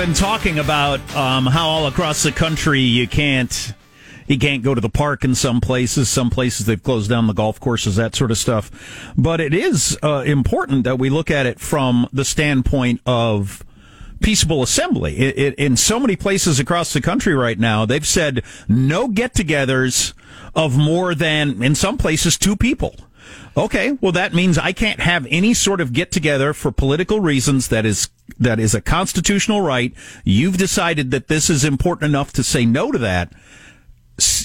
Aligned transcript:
been 0.00 0.14
talking 0.14 0.58
about 0.58 0.98
um, 1.14 1.44
how 1.44 1.68
all 1.68 1.86
across 1.86 2.22
the 2.22 2.32
country 2.32 2.80
you 2.80 3.06
can't 3.06 3.74
you 4.28 4.38
can't 4.38 4.62
go 4.62 4.74
to 4.74 4.80
the 4.80 4.88
park 4.88 5.24
in 5.24 5.34
some 5.34 5.60
places. 5.60 6.08
Some 6.08 6.30
places 6.30 6.64
they've 6.64 6.82
closed 6.82 7.10
down 7.10 7.26
the 7.26 7.34
golf 7.34 7.60
courses, 7.60 7.96
that 7.96 8.16
sort 8.16 8.30
of 8.30 8.38
stuff. 8.38 9.12
But 9.18 9.42
it 9.42 9.52
is 9.52 9.98
uh, 10.02 10.22
important 10.24 10.84
that 10.84 10.98
we 10.98 11.10
look 11.10 11.30
at 11.30 11.44
it 11.44 11.60
from 11.60 12.08
the 12.14 12.24
standpoint 12.24 13.02
of 13.04 13.62
peaceable 14.20 14.62
assembly. 14.62 15.18
It, 15.18 15.38
it, 15.38 15.54
in 15.56 15.76
so 15.76 16.00
many 16.00 16.16
places 16.16 16.58
across 16.58 16.94
the 16.94 17.02
country 17.02 17.34
right 17.34 17.58
now, 17.58 17.84
they've 17.84 18.06
said 18.06 18.42
no 18.68 19.06
get-togethers 19.06 20.14
of 20.54 20.78
more 20.78 21.14
than, 21.14 21.62
in 21.62 21.74
some 21.74 21.98
places, 21.98 22.38
two 22.38 22.56
people. 22.56 22.96
Okay, 23.54 23.98
well 24.00 24.12
that 24.12 24.32
means 24.32 24.56
I 24.56 24.72
can't 24.72 25.00
have 25.00 25.26
any 25.28 25.52
sort 25.52 25.82
of 25.82 25.92
get 25.92 26.10
together 26.10 26.54
for 26.54 26.72
political 26.72 27.20
reasons 27.20 27.68
that 27.68 27.84
is 27.84 28.08
that 28.38 28.60
is 28.60 28.74
a 28.74 28.80
constitutional 28.80 29.60
right. 29.60 29.92
You've 30.24 30.56
decided 30.56 31.10
that 31.10 31.28
this 31.28 31.50
is 31.50 31.64
important 31.64 32.10
enough 32.10 32.32
to 32.34 32.42
say 32.42 32.64
no 32.64 32.92
to 32.92 32.98
that. 32.98 33.32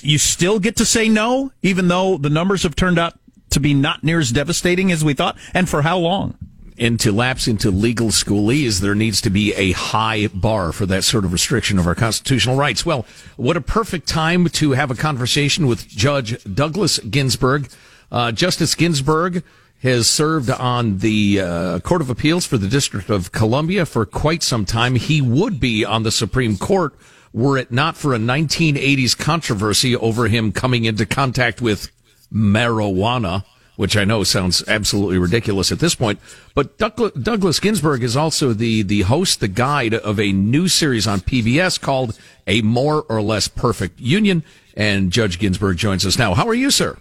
You 0.02 0.17
still 0.17 0.59
get 0.59 0.76
to 0.77 0.85
say 0.85 1.09
no 1.09 1.52
even 1.62 1.88
though 1.88 2.17
the 2.17 2.29
numbers 2.29 2.63
have 2.63 2.76
turned 2.76 2.98
out 2.98 3.20
to 3.49 3.59
be 3.59 3.73
not 3.73 4.03
near 4.03 4.20
as 4.20 4.31
devastating 4.31 4.91
as 4.91 5.03
we 5.03 5.13
thought 5.13 5.38
and 5.53 5.67
for 5.67 5.81
how 5.81 5.98
long? 5.98 6.38
and 6.77 6.99
to 6.99 7.12
lapse 7.12 7.48
into 7.48 7.71
legal 7.71 8.09
schoolese, 8.09 8.81
there 8.81 8.95
needs 8.95 9.21
to 9.21 9.29
be 9.29 9.53
a 9.53 9.71
high 9.71 10.27
bar 10.27 10.71
for 10.71 10.85
that 10.85 11.04
sort 11.04 11.24
of 11.24 11.31
restriction 11.31 11.79
of 11.79 11.87
our 11.87 11.96
constitutional 11.96 12.57
rights. 12.57 12.85
Well, 12.85 13.05
what 13.37 13.55
a 13.55 13.62
perfect 13.62 14.07
time 14.07 14.48
to 14.49 14.71
have 14.74 14.91
a 14.91 14.96
conversation 14.96 15.68
with 15.68 15.87
Judge 15.87 16.41
Douglas 16.43 16.99
Ginsburg. 16.99 17.70
Uh, 18.12 18.31
Justice 18.31 18.76
Ginsburg 18.76 19.43
has 19.81 20.07
served 20.07 20.49
on 20.49 20.99
the 20.99 21.41
uh, 21.41 21.79
Court 21.79 22.01
of 22.01 22.09
Appeals 22.09 22.45
for 22.45 22.57
the 22.57 22.68
District 22.68 23.09
of 23.09 23.31
Columbia 23.31 23.85
for 23.85 24.05
quite 24.05 24.41
some 24.41 24.65
time. 24.65 24.95
He 24.95 25.21
would 25.21 25.59
be 25.59 25.85
on 25.85 26.04
the 26.04 26.12
Supreme 26.12 26.57
Court 26.57 26.95
were 27.34 27.57
it 27.57 27.71
not 27.71 27.98
for 27.98 28.13
a 28.13 28.18
1980s 28.18 29.18
controversy 29.18 29.96
over 29.96 30.27
him 30.27 30.53
coming 30.53 30.85
into 30.85 31.05
contact 31.05 31.62
with 31.62 31.91
marijuana 32.34 33.43
which 33.76 33.98
I 33.98 34.05
know 34.05 34.23
sounds 34.23 34.63
absolutely 34.68 35.18
ridiculous 35.18 35.71
at 35.71 35.79
this 35.79 35.96
point. 35.96 36.20
But 36.53 36.77
Douglas 36.77 37.59
Ginsburg 37.59 38.03
is 38.03 38.15
also 38.15 38.53
the, 38.53 38.81
the 38.84 39.01
host, 39.01 39.40
the 39.40 39.48
guide 39.48 39.93
of 39.93 40.20
a 40.20 40.31
new 40.31 40.68
series 40.68 41.07
on 41.07 41.20
PBS 41.20 41.79
called 41.79 42.18
A 42.48 42.62
More 42.62 43.03
or 43.09 43.21
Less 43.21 43.48
Perfect 43.48 43.99
Union. 43.99 44.43
And 44.76 45.12
Judge 45.12 45.40
Ginsburg 45.40 45.77
joins 45.77 46.05
us 46.05 46.18
now. 46.18 46.34
How 46.34 46.48
are 46.48 46.53
you, 46.53 46.71
sir? 46.71 46.98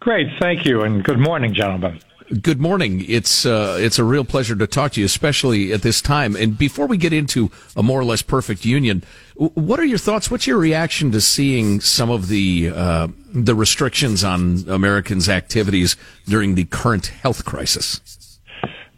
Great. 0.00 0.28
Thank 0.40 0.64
you. 0.64 0.82
And 0.82 1.02
good 1.02 1.18
morning, 1.18 1.54
gentlemen. 1.54 2.00
Good 2.42 2.60
morning. 2.60 3.06
It's 3.08 3.46
uh, 3.46 3.78
it's 3.80 3.98
a 3.98 4.04
real 4.04 4.24
pleasure 4.24 4.54
to 4.54 4.66
talk 4.66 4.92
to 4.92 5.00
you, 5.00 5.06
especially 5.06 5.72
at 5.72 5.80
this 5.80 6.02
time. 6.02 6.36
And 6.36 6.58
before 6.58 6.86
we 6.86 6.98
get 6.98 7.14
into 7.14 7.50
a 7.74 7.82
more 7.82 7.98
or 7.98 8.04
less 8.04 8.20
perfect 8.20 8.66
union, 8.66 9.02
what 9.34 9.80
are 9.80 9.84
your 9.84 9.96
thoughts? 9.96 10.30
What's 10.30 10.46
your 10.46 10.58
reaction 10.58 11.10
to 11.12 11.22
seeing 11.22 11.80
some 11.80 12.10
of 12.10 12.28
the 12.28 12.70
uh, 12.74 13.08
the 13.32 13.54
restrictions 13.54 14.24
on 14.24 14.68
Americans' 14.68 15.30
activities 15.30 15.96
during 16.26 16.54
the 16.54 16.64
current 16.64 17.06
health 17.06 17.46
crisis? 17.46 18.38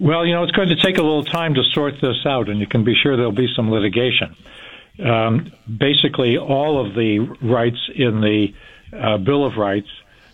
Well, 0.00 0.26
you 0.26 0.34
know, 0.34 0.42
it's 0.42 0.52
going 0.52 0.70
to 0.70 0.82
take 0.82 0.98
a 0.98 1.02
little 1.02 1.24
time 1.24 1.54
to 1.54 1.62
sort 1.72 2.00
this 2.00 2.26
out, 2.26 2.48
and 2.48 2.58
you 2.58 2.66
can 2.66 2.82
be 2.82 2.96
sure 3.00 3.16
there'll 3.16 3.30
be 3.30 3.52
some 3.54 3.70
litigation. 3.70 4.34
Um, 4.98 5.52
basically, 5.78 6.36
all 6.36 6.84
of 6.84 6.94
the 6.94 7.20
rights 7.42 7.78
in 7.94 8.20
the 8.20 8.54
uh, 8.92 9.18
Bill 9.18 9.46
of 9.46 9.56
Rights 9.56 9.88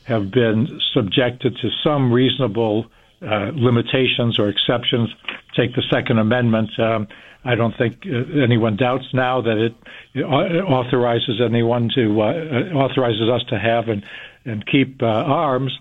have 0.06 0.31
been 0.31 0.81
subjected 0.94 1.56
to 1.62 1.69
some 1.83 2.12
reasonable 2.12 2.87
uh, 3.22 3.50
limitations 3.55 4.39
or 4.39 4.49
exceptions. 4.49 5.11
Take 5.56 5.75
the 5.75 5.83
Second 5.91 6.19
Amendment. 6.19 6.71
Um, 6.78 7.09
I 7.44 7.55
don't 7.55 7.77
think 7.77 8.05
uh, 8.06 8.43
anyone 8.43 8.77
doubts 8.77 9.06
now 9.12 9.41
that 9.41 9.56
it, 9.56 10.22
authorizes 10.22 11.41
anyone 11.41 11.91
to 11.95 12.21
uh, 12.21 12.25
authorizes 12.75 13.28
us 13.28 13.43
to 13.49 13.59
have 13.59 13.89
and 13.89 14.05
and 14.45 14.66
keep 14.66 15.03
uh, 15.03 15.06
arms. 15.06 15.77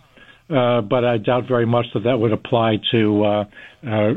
Uh, 0.47 0.81
but 0.81 1.03
I 1.03 1.17
doubt 1.17 1.47
very 1.47 1.65
much 1.65 1.87
that 1.95 2.03
that 2.03 2.19
would 2.19 2.31
apply 2.31 2.77
to 2.91 3.23
uh, 3.23 3.45
uh, 3.87 4.13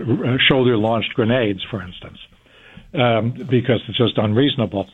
shoulder 0.46 0.76
launched 0.76 1.14
grenades, 1.14 1.64
for 1.70 1.82
instance, 1.82 2.18
um, 2.92 3.30
because 3.30 3.80
it's 3.88 3.96
just 3.96 4.18
unreasonable. 4.18 4.88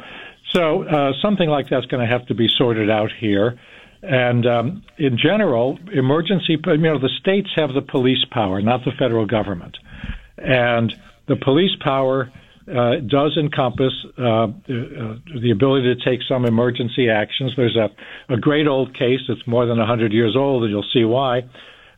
So 0.53 1.13
something 1.21 1.49
like 1.49 1.69
that's 1.69 1.87
going 1.87 2.07
to 2.07 2.13
have 2.13 2.27
to 2.27 2.35
be 2.35 2.47
sorted 2.47 2.89
out 2.89 3.11
here. 3.19 3.59
And 4.05 4.47
um, 4.47 4.83
in 4.99 5.17
general, 5.17 5.79
emergency, 5.93 6.59
you 6.67 6.77
know, 6.77 6.99
the 6.99 7.11
states 7.21 7.49
have 7.57 7.73
the 7.73 7.81
police 7.81 8.25
power, 8.31 8.61
not 8.61 8.85
the 8.85 8.93
federal 8.99 9.27
government. 9.27 9.79
And 10.37 10.95
the 11.27 11.37
police 11.37 11.75
power 11.81 12.31
uh, 12.69 12.97
does 13.07 13.37
encompass 13.39 13.93
uh, 14.19 14.23
uh, 14.25 14.49
the 14.67 15.51
ability 15.53 15.95
to 15.95 16.05
take 16.05 16.21
some 16.29 16.45
emergency 16.45 17.09
actions. 17.09 17.53
There's 17.57 17.77
a, 17.77 17.91
a 18.33 18.37
great 18.37 18.67
old 18.67 18.95
case 18.95 19.21
that's 19.27 19.47
more 19.47 19.67
than 19.67 19.79
100 19.79 20.13
years 20.13 20.37
old, 20.37 20.65
and 20.65 20.71
you'll 20.71 20.87
see 20.93 21.05
why, 21.05 21.43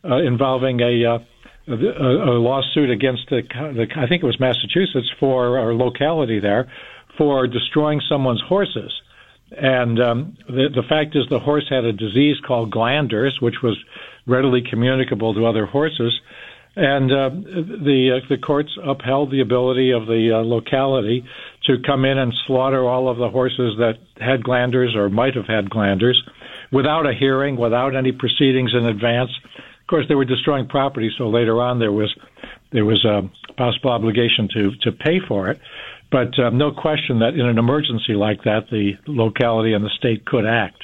uh, 0.03 0.17
involving 0.17 0.79
a, 0.79 1.05
uh, 1.05 1.19
a, 1.67 1.73
a 1.73 2.39
lawsuit 2.39 2.89
against 2.89 3.29
the, 3.29 3.41
the, 3.49 3.87
I 3.97 4.07
think 4.07 4.23
it 4.23 4.25
was 4.25 4.39
Massachusetts, 4.39 5.11
for 5.19 5.57
our 5.59 5.73
locality 5.73 6.39
there, 6.39 6.71
for 7.17 7.47
destroying 7.47 8.01
someone's 8.07 8.41
horses. 8.41 8.93
And 9.51 10.01
um, 10.01 10.37
the, 10.47 10.69
the 10.73 10.83
fact 10.87 11.15
is, 11.15 11.25
the 11.29 11.39
horse 11.39 11.65
had 11.69 11.85
a 11.85 11.93
disease 11.93 12.35
called 12.45 12.71
glanders, 12.71 13.37
which 13.39 13.61
was 13.63 13.77
readily 14.25 14.61
communicable 14.61 15.33
to 15.33 15.45
other 15.45 15.65
horses. 15.65 16.19
And 16.75 17.11
uh, 17.11 17.29
the 17.29 18.21
uh, 18.21 18.27
the 18.29 18.37
courts 18.37 18.77
upheld 18.83 19.31
the 19.31 19.41
ability 19.41 19.91
of 19.91 20.05
the 20.05 20.31
uh, 20.31 20.43
locality 20.45 21.25
to 21.63 21.77
come 21.83 22.05
in 22.05 22.19
and 22.19 22.31
slaughter 22.45 22.87
all 22.87 23.09
of 23.09 23.17
the 23.17 23.29
horses 23.29 23.77
that 23.79 23.97
had 24.21 24.43
glanders 24.43 24.95
or 24.95 25.09
might 25.09 25.33
have 25.33 25.47
had 25.47 25.71
glanders, 25.71 26.21
without 26.71 27.07
a 27.07 27.15
hearing, 27.15 27.57
without 27.57 27.95
any 27.95 28.11
proceedings 28.11 28.75
in 28.75 28.85
advance. 28.85 29.31
Of 29.57 29.87
course, 29.87 30.05
they 30.07 30.13
were 30.13 30.25
destroying 30.25 30.67
property, 30.67 31.09
so 31.17 31.29
later 31.29 31.59
on 31.63 31.79
there 31.79 31.91
was 31.91 32.13
there 32.71 32.85
was 32.85 33.03
a 33.05 33.27
possible 33.57 33.89
obligation 33.89 34.47
to 34.53 34.75
to 34.83 34.91
pay 34.91 35.19
for 35.19 35.49
it. 35.49 35.59
But 36.11 36.39
uh, 36.39 36.49
no 36.51 36.71
question 36.71 37.19
that 37.19 37.33
in 37.33 37.45
an 37.45 37.57
emergency 37.57 38.13
like 38.13 38.43
that, 38.43 38.69
the 38.71 38.93
locality 39.07 39.73
and 39.73 39.83
the 39.83 39.89
state 39.97 40.25
could 40.25 40.45
act. 40.45 40.83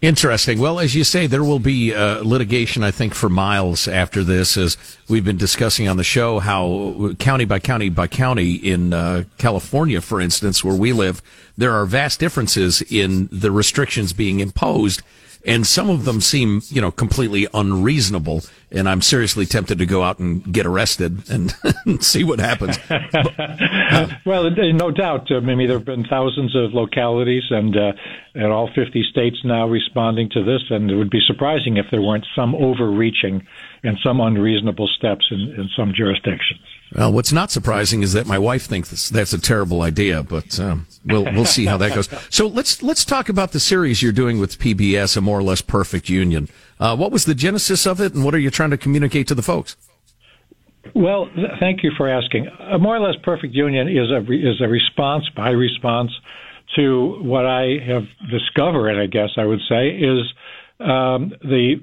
Interesting. 0.00 0.58
Well, 0.58 0.80
as 0.80 0.96
you 0.96 1.04
say, 1.04 1.28
there 1.28 1.44
will 1.44 1.60
be 1.60 1.94
uh, 1.94 2.22
litigation, 2.24 2.82
I 2.82 2.90
think, 2.90 3.14
for 3.14 3.28
miles 3.28 3.86
after 3.86 4.24
this, 4.24 4.56
as 4.56 4.76
we've 5.08 5.24
been 5.24 5.36
discussing 5.36 5.86
on 5.86 5.96
the 5.96 6.02
show, 6.02 6.40
how 6.40 7.14
county 7.20 7.44
by 7.44 7.60
county 7.60 7.88
by 7.88 8.08
county 8.08 8.54
in 8.54 8.92
uh, 8.92 9.22
California, 9.38 10.00
for 10.00 10.20
instance, 10.20 10.64
where 10.64 10.74
we 10.74 10.92
live, 10.92 11.22
there 11.56 11.72
are 11.72 11.86
vast 11.86 12.18
differences 12.18 12.82
in 12.82 13.28
the 13.30 13.52
restrictions 13.52 14.12
being 14.12 14.40
imposed 14.40 15.02
and 15.44 15.66
some 15.66 15.90
of 15.90 16.04
them 16.04 16.20
seem, 16.20 16.62
you 16.68 16.80
know, 16.80 16.90
completely 16.90 17.48
unreasonable. 17.52 18.42
And 18.70 18.88
I'm 18.88 19.02
seriously 19.02 19.44
tempted 19.44 19.78
to 19.78 19.86
go 19.86 20.02
out 20.02 20.18
and 20.18 20.50
get 20.52 20.66
arrested 20.66 21.28
and, 21.28 21.54
see 22.02 22.24
what 22.24 22.38
happens. 22.38 22.78
well, 24.24 24.48
no 24.50 24.90
doubt. 24.90 25.30
I 25.30 25.40
mean, 25.40 25.66
there 25.66 25.78
have 25.78 25.84
been 25.84 26.04
thousands 26.04 26.54
of 26.56 26.72
localities 26.72 27.44
and 27.50 27.76
uh, 27.76 27.92
and 28.34 28.50
all 28.50 28.70
50 28.74 29.04
states 29.10 29.36
now 29.44 29.68
responding 29.68 30.30
to 30.30 30.42
this, 30.42 30.62
and 30.70 30.90
it 30.90 30.96
would 30.96 31.10
be 31.10 31.20
surprising 31.26 31.76
if 31.76 31.86
there 31.90 32.00
weren't 32.00 32.26
some 32.34 32.54
overreaching 32.54 33.46
and 33.82 33.98
some 34.02 34.20
unreasonable 34.20 34.88
steps 34.88 35.26
in, 35.30 35.40
in 35.58 35.68
some 35.76 35.92
jurisdictions. 35.94 36.60
Well, 36.94 37.12
what's 37.12 37.32
not 37.32 37.50
surprising 37.50 38.02
is 38.02 38.12
that 38.12 38.26
my 38.26 38.38
wife 38.38 38.64
thinks 38.64 39.08
that's, 39.08 39.32
a 39.32 39.40
terrible 39.40 39.82
idea, 39.82 40.22
but 40.22 40.60
um, 40.60 40.86
we'll 41.06 41.24
we'll 41.24 41.46
see 41.46 41.64
how 41.64 41.78
that 41.78 41.94
goes. 41.94 42.08
So 42.28 42.46
let's 42.46 42.82
let's 42.82 43.04
talk 43.04 43.28
about 43.28 43.52
the 43.52 43.60
series 43.60 44.02
you're 44.02 44.12
doing 44.12 44.38
with 44.38 44.58
PBS, 44.58 45.16
a 45.16 45.20
more 45.20 45.38
or 45.38 45.42
less 45.42 45.62
perfect 45.62 46.08
union. 46.08 46.48
Uh, 46.78 46.94
what 46.96 47.10
was 47.10 47.24
the 47.24 47.34
genesis 47.34 47.86
of 47.86 48.00
it, 48.00 48.14
and 48.14 48.24
what 48.24 48.34
are 48.34 48.38
you 48.38 48.50
trying 48.50 48.70
to 48.70 48.76
communicate 48.76 49.26
to 49.28 49.34
the 49.34 49.42
folks? 49.42 49.76
Well, 50.94 51.28
th- 51.34 51.58
thank 51.60 51.82
you 51.82 51.92
for 51.96 52.08
asking. 52.08 52.48
A 52.60 52.78
more 52.78 52.96
or 52.96 53.00
less 53.00 53.16
perfect 53.22 53.54
union 53.54 53.88
is 53.88 54.10
a 54.10 54.20
re- 54.20 54.42
is 54.42 54.60
a 54.60 54.68
response 54.68 55.24
by 55.34 55.50
response 55.50 56.10
to 56.76 57.18
what 57.22 57.46
I 57.46 57.78
have 57.86 58.04
discovered. 58.30 59.00
I 59.00 59.06
guess 59.06 59.30
I 59.36 59.44
would 59.44 59.60
say 59.68 59.90
is 59.90 60.32
um, 60.80 61.32
the 61.40 61.76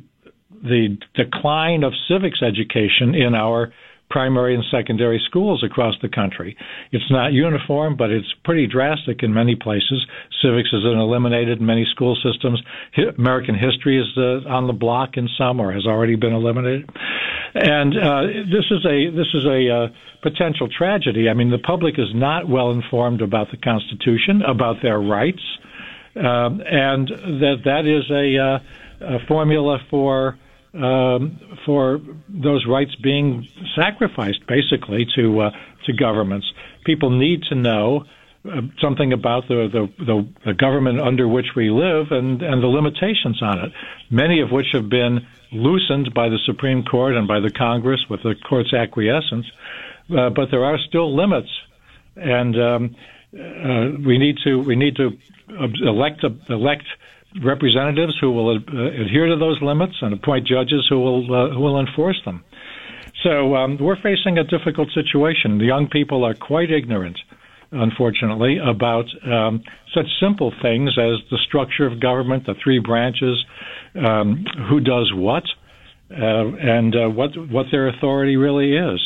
the 0.62 0.98
decline 1.16 1.84
of 1.84 1.94
civics 2.08 2.42
education 2.44 3.16
in 3.16 3.34
our 3.34 3.74
primary 4.10 4.56
and 4.56 4.64
secondary 4.72 5.22
schools 5.26 5.64
across 5.64 5.96
the 6.02 6.10
country. 6.10 6.58
It's 6.92 7.10
not 7.12 7.32
uniform, 7.32 7.96
but 7.96 8.10
it's 8.10 8.28
pretty 8.44 8.68
drastic 8.68 9.22
in 9.22 9.34
many 9.34 9.56
places. 9.56 10.06
Civics 10.42 10.70
is 10.74 10.84
eliminated 10.84 11.60
in 11.60 11.66
many 11.66 11.86
school 11.92 12.18
systems. 12.24 12.62
American 13.18 13.56
history 13.56 14.00
is 14.00 14.08
uh, 14.18 14.50
on 14.50 14.68
the 14.68 14.74
block 14.74 15.12
in 15.16 15.30
some, 15.38 15.60
or 15.60 15.72
has 15.72 15.86
already 15.86 16.16
been 16.16 16.34
eliminated. 16.34 16.90
And 17.54 17.98
uh, 17.98 18.22
this 18.46 18.66
is 18.70 18.86
a 18.86 19.10
this 19.12 19.28
is 19.34 19.46
a 19.46 19.70
uh, 19.70 19.88
potential 20.22 20.68
tragedy. 20.76 21.30
I 21.30 21.34
mean, 21.34 21.50
the 21.50 21.60
public 21.60 21.96
is 21.98 22.10
not 22.14 22.48
well 22.48 22.72
informed 22.72 23.22
about 23.22 23.52
the 23.52 23.58
Constitution, 23.58 24.42
about 24.42 24.78
their 24.82 25.00
rights, 25.00 25.42
um, 26.16 26.62
and 26.66 27.08
that 27.08 27.62
that 27.66 27.86
is 27.86 28.10
a, 28.12 28.38
uh, 28.38 29.16
a 29.16 29.28
formula 29.28 29.80
for 29.90 30.38
um, 30.74 31.40
for 31.66 32.00
those 32.28 32.66
rights 32.68 32.96
being 32.96 33.48
sacrificed, 33.76 34.46
basically, 34.48 35.08
to 35.16 35.42
uh, 35.42 35.52
to 35.86 35.94
governments. 35.94 36.52
People 36.86 37.10
need 37.10 37.44
to 37.50 37.56
know 37.56 38.06
uh, 38.46 38.62
something 38.82 39.12
about 39.12 39.48
the, 39.50 39.68
the, 39.72 40.06
the, 40.06 40.28
the 40.46 40.54
government 40.54 41.02
under 41.02 41.28
which 41.28 41.48
we 41.58 41.70
live 41.70 42.08
and, 42.12 42.42
and 42.42 42.64
the 42.64 42.68
limitations 42.68 43.42
on 43.42 43.60
it, 43.60 43.72
many 44.10 44.40
of 44.40 44.50
which 44.50 44.68
have 44.72 44.88
been 44.88 45.20
loosened 45.52 46.14
by 46.14 46.30
the 46.30 46.38
Supreme 46.46 46.84
Court 46.84 47.16
and 47.16 47.28
by 47.28 47.42
the 47.42 47.52
Congress 47.52 48.00
with 48.10 48.24
the 48.24 48.36
court's 48.48 48.74
acquiescence. 48.74 49.46
Uh, 50.10 50.30
but 50.30 50.50
there 50.52 50.64
are 50.64 50.78
still 50.88 51.16
limits, 51.16 51.50
and 52.16 52.56
um, 52.56 52.96
uh, 53.34 53.98
we 54.06 54.18
need 54.18 54.38
to 54.44 54.60
we 54.60 54.76
need 54.76 54.96
to 54.96 55.12
elect 55.86 56.24
elect 56.50 56.86
representatives 57.44 58.18
who 58.20 58.32
will 58.32 58.58
uh, 58.58 59.02
adhere 59.02 59.28
to 59.28 59.36
those 59.36 59.62
limits 59.62 59.96
and 60.02 60.14
appoint 60.14 60.48
judges 60.48 60.86
who 60.90 61.00
will 61.00 61.24
uh, 61.34 61.54
who 61.54 61.60
will 61.60 61.80
enforce 61.80 62.20
them. 62.26 62.44
So 63.24 63.56
um, 63.56 63.78
we're 63.80 64.02
facing 64.02 64.38
a 64.38 64.44
difficult 64.44 64.90
situation. 64.94 65.58
The 65.58 65.66
young 65.66 65.88
people 65.90 66.24
are 66.24 66.34
quite 66.34 66.72
ignorant, 66.72 67.20
unfortunately, 67.72 68.58
about 68.58 69.06
um, 69.30 69.64
such 69.94 70.06
simple 70.22 70.54
things 70.62 70.92
as 70.98 71.20
the 71.30 71.38
structure 71.46 71.86
of 71.86 72.00
government, 72.00 72.46
the 72.46 72.56
three 72.64 72.80
branches, 72.80 73.44
um, 73.96 74.46
who 74.70 74.80
does 74.80 75.12
what, 75.14 75.44
uh, 76.12 76.16
and 76.16 76.96
uh, 76.96 77.10
what 77.10 77.32
what 77.50 77.68
their 77.72 77.88
authority 77.90 78.38
really 78.38 78.76
is. 78.76 79.02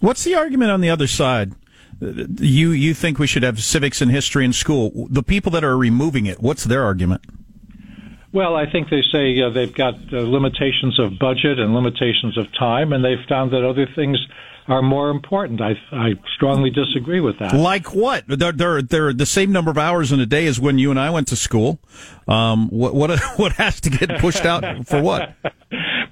What's 0.00 0.24
the 0.24 0.34
argument 0.34 0.70
on 0.70 0.80
the 0.80 0.90
other 0.90 1.06
side? 1.06 1.52
You 2.00 2.70
you 2.70 2.94
think 2.94 3.18
we 3.18 3.26
should 3.26 3.42
have 3.42 3.62
civics 3.62 4.00
and 4.00 4.10
history 4.10 4.44
in 4.44 4.52
school? 4.52 5.08
The 5.10 5.22
people 5.22 5.50
that 5.52 5.64
are 5.64 5.76
removing 5.76 6.26
it, 6.26 6.40
what's 6.40 6.64
their 6.64 6.84
argument? 6.84 7.22
Well, 8.32 8.56
I 8.56 8.70
think 8.70 8.90
they 8.90 9.02
say 9.10 9.40
uh, 9.40 9.50
they've 9.50 9.74
got 9.74 9.94
uh, 10.12 10.18
limitations 10.20 10.98
of 11.00 11.18
budget 11.18 11.58
and 11.58 11.74
limitations 11.74 12.36
of 12.36 12.46
time, 12.58 12.92
and 12.92 13.04
they've 13.04 13.24
found 13.28 13.52
that 13.52 13.64
other 13.64 13.86
things 13.96 14.18
are 14.68 14.82
more 14.82 15.08
important. 15.08 15.62
I, 15.62 15.72
I 15.90 16.12
strongly 16.36 16.70
disagree 16.70 17.20
with 17.20 17.38
that. 17.38 17.54
Like 17.54 17.94
what? 17.94 18.24
They're, 18.28 18.52
they're, 18.52 18.82
they're 18.82 19.12
the 19.14 19.26
same 19.26 19.50
number 19.50 19.70
of 19.70 19.78
hours 19.78 20.12
in 20.12 20.20
a 20.20 20.26
day 20.26 20.46
as 20.46 20.60
when 20.60 20.78
you 20.78 20.90
and 20.90 21.00
I 21.00 21.08
went 21.08 21.28
to 21.28 21.36
school. 21.36 21.80
Um, 22.28 22.68
what, 22.68 22.94
what, 22.94 23.18
what 23.38 23.52
has 23.52 23.80
to 23.80 23.90
get 23.90 24.20
pushed 24.20 24.44
out 24.44 24.86
for 24.86 25.00
what? 25.00 25.34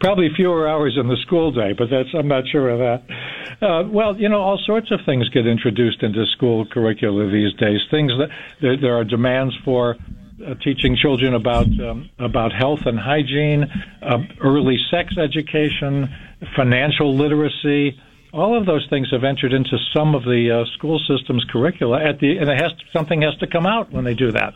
Probably 0.01 0.29
fewer 0.37 0.69
hours 0.69 0.97
in 1.01 1.09
the 1.09 1.17
school 1.23 1.53
day, 1.53 1.73
but 1.73 1.89
that's, 1.91 2.09
I'm 2.15 2.29
not 2.29 2.45
sure 2.49 2.69
of 2.69 2.79
that. 2.79 3.17
Uh, 3.63 3.89
well, 3.89 4.17
you 4.17 4.29
know, 4.29 4.41
all 4.41 4.59
sorts 4.67 4.91
of 4.91 5.01
things 5.07 5.29
get 5.31 5.47
introduced 5.47 6.03
into 6.03 6.27
school 6.27 6.67
curricula 6.67 7.31
these 7.31 7.55
days. 7.55 7.81
Things 7.91 8.13
that 8.19 8.29
there, 8.61 8.77
there 8.77 8.97
are 8.97 9.05
demands 9.05 9.55
for 9.65 9.97
uh, 10.45 10.55
teaching 10.63 10.97
children 11.01 11.33
about 11.33 11.67
um, 11.81 12.11
about 12.19 12.53
health 12.53 12.81
and 12.85 12.99
hygiene, 12.99 13.65
uh, 14.03 14.19
early 14.43 14.77
sex 14.91 15.17
education, 15.17 16.15
financial 16.55 17.17
literacy. 17.17 17.99
All 18.35 18.59
of 18.59 18.67
those 18.67 18.87
things 18.91 19.09
have 19.13 19.25
entered 19.25 19.55
into 19.55 19.79
some 19.95 20.15
of 20.15 20.25
the 20.25 20.51
uh, 20.51 20.77
school 20.77 21.01
system's 21.09 21.45
curricula. 21.51 22.05
At 22.05 22.21
the 22.21 22.37
and 22.37 22.51
it 22.51 22.61
has 22.61 22.73
to, 22.73 22.85
something 22.93 23.23
has 23.23 23.35
to 23.39 23.47
come 23.47 23.65
out 23.65 23.91
when 23.91 24.05
they 24.05 24.15
do 24.15 24.31
that. 24.33 24.53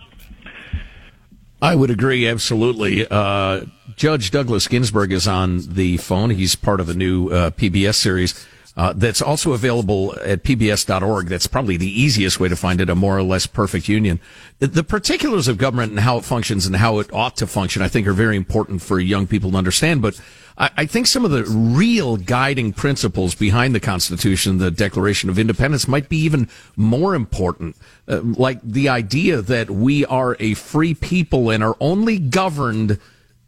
I 1.63 1.75
would 1.75 1.91
agree 1.91 2.27
absolutely. 2.27 3.07
Uh, 3.07 3.63
Judge 3.97 4.31
Douglas 4.31 4.67
Ginsburg 4.67 5.13
is 5.13 5.29
on 5.29 5.61
the 5.61 5.99
phone. 5.99 6.31
He's 6.31 6.57
part 6.57 6.81
of 6.81 6.89
a 6.89 6.95
new 6.95 7.29
uh, 7.29 7.51
PBS 7.51 7.97
series 7.97 8.47
uh, 8.81 8.95
that's 8.97 9.21
also 9.21 9.53
available 9.53 10.15
at 10.25 10.43
pbs.org. 10.43 11.27
That's 11.27 11.47
probably 11.47 11.77
the 11.77 12.01
easiest 12.01 12.41
way 12.41 12.49
to 12.49 12.57
find 12.57 12.81
it, 12.81 12.89
a 12.89 12.95
more 12.95 13.19
or 13.19 13.23
less 13.23 13.47
perfect 13.47 13.91
union. 13.91 14.21
The, 14.59 14.83
particulars 14.83 15.49
of 15.49 15.59
government 15.59 15.91
and 15.91 16.01
how 16.01 16.17
it 16.17 16.25
functions 16.25 16.65
and 16.65 16.75
how 16.75 16.99
it 16.99 17.13
ought 17.13 17.37
to 17.37 17.47
function, 17.47 17.83
I 17.83 17.89
think, 17.89 18.07
are 18.07 18.15
very 18.15 18.39
important 18.39 18.81
for 18.81 18.99
young 18.99 19.27
people 19.27 19.51
to 19.51 19.59
understand. 19.59 20.01
But 20.01 20.19
I, 20.57 20.71
I 20.79 20.87
think 20.87 21.09
some 21.09 21.27
of 21.27 21.31
the 21.31 21.45
real 21.45 22.17
guiding 22.17 22.73
principles 22.73 23.35
behind 23.35 23.75
the 23.75 23.81
Constitution, 23.81 24.57
the 24.57 24.71
Declaration 24.71 25.29
of 25.29 25.39
Independence, 25.39 25.87
might 25.87 26.09
be 26.09 26.17
even 26.17 26.49
more 26.75 27.15
important. 27.15 27.77
Uh, 28.09 28.23
like 28.23 28.63
the 28.63 28.89
idea 28.89 29.43
that 29.43 29.69
we 29.69 30.07
are 30.07 30.39
a 30.41 30.55
free 30.55 30.95
people 30.95 31.51
and 31.51 31.63
are 31.63 31.77
only 31.81 32.19
governed 32.19 32.99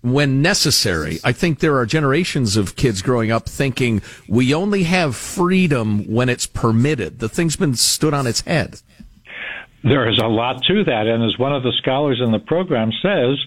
when 0.02 0.42
necessary. 0.42 1.20
I 1.24 1.32
think 1.32 1.60
there 1.60 1.76
are 1.76 1.86
generations 1.86 2.56
of 2.56 2.76
kids 2.76 3.02
growing 3.02 3.30
up 3.30 3.48
thinking 3.48 4.02
we 4.28 4.52
only 4.52 4.82
have 4.82 5.16
freedom 5.16 6.12
when 6.12 6.28
it's 6.28 6.46
permitted. 6.46 7.20
The 7.20 7.28
thing's 7.28 7.56
been 7.56 7.74
stood 7.76 8.12
on 8.12 8.26
its 8.26 8.42
head. 8.42 8.80
There 9.84 10.08
is 10.08 10.18
a 10.18 10.26
lot 10.26 10.62
to 10.64 10.84
that, 10.84 11.06
and 11.06 11.24
as 11.24 11.38
one 11.38 11.52
of 11.52 11.62
the 11.62 11.72
scholars 11.78 12.20
in 12.22 12.30
the 12.30 12.38
program 12.38 12.92
says, 13.02 13.38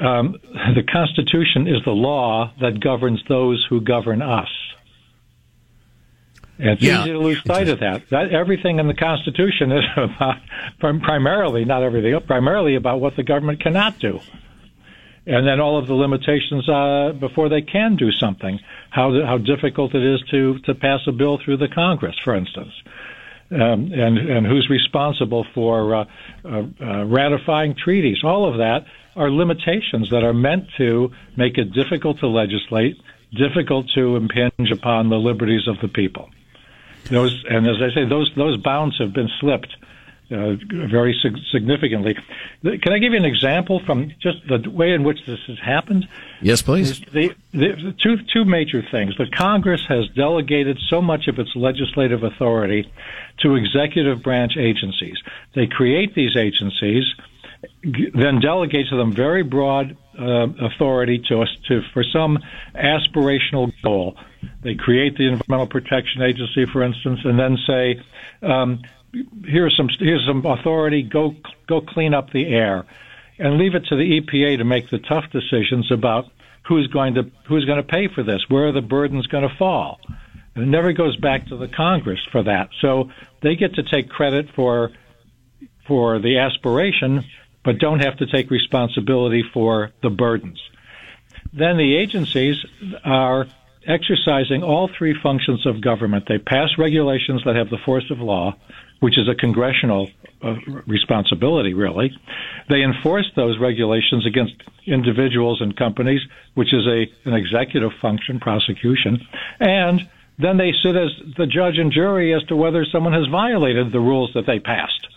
um, 0.00 0.38
the 0.74 0.82
Constitution 0.90 1.66
is 1.66 1.82
the 1.84 1.92
law 1.92 2.52
that 2.60 2.80
governs 2.80 3.22
those 3.28 3.64
who 3.68 3.80
govern 3.80 4.20
us. 4.20 4.48
And 6.58 6.70
it's 6.70 6.82
yeah. 6.82 7.02
easy 7.02 7.12
to 7.12 7.18
lose 7.18 7.42
sight 7.44 7.68
of 7.68 7.80
that. 7.80 8.08
that. 8.10 8.32
Everything 8.32 8.78
in 8.78 8.86
the 8.86 8.94
Constitution 8.94 9.72
is 9.72 9.84
about, 9.96 10.36
primarily, 10.78 11.64
not 11.64 11.82
everything, 11.82 12.18
primarily 12.26 12.76
about 12.76 13.00
what 13.00 13.16
the 13.16 13.22
government 13.22 13.60
cannot 13.60 13.98
do 13.98 14.20
and 15.26 15.46
then 15.46 15.60
all 15.60 15.78
of 15.78 15.86
the 15.86 15.94
limitations 15.94 16.68
uh, 16.68 17.12
before 17.18 17.48
they 17.48 17.62
can 17.62 17.96
do 17.96 18.10
something. 18.10 18.58
How 18.90 19.24
how 19.24 19.38
difficult 19.38 19.94
it 19.94 20.02
is 20.02 20.20
to 20.30 20.58
to 20.60 20.74
pass 20.74 21.00
a 21.06 21.12
bill 21.12 21.38
through 21.44 21.58
the 21.58 21.68
Congress, 21.68 22.16
for 22.24 22.34
instance, 22.34 22.72
um, 23.50 23.92
and 23.92 24.18
and 24.18 24.46
who's 24.46 24.68
responsible 24.68 25.46
for 25.54 25.94
uh, 25.94 26.04
uh, 26.44 26.62
uh, 26.80 27.04
ratifying 27.04 27.74
treaties. 27.74 28.18
All 28.24 28.50
of 28.50 28.58
that 28.58 28.84
are 29.14 29.30
limitations 29.30 30.10
that 30.10 30.24
are 30.24 30.32
meant 30.34 30.64
to 30.78 31.10
make 31.36 31.58
it 31.58 31.72
difficult 31.72 32.18
to 32.20 32.26
legislate, 32.26 32.96
difficult 33.32 33.86
to 33.94 34.16
impinge 34.16 34.70
upon 34.72 35.08
the 35.08 35.16
liberties 35.18 35.68
of 35.68 35.76
the 35.80 35.88
people. 35.88 36.30
Those 37.10 37.44
and 37.48 37.66
as 37.66 37.76
I 37.80 37.94
say, 37.94 38.08
those 38.08 38.32
those 38.36 38.56
bounds 38.60 38.98
have 38.98 39.12
been 39.12 39.30
slipped 39.40 39.76
uh, 40.32 40.56
very 40.90 41.14
significantly. 41.50 42.16
Can 42.62 42.92
I 42.92 42.98
give 42.98 43.12
you 43.12 43.18
an 43.18 43.24
example 43.24 43.80
from 43.84 44.12
just 44.20 44.38
the 44.48 44.68
way 44.70 44.92
in 44.92 45.04
which 45.04 45.18
this 45.26 45.38
has 45.46 45.58
happened? 45.58 46.08
Yes, 46.40 46.62
please. 46.62 47.00
The, 47.00 47.34
the, 47.52 47.68
the 47.72 47.94
two 48.02 48.16
two 48.32 48.44
major 48.44 48.82
things. 48.90 49.16
The 49.16 49.26
Congress 49.26 49.82
has 49.88 50.08
delegated 50.16 50.78
so 50.88 51.00
much 51.02 51.28
of 51.28 51.38
its 51.38 51.50
legislative 51.54 52.22
authority 52.22 52.90
to 53.40 53.56
executive 53.56 54.22
branch 54.22 54.56
agencies. 54.56 55.16
They 55.54 55.66
create 55.66 56.14
these 56.14 56.36
agencies, 56.36 57.04
then 57.82 58.40
delegate 58.40 58.88
to 58.88 58.96
them 58.96 59.12
very 59.12 59.42
broad 59.42 59.96
uh, 60.18 60.46
authority 60.60 61.22
to 61.28 61.42
us 61.42 61.48
to 61.68 61.82
for 61.92 62.04
some 62.04 62.38
aspirational 62.74 63.72
goal. 63.82 64.16
They 64.62 64.74
create 64.74 65.16
the 65.16 65.28
Environmental 65.28 65.66
Protection 65.66 66.22
Agency, 66.22 66.66
for 66.72 66.82
instance, 66.82 67.20
and 67.24 67.38
then 67.38 67.58
say. 67.66 68.00
Um, 68.42 68.82
here's 69.44 69.76
some 69.76 69.88
here's 69.98 70.26
some 70.26 70.44
authority. 70.44 71.02
Go 71.02 71.34
go 71.68 71.80
clean 71.80 72.14
up 72.14 72.30
the 72.30 72.46
air, 72.46 72.84
and 73.38 73.58
leave 73.58 73.74
it 73.74 73.86
to 73.86 73.96
the 73.96 74.20
EPA 74.20 74.58
to 74.58 74.64
make 74.64 74.90
the 74.90 74.98
tough 74.98 75.24
decisions 75.32 75.90
about 75.90 76.26
who's 76.66 76.86
going 76.88 77.14
to 77.14 77.30
who's 77.46 77.64
going 77.64 77.78
to 77.78 77.88
pay 77.88 78.08
for 78.08 78.22
this, 78.22 78.42
where 78.48 78.72
the 78.72 78.80
burden's 78.80 79.26
going 79.26 79.48
to 79.48 79.56
fall. 79.56 80.00
And 80.54 80.64
it 80.64 80.68
never 80.68 80.92
goes 80.92 81.16
back 81.16 81.46
to 81.48 81.56
the 81.56 81.68
Congress 81.68 82.20
for 82.30 82.42
that. 82.42 82.68
So 82.80 83.10
they 83.40 83.56
get 83.56 83.74
to 83.74 83.82
take 83.82 84.08
credit 84.08 84.50
for 84.54 84.90
for 85.86 86.18
the 86.18 86.38
aspiration, 86.38 87.24
but 87.64 87.78
don't 87.78 88.00
have 88.00 88.18
to 88.18 88.26
take 88.26 88.50
responsibility 88.50 89.42
for 89.52 89.92
the 90.02 90.10
burdens. 90.10 90.60
Then 91.52 91.76
the 91.76 91.96
agencies 91.96 92.56
are 93.04 93.46
exercising 93.86 94.62
all 94.62 94.88
three 94.96 95.14
functions 95.20 95.66
of 95.66 95.80
government. 95.80 96.26
They 96.28 96.38
pass 96.38 96.70
regulations 96.78 97.42
that 97.44 97.56
have 97.56 97.68
the 97.68 97.78
force 97.84 98.10
of 98.10 98.20
law 98.20 98.54
which 99.02 99.18
is 99.18 99.28
a 99.28 99.34
congressional 99.34 100.08
uh, 100.44 100.54
responsibility, 100.86 101.74
really. 101.74 102.16
They 102.70 102.82
enforce 102.82 103.28
those 103.34 103.58
regulations 103.58 104.24
against 104.24 104.54
individuals 104.86 105.60
and 105.60 105.76
companies, 105.76 106.20
which 106.54 106.72
is 106.72 106.86
a 106.86 107.10
an 107.28 107.34
executive 107.34 107.90
function, 108.00 108.38
prosecution, 108.38 109.18
and 109.58 110.08
then 110.38 110.56
they 110.56 110.70
sit 110.84 110.94
as 110.94 111.10
the 111.36 111.46
judge 111.46 111.78
and 111.78 111.90
jury 111.90 112.32
as 112.32 112.44
to 112.44 112.54
whether 112.54 112.84
someone 112.84 113.12
has 113.12 113.26
violated 113.26 113.90
the 113.90 113.98
rules 113.98 114.30
that 114.34 114.46
they 114.46 114.60
passed 114.60 115.08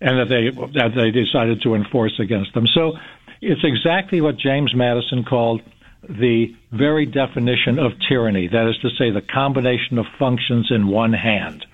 and 0.00 0.20
that 0.20 0.28
they 0.28 0.50
that 0.78 0.92
they 0.94 1.10
decided 1.10 1.62
to 1.62 1.74
enforce 1.74 2.20
against 2.20 2.54
them. 2.54 2.68
So 2.68 2.92
it's 3.40 3.64
exactly 3.64 4.20
what 4.20 4.36
James 4.36 4.72
Madison 4.72 5.24
called 5.24 5.62
the 6.08 6.54
very 6.70 7.06
definition 7.06 7.80
of 7.80 7.90
tyranny. 8.08 8.46
That 8.46 8.68
is 8.68 8.78
to 8.82 8.90
say, 8.96 9.10
the 9.10 9.20
combination 9.20 9.98
of 9.98 10.06
functions 10.16 10.68
in 10.70 10.86
one 10.86 11.12
hand. 11.12 11.66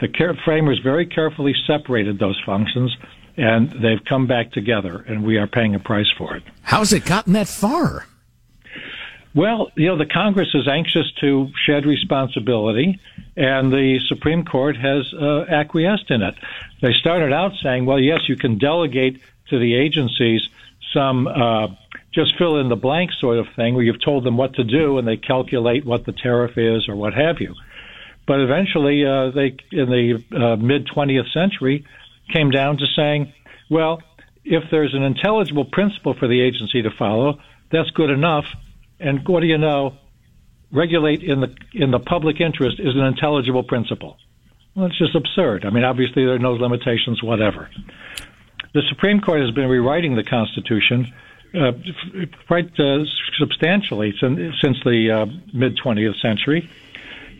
The 0.00 0.36
framers 0.44 0.78
very 0.82 1.06
carefully 1.06 1.54
separated 1.66 2.18
those 2.18 2.40
functions, 2.44 2.96
and 3.36 3.70
they've 3.70 4.04
come 4.04 4.26
back 4.26 4.52
together, 4.52 5.04
and 5.08 5.24
we 5.24 5.38
are 5.38 5.46
paying 5.46 5.74
a 5.74 5.78
price 5.78 6.10
for 6.16 6.36
it. 6.36 6.42
How's 6.62 6.92
it 6.92 7.04
gotten 7.04 7.32
that 7.34 7.48
far? 7.48 8.06
Well, 9.34 9.70
you 9.76 9.88
know, 9.88 9.98
the 9.98 10.06
Congress 10.06 10.48
is 10.54 10.66
anxious 10.66 11.12
to 11.20 11.50
shed 11.66 11.84
responsibility, 11.84 12.98
and 13.36 13.70
the 13.70 14.00
Supreme 14.08 14.44
Court 14.44 14.76
has 14.76 15.12
uh, 15.12 15.44
acquiesced 15.48 16.10
in 16.10 16.22
it. 16.22 16.34
They 16.80 16.92
started 16.94 17.34
out 17.34 17.52
saying, 17.62 17.84
well, 17.84 18.00
yes, 18.00 18.20
you 18.28 18.36
can 18.36 18.56
delegate 18.56 19.20
to 19.50 19.58
the 19.58 19.74
agencies 19.74 20.48
some 20.96 21.26
uh, 21.26 21.68
just 22.12 22.36
fill 22.38 22.58
in 22.58 22.68
the 22.68 22.76
blank 22.76 23.10
sort 23.20 23.38
of 23.38 23.46
thing 23.54 23.74
where 23.74 23.84
you've 23.84 24.02
told 24.02 24.24
them 24.24 24.36
what 24.36 24.54
to 24.54 24.64
do 24.64 24.98
and 24.98 25.06
they 25.06 25.16
calculate 25.16 25.84
what 25.84 26.06
the 26.06 26.12
tariff 26.12 26.56
is 26.56 26.88
or 26.88 26.96
what 26.96 27.12
have 27.12 27.40
you. 27.40 27.54
But 28.26 28.40
eventually, 28.40 29.06
uh, 29.06 29.30
they 29.30 29.56
in 29.70 29.88
the 29.88 30.24
uh, 30.32 30.56
mid 30.56 30.86
20th 30.88 31.32
century 31.32 31.86
came 32.32 32.50
down 32.50 32.78
to 32.78 32.86
saying, 32.96 33.32
well, 33.70 34.02
if 34.44 34.64
there's 34.70 34.94
an 34.94 35.02
intelligible 35.02 35.64
principle 35.64 36.14
for 36.14 36.26
the 36.26 36.40
agency 36.40 36.82
to 36.82 36.90
follow, 36.90 37.40
that's 37.70 37.90
good 37.90 38.10
enough. 38.10 38.46
And 38.98 39.26
what 39.26 39.40
do 39.40 39.46
you 39.46 39.58
know? 39.58 39.96
Regulate 40.72 41.22
in 41.22 41.40
the 41.40 41.54
in 41.72 41.92
the 41.92 42.00
public 42.00 42.40
interest 42.40 42.80
is 42.80 42.96
an 42.96 43.04
intelligible 43.04 43.62
principle. 43.62 44.16
Well, 44.74 44.86
it's 44.86 44.98
just 44.98 45.14
absurd. 45.14 45.64
I 45.64 45.70
mean, 45.70 45.84
obviously 45.84 46.24
there 46.24 46.34
are 46.34 46.38
no 46.40 46.52
limitations, 46.52 47.22
whatever. 47.22 47.70
The 48.74 48.82
Supreme 48.90 49.20
Court 49.20 49.40
has 49.40 49.52
been 49.52 49.68
rewriting 49.68 50.16
the 50.16 50.24
Constitution 50.24 51.12
uh, 51.54 51.72
quite 52.46 52.78
uh, 52.78 53.04
substantially 53.38 54.14
since, 54.20 54.54
since 54.60 54.76
the 54.84 55.10
uh, 55.10 55.26
mid 55.54 55.78
20th 55.78 56.20
century. 56.20 56.68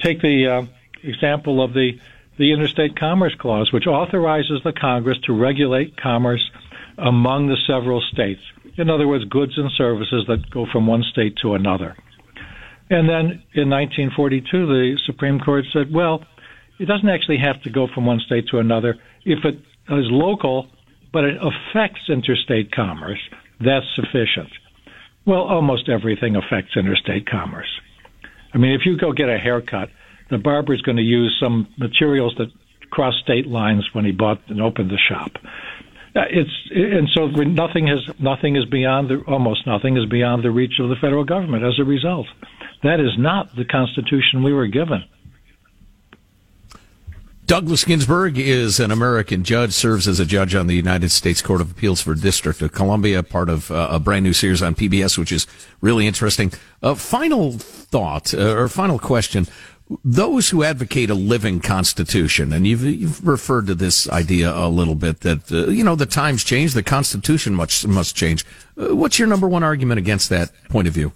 Take 0.01 0.23
the 0.23 0.47
uh, 0.47 0.63
example 1.07 1.63
of 1.63 1.73
the 1.73 1.93
the 2.39 2.53
Interstate 2.53 2.99
Commerce 2.99 3.35
Clause, 3.39 3.73
which 3.73 3.87
authorizes 3.87 4.61
the 4.63 4.73
Congress 4.73 5.19
to 5.25 5.33
regulate 5.33 5.97
commerce 5.97 6.51
among 6.99 7.47
the 7.47 7.57
several 7.67 8.03
states. 8.13 8.41
In 8.77 8.91
other 8.91 9.09
words, 9.09 9.25
goods 9.25 9.53
and 9.57 9.71
services 9.73 10.25
that 10.29 10.51
go 10.51 10.67
from 10.71 10.87
one 10.87 11.03
state 11.03 11.37
to 11.43 11.55
another. 11.55 11.97
And 12.91 13.09
then 13.09 13.43
in 13.55 13.71
1942, 13.71 14.67
the 14.67 14.99
Supreme 15.07 15.41
Court 15.41 15.65
said, 15.73 15.93
well, 15.93 16.23
it 16.79 16.87
doesn't 16.87 17.09
actually 17.09 17.39
have 17.39 17.63
to 17.63 17.71
go 17.71 17.89
from 17.93 18.07
one 18.07 18.21
state 18.21 18.49
to 18.51 18.59
another. 18.59 18.97
If 19.25 19.45
it 19.45 19.55
is 19.55 20.07
local, 20.11 20.69
but 21.13 21.25
it 21.25 21.37
affects 21.37 22.03
interstate 22.09 22.71
commerce, 22.71 23.21
that's 23.61 23.87
sufficient. 23.95 24.51
Well, 25.25 25.43
almost 25.43 25.89
everything 25.89 26.37
affects 26.37 26.77
interstate 26.77 27.29
commerce. 27.29 27.81
I 28.55 28.59
mean, 28.59 28.73
if 28.73 28.83
you 28.85 28.97
go 28.97 29.13
get 29.13 29.29
a 29.29 29.39
haircut, 29.39 29.89
the 30.31 30.39
barber 30.39 30.75
is 30.75 30.83
going 30.83 30.97
to 30.97 31.03
use 31.03 31.37
some 31.41 31.69
materials 31.79 32.35
that 32.39 32.49
cross 32.91 33.15
state 33.23 33.47
lines 33.47 33.89
when 33.93 34.05
he 34.05 34.13
bought 34.13 34.41
and 34.49 34.61
opened 34.61 34.91
the 34.91 34.99
shop. 35.09 35.33
Uh, 36.15 36.21
it's 36.31 36.51
and 36.71 37.09
so 37.15 37.27
nothing 37.27 37.89
is 37.89 38.01
nothing 38.19 38.57
is 38.57 38.65
beyond 38.65 39.11
the 39.11 39.23
almost 39.27 39.67
nothing 39.67 39.97
is 39.97 40.07
beyond 40.07 40.43
the 40.43 40.51
reach 40.51 40.81
of 40.81 40.89
the 40.89 40.97
federal 40.97 41.25
government 41.25 41.63
as 41.63 41.79
a 41.79 41.85
result. 41.85 42.27
That 42.83 43.01
is 43.01 43.19
not 43.19 43.55
the 43.55 43.65
Constitution 43.65 44.43
we 44.43 44.53
were 44.53 44.67
given. 44.67 45.05
Douglas 47.47 47.85
Ginsburg 47.85 48.39
is 48.39 48.81
an 48.81 48.91
American 48.91 49.45
judge, 49.45 49.73
serves 49.73 50.09
as 50.09 50.19
a 50.19 50.27
judge 50.27 50.57
on 50.57 50.67
the 50.67 50.75
United 50.75 51.13
States 51.13 51.41
Court 51.41 51.61
of 51.61 51.71
Appeals 51.71 52.01
for 52.01 52.17
District 52.17 52.61
of 52.61 52.73
Columbia, 52.73 53.23
part 53.23 53.49
of 53.49 53.71
uh, 53.71 53.87
a 53.89 54.01
brand 54.01 54.25
new 54.25 54.33
series 54.33 54.63
on 54.63 54.75
PBS, 54.75 55.17
which 55.17 55.31
is 55.31 55.47
really 55.81 56.09
interesting. 56.09 56.53
Uh, 56.83 56.97
final 56.97 57.53
thought 57.53 58.35
uh, 58.35 58.57
or 58.57 58.67
final 58.67 58.99
question. 58.99 59.47
Those 60.05 60.51
who 60.51 60.65
advocate 60.65 61.11
a 61.11 61.15
living 61.15 61.61
constitution, 61.61 62.53
and 62.53 62.67
you've, 62.67 62.83
you've 62.83 63.27
referred 63.27 63.69
to 63.69 63.75
this 63.75 64.09
idea 64.09 64.53
a 64.53 64.69
little 64.69 64.97
bit 64.97 65.21
that, 65.21 65.53
uh, 65.53 65.69
you 65.69 65.85
know, 65.85 65.95
the 65.95 66.07
times 66.07 66.43
change, 66.43 66.75
the 66.75 66.83
constitution 66.83 67.55
must, 67.55 67.87
must 67.87 68.17
change. 68.17 68.45
Uh, 68.77 68.97
what's 68.97 69.19
your 69.19 69.29
number 69.29 69.49
one 69.49 69.63
argument 69.63 69.99
against 69.99 70.29
that 70.31 70.51
point 70.69 70.89
of 70.89 70.95
view? 70.95 71.13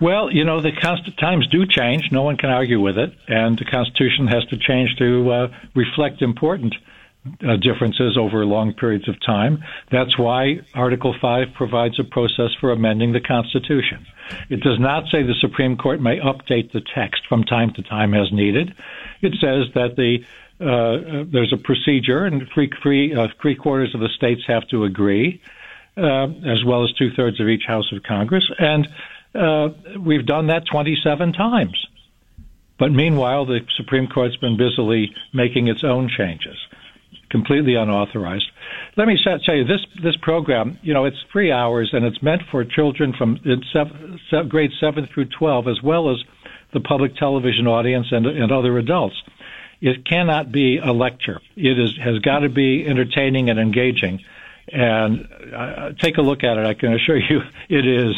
Well, 0.00 0.30
you 0.30 0.44
know, 0.44 0.60
the 0.60 0.70
const- 0.72 1.18
times 1.18 1.48
do 1.48 1.66
change. 1.66 2.12
No 2.12 2.22
one 2.22 2.36
can 2.36 2.50
argue 2.50 2.80
with 2.80 2.98
it. 2.98 3.12
And 3.26 3.58
the 3.58 3.64
Constitution 3.64 4.28
has 4.28 4.44
to 4.46 4.56
change 4.56 4.94
to 4.98 5.30
uh, 5.30 5.48
reflect 5.74 6.22
important 6.22 6.74
uh, 7.26 7.56
differences 7.56 8.16
over 8.18 8.44
long 8.44 8.74
periods 8.74 9.08
of 9.08 9.16
time. 9.24 9.62
That's 9.90 10.18
why 10.18 10.60
Article 10.74 11.14
5 11.20 11.48
provides 11.54 11.98
a 11.98 12.04
process 12.04 12.50
for 12.60 12.72
amending 12.72 13.12
the 13.12 13.20
Constitution. 13.20 14.06
It 14.50 14.60
does 14.60 14.78
not 14.78 15.04
say 15.10 15.22
the 15.22 15.34
Supreme 15.40 15.76
Court 15.76 16.00
may 16.00 16.18
update 16.18 16.72
the 16.72 16.82
text 16.94 17.22
from 17.28 17.44
time 17.44 17.72
to 17.74 17.82
time 17.82 18.14
as 18.14 18.32
needed. 18.32 18.74
It 19.22 19.32
says 19.40 19.72
that 19.74 19.96
the 19.96 20.24
uh, 20.60 20.64
uh 20.64 21.24
there's 21.32 21.52
a 21.52 21.56
procedure, 21.56 22.24
and 22.24 22.48
three, 22.54 22.70
three, 22.82 23.14
uh, 23.14 23.28
three 23.42 23.56
quarters 23.56 23.92
of 23.94 24.00
the 24.00 24.08
states 24.16 24.42
have 24.46 24.66
to 24.68 24.84
agree, 24.84 25.42
uh, 25.96 26.26
as 26.46 26.64
well 26.64 26.84
as 26.84 26.92
two 26.92 27.10
thirds 27.16 27.40
of 27.40 27.48
each 27.48 27.64
House 27.66 27.90
of 27.92 28.02
Congress. 28.04 28.44
And 28.58 28.86
uh, 29.34 29.68
we've 29.98 30.26
done 30.26 30.46
that 30.48 30.64
27 30.70 31.32
times. 31.32 31.86
But 32.78 32.92
meanwhile, 32.92 33.46
the 33.46 33.60
Supreme 33.76 34.08
Court's 34.08 34.36
been 34.36 34.56
busily 34.56 35.14
making 35.32 35.68
its 35.68 35.84
own 35.84 36.08
changes, 36.08 36.56
completely 37.34 37.74
unauthorized. 37.74 38.48
Let 38.96 39.08
me 39.08 39.18
tell 39.24 39.56
you, 39.56 39.64
this 39.64 39.84
this 40.00 40.16
program, 40.22 40.78
you 40.82 40.94
know, 40.94 41.04
it's 41.04 41.16
three 41.32 41.50
hours 41.50 41.90
and 41.92 42.04
it's 42.04 42.22
meant 42.22 42.42
for 42.48 42.64
children 42.64 43.12
from 43.18 43.40
grade 44.48 44.70
seven 44.78 45.08
through 45.12 45.26
12, 45.36 45.66
as 45.66 45.82
well 45.82 46.12
as 46.12 46.18
the 46.72 46.78
public 46.78 47.16
television 47.16 47.66
audience 47.66 48.06
and, 48.12 48.24
and 48.24 48.52
other 48.52 48.78
adults. 48.78 49.16
It 49.80 50.06
cannot 50.06 50.52
be 50.52 50.78
a 50.78 50.92
lecture. 50.92 51.40
It 51.56 51.76
is 51.76 51.98
has 52.00 52.20
got 52.20 52.40
to 52.40 52.48
be 52.48 52.86
entertaining 52.86 53.50
and 53.50 53.58
engaging. 53.58 54.20
And 54.72 55.28
uh, 55.52 55.90
take 56.00 56.16
a 56.16 56.22
look 56.22 56.44
at 56.44 56.56
it. 56.56 56.64
I 56.64 56.74
can 56.74 56.94
assure 56.94 57.18
you, 57.18 57.40
it 57.68 57.84
is. 57.84 58.14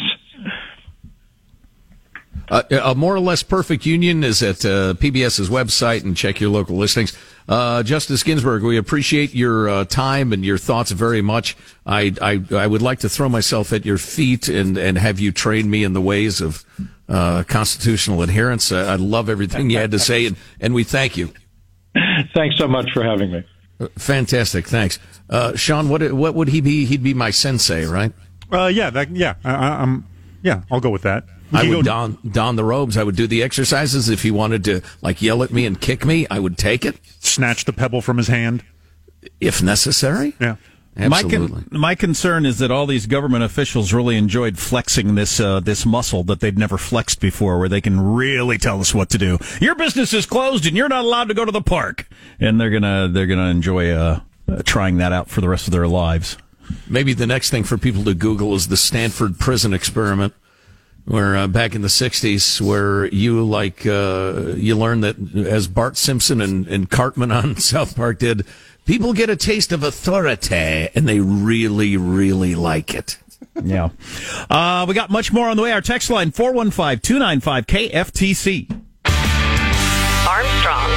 Uh, 2.49 2.61
a 2.83 2.93
more 2.93 3.15
or 3.15 3.19
less 3.19 3.41
perfect 3.41 3.85
union 3.85 4.23
is 4.23 4.43
at 4.43 4.63
uh, 4.63 4.93
PBS's 4.93 5.49
website 5.49 6.03
and 6.03 6.15
check 6.15 6.39
your 6.39 6.51
local 6.51 6.77
listings. 6.77 7.17
Uh, 7.47 7.81
Justice 7.81 8.23
Ginsburg, 8.23 8.63
we 8.63 8.77
appreciate 8.77 9.33
your 9.33 9.69
uh, 9.69 9.85
time 9.85 10.33
and 10.33 10.43
your 10.43 10.57
thoughts 10.57 10.91
very 10.91 11.21
much. 11.21 11.55
I, 11.85 12.13
I, 12.21 12.43
I 12.53 12.67
would 12.67 12.81
like 12.81 12.99
to 12.99 13.09
throw 13.09 13.29
myself 13.29 13.71
at 13.71 13.85
your 13.85 13.97
feet 13.97 14.49
and, 14.49 14.77
and 14.77 14.97
have 14.97 15.19
you 15.19 15.31
train 15.31 15.69
me 15.69 15.83
in 15.83 15.93
the 15.93 16.01
ways 16.01 16.41
of 16.41 16.65
uh, 17.07 17.43
constitutional 17.43 18.21
adherence. 18.21 18.71
I, 18.71 18.93
I 18.93 18.95
love 18.95 19.29
everything 19.29 19.69
you 19.69 19.77
had 19.77 19.91
to 19.91 19.99
say, 19.99 20.25
and, 20.25 20.35
and 20.59 20.73
we 20.73 20.83
thank 20.83 21.15
you. 21.15 21.31
Thanks 22.35 22.57
so 22.57 22.67
much 22.67 22.91
for 22.91 23.03
having 23.03 23.31
me. 23.31 23.43
Uh, 23.79 23.87
fantastic, 23.97 24.67
thanks, 24.67 24.99
Sean. 25.55 25.87
What 25.87 26.11
what 26.11 26.35
would 26.35 26.49
he 26.49 26.61
be? 26.61 26.85
He'd 26.85 27.03
be 27.03 27.13
my 27.13 27.29
sensei, 27.29 27.85
right? 27.85 28.11
yeah, 28.51 28.89
that, 28.89 29.15
yeah. 29.15 29.35
I, 29.43 29.53
I'm 29.83 30.05
yeah. 30.41 30.63
I'll 30.71 30.81
go 30.81 30.89
with 30.89 31.03
that. 31.03 31.25
I 31.51 31.69
would 31.69 31.85
don 31.85 32.17
don 32.29 32.55
the 32.55 32.63
robes. 32.63 32.97
I 32.97 33.03
would 33.03 33.15
do 33.15 33.27
the 33.27 33.43
exercises. 33.43 34.09
If 34.09 34.23
he 34.23 34.31
wanted 34.31 34.63
to 34.65 34.81
like 35.01 35.21
yell 35.21 35.43
at 35.43 35.51
me 35.51 35.65
and 35.65 35.79
kick 35.79 36.05
me, 36.05 36.27
I 36.29 36.39
would 36.39 36.57
take 36.57 36.85
it. 36.85 36.97
Snatch 37.19 37.65
the 37.65 37.73
pebble 37.73 38.01
from 38.01 38.17
his 38.17 38.27
hand, 38.27 38.63
if 39.39 39.61
necessary. 39.61 40.35
Yeah. 40.39 40.57
Absolutely. 40.99 41.37
My, 41.37 41.47
con- 41.47 41.67
my 41.71 41.95
concern 41.95 42.45
is 42.45 42.57
that 42.57 42.71
all 42.71 42.87
these 42.87 43.05
government 43.05 43.43
officials 43.43 43.93
really 43.93 44.17
enjoyed 44.17 44.57
flexing 44.57 45.13
this 45.13 45.39
uh, 45.39 45.59
this 45.59 45.85
muscle 45.85 46.23
that 46.23 46.39
they'd 46.39 46.57
never 46.57 46.77
flexed 46.77 47.21
before, 47.21 47.59
where 47.59 47.69
they 47.69 47.81
can 47.81 47.99
really 47.99 48.57
tell 48.57 48.81
us 48.81 48.95
what 48.95 49.09
to 49.11 49.19
do. 49.19 49.37
Your 49.61 49.75
business 49.75 50.11
is 50.11 50.25
closed, 50.25 50.65
and 50.65 50.75
you're 50.75 50.89
not 50.89 51.05
allowed 51.05 51.27
to 51.27 51.35
go 51.35 51.45
to 51.45 51.51
the 51.51 51.61
park. 51.61 52.07
And 52.39 52.59
they're 52.59 52.71
gonna 52.71 53.09
they're 53.09 53.27
gonna 53.27 53.51
enjoy 53.51 53.91
uh, 53.91 54.21
uh, 54.49 54.63
trying 54.63 54.97
that 54.97 55.11
out 55.13 55.29
for 55.29 55.39
the 55.41 55.49
rest 55.49 55.67
of 55.67 55.71
their 55.71 55.87
lives. 55.87 56.35
Maybe 56.87 57.13
the 57.13 57.27
next 57.27 57.51
thing 57.51 57.63
for 57.63 57.77
people 57.77 58.03
to 58.05 58.15
Google 58.15 58.55
is 58.55 58.67
the 58.67 58.75
Stanford 58.75 59.37
prison 59.39 59.73
experiment 59.73 60.33
where 61.07 61.37
uh, 61.37 61.47
back 61.47 61.73
in 61.73 61.81
the 61.81 61.87
60s 61.87 62.59
where 62.59 63.05
you 63.07 63.41
like 63.43 63.85
uh, 63.85 64.53
you 64.55 64.75
learned 64.75 65.03
that 65.03 65.15
as 65.35 65.67
bart 65.67 65.97
simpson 65.97 66.41
and, 66.41 66.67
and 66.67 66.89
cartman 66.89 67.31
on 67.31 67.55
south 67.57 67.95
park 67.95 68.17
did 68.19 68.45
people 68.85 69.13
get 69.13 69.29
a 69.29 69.35
taste 69.35 69.71
of 69.71 69.83
authority 69.83 70.89
and 70.93 71.07
they 71.07 71.19
really 71.19 71.97
really 71.97 72.55
like 72.55 72.93
it. 72.93 73.17
Yeah. 73.63 73.89
Uh, 74.49 74.85
we 74.87 74.93
got 74.93 75.09
much 75.09 75.33
more 75.33 75.49
on 75.49 75.57
the 75.57 75.63
way. 75.63 75.71
Our 75.71 75.81
text 75.81 76.11
line 76.11 76.31
415-295-kftc 76.31 78.81
armstrong 80.27 80.96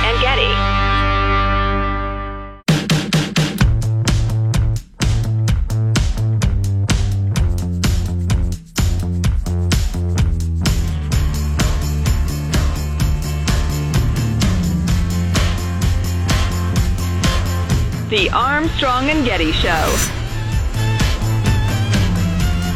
The 18.10 18.28
Armstrong 18.30 19.08
and 19.08 19.24
Getty 19.24 19.52
Show. 19.52 19.96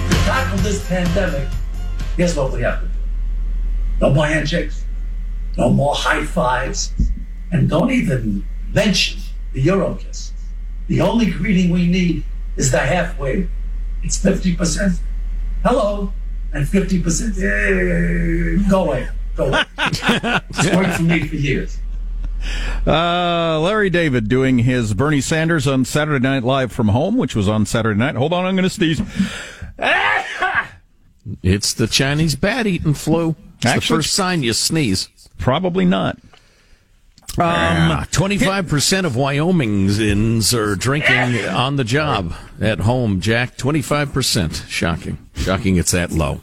To 0.08 0.14
tackle 0.24 0.58
this 0.58 0.86
pandemic, 0.86 1.48
guess 2.16 2.36
what 2.36 2.52
we 2.52 2.62
have 2.62 2.82
to 2.82 2.86
do? 2.86 2.92
No 4.00 4.10
more 4.10 4.26
handshakes, 4.26 4.84
no 5.58 5.70
more 5.70 5.92
high 5.92 6.24
fives, 6.24 6.92
and 7.50 7.68
don't 7.68 7.90
even 7.90 8.44
mention 8.72 9.22
the 9.52 9.60
Euro 9.62 9.96
kiss. 9.96 10.32
The 10.86 11.00
only 11.00 11.32
greeting 11.32 11.70
we 11.70 11.88
need 11.88 12.22
is 12.56 12.70
the 12.70 12.78
halfway. 12.78 13.48
It's 14.04 14.22
50%. 14.22 14.98
Hello. 15.64 16.12
And 16.52 16.64
50%. 16.64 17.36
Yay. 17.36 18.54
Eh, 18.64 18.70
go 18.70 18.84
away. 18.84 19.08
Go 19.34 19.46
away. 19.46 19.64
it's 19.78 20.76
worked 20.76 20.94
for 20.94 21.02
me 21.02 21.26
for 21.26 21.34
years. 21.34 21.78
Uh, 22.86 23.60
Larry 23.60 23.90
David 23.90 24.28
doing 24.28 24.58
his 24.58 24.94
Bernie 24.94 25.20
Sanders 25.20 25.66
on 25.66 25.84
Saturday 25.84 26.22
Night 26.22 26.42
Live 26.42 26.72
from 26.72 26.88
home, 26.88 27.16
which 27.16 27.34
was 27.34 27.48
on 27.48 27.66
Saturday 27.66 27.98
night. 27.98 28.14
Hold 28.14 28.32
on, 28.32 28.44
I'm 28.44 28.54
going 28.56 28.64
to 28.64 28.70
sneeze. 28.70 29.00
It's 31.42 31.72
the 31.72 31.86
Chinese 31.86 32.36
bat 32.36 32.66
eating 32.66 32.92
flu. 32.92 33.34
It's 33.56 33.66
Actually, 33.66 33.96
the 33.96 34.02
first 34.02 34.14
sign 34.14 34.42
you 34.42 34.52
sneeze. 34.52 35.08
Probably 35.38 35.86
not. 35.86 36.18
Um, 37.38 38.04
twenty-five 38.12 38.68
percent 38.68 39.06
of 39.06 39.16
Wyomingans 39.16 40.54
are 40.54 40.76
drinking 40.76 41.44
on 41.46 41.76
the 41.76 41.82
job 41.84 42.34
at 42.60 42.80
home. 42.80 43.20
Jack, 43.20 43.56
twenty-five 43.56 44.12
percent. 44.12 44.64
Shocking, 44.68 45.18
shocking. 45.34 45.76
It's 45.76 45.92
that 45.92 46.12
low. 46.12 46.42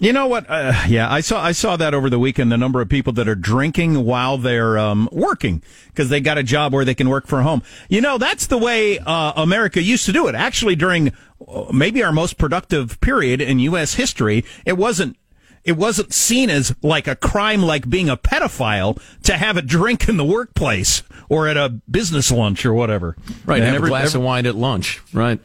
You 0.00 0.12
know 0.14 0.26
what? 0.26 0.46
Uh, 0.48 0.72
yeah, 0.88 1.12
I 1.12 1.20
saw 1.20 1.42
I 1.44 1.52
saw 1.52 1.76
that 1.76 1.92
over 1.92 2.08
the 2.08 2.18
weekend. 2.18 2.50
The 2.50 2.56
number 2.56 2.80
of 2.80 2.88
people 2.88 3.12
that 3.14 3.28
are 3.28 3.34
drinking 3.34 4.04
while 4.04 4.38
they're 4.38 4.78
um, 4.78 5.08
working 5.12 5.62
because 5.88 6.08
they 6.08 6.20
got 6.20 6.38
a 6.38 6.42
job 6.42 6.72
where 6.72 6.84
they 6.86 6.94
can 6.94 7.08
work 7.10 7.26
from 7.26 7.42
home. 7.44 7.62
You 7.90 8.00
know, 8.00 8.16
that's 8.16 8.46
the 8.46 8.56
way 8.58 8.98
uh, 8.98 9.32
America 9.36 9.82
used 9.82 10.06
to 10.06 10.12
do 10.12 10.26
it. 10.26 10.34
Actually, 10.34 10.74
during 10.74 11.12
uh, 11.46 11.66
maybe 11.72 12.02
our 12.02 12.12
most 12.12 12.38
productive 12.38 12.98
period 13.02 13.42
in 13.42 13.58
U.S. 13.60 13.94
history, 13.94 14.42
it 14.64 14.78
wasn't 14.78 15.16
it 15.64 15.72
wasn't 15.72 16.14
seen 16.14 16.48
as 16.48 16.74
like 16.82 17.06
a 17.06 17.14
crime 17.14 17.60
like 17.62 17.90
being 17.90 18.08
a 18.08 18.16
pedophile 18.16 18.98
to 19.24 19.36
have 19.36 19.58
a 19.58 19.62
drink 19.62 20.08
in 20.08 20.16
the 20.16 20.24
workplace 20.24 21.02
or 21.28 21.46
at 21.46 21.58
a 21.58 21.68
business 21.90 22.30
lunch 22.32 22.64
or 22.64 22.72
whatever. 22.72 23.16
Right, 23.44 23.56
And 23.56 23.66
have 23.66 23.74
every- 23.74 23.88
a 23.88 23.90
glass 23.90 24.06
every- 24.06 24.20
of 24.20 24.24
wine 24.24 24.46
at 24.46 24.54
lunch. 24.54 25.00
Right. 25.12 25.38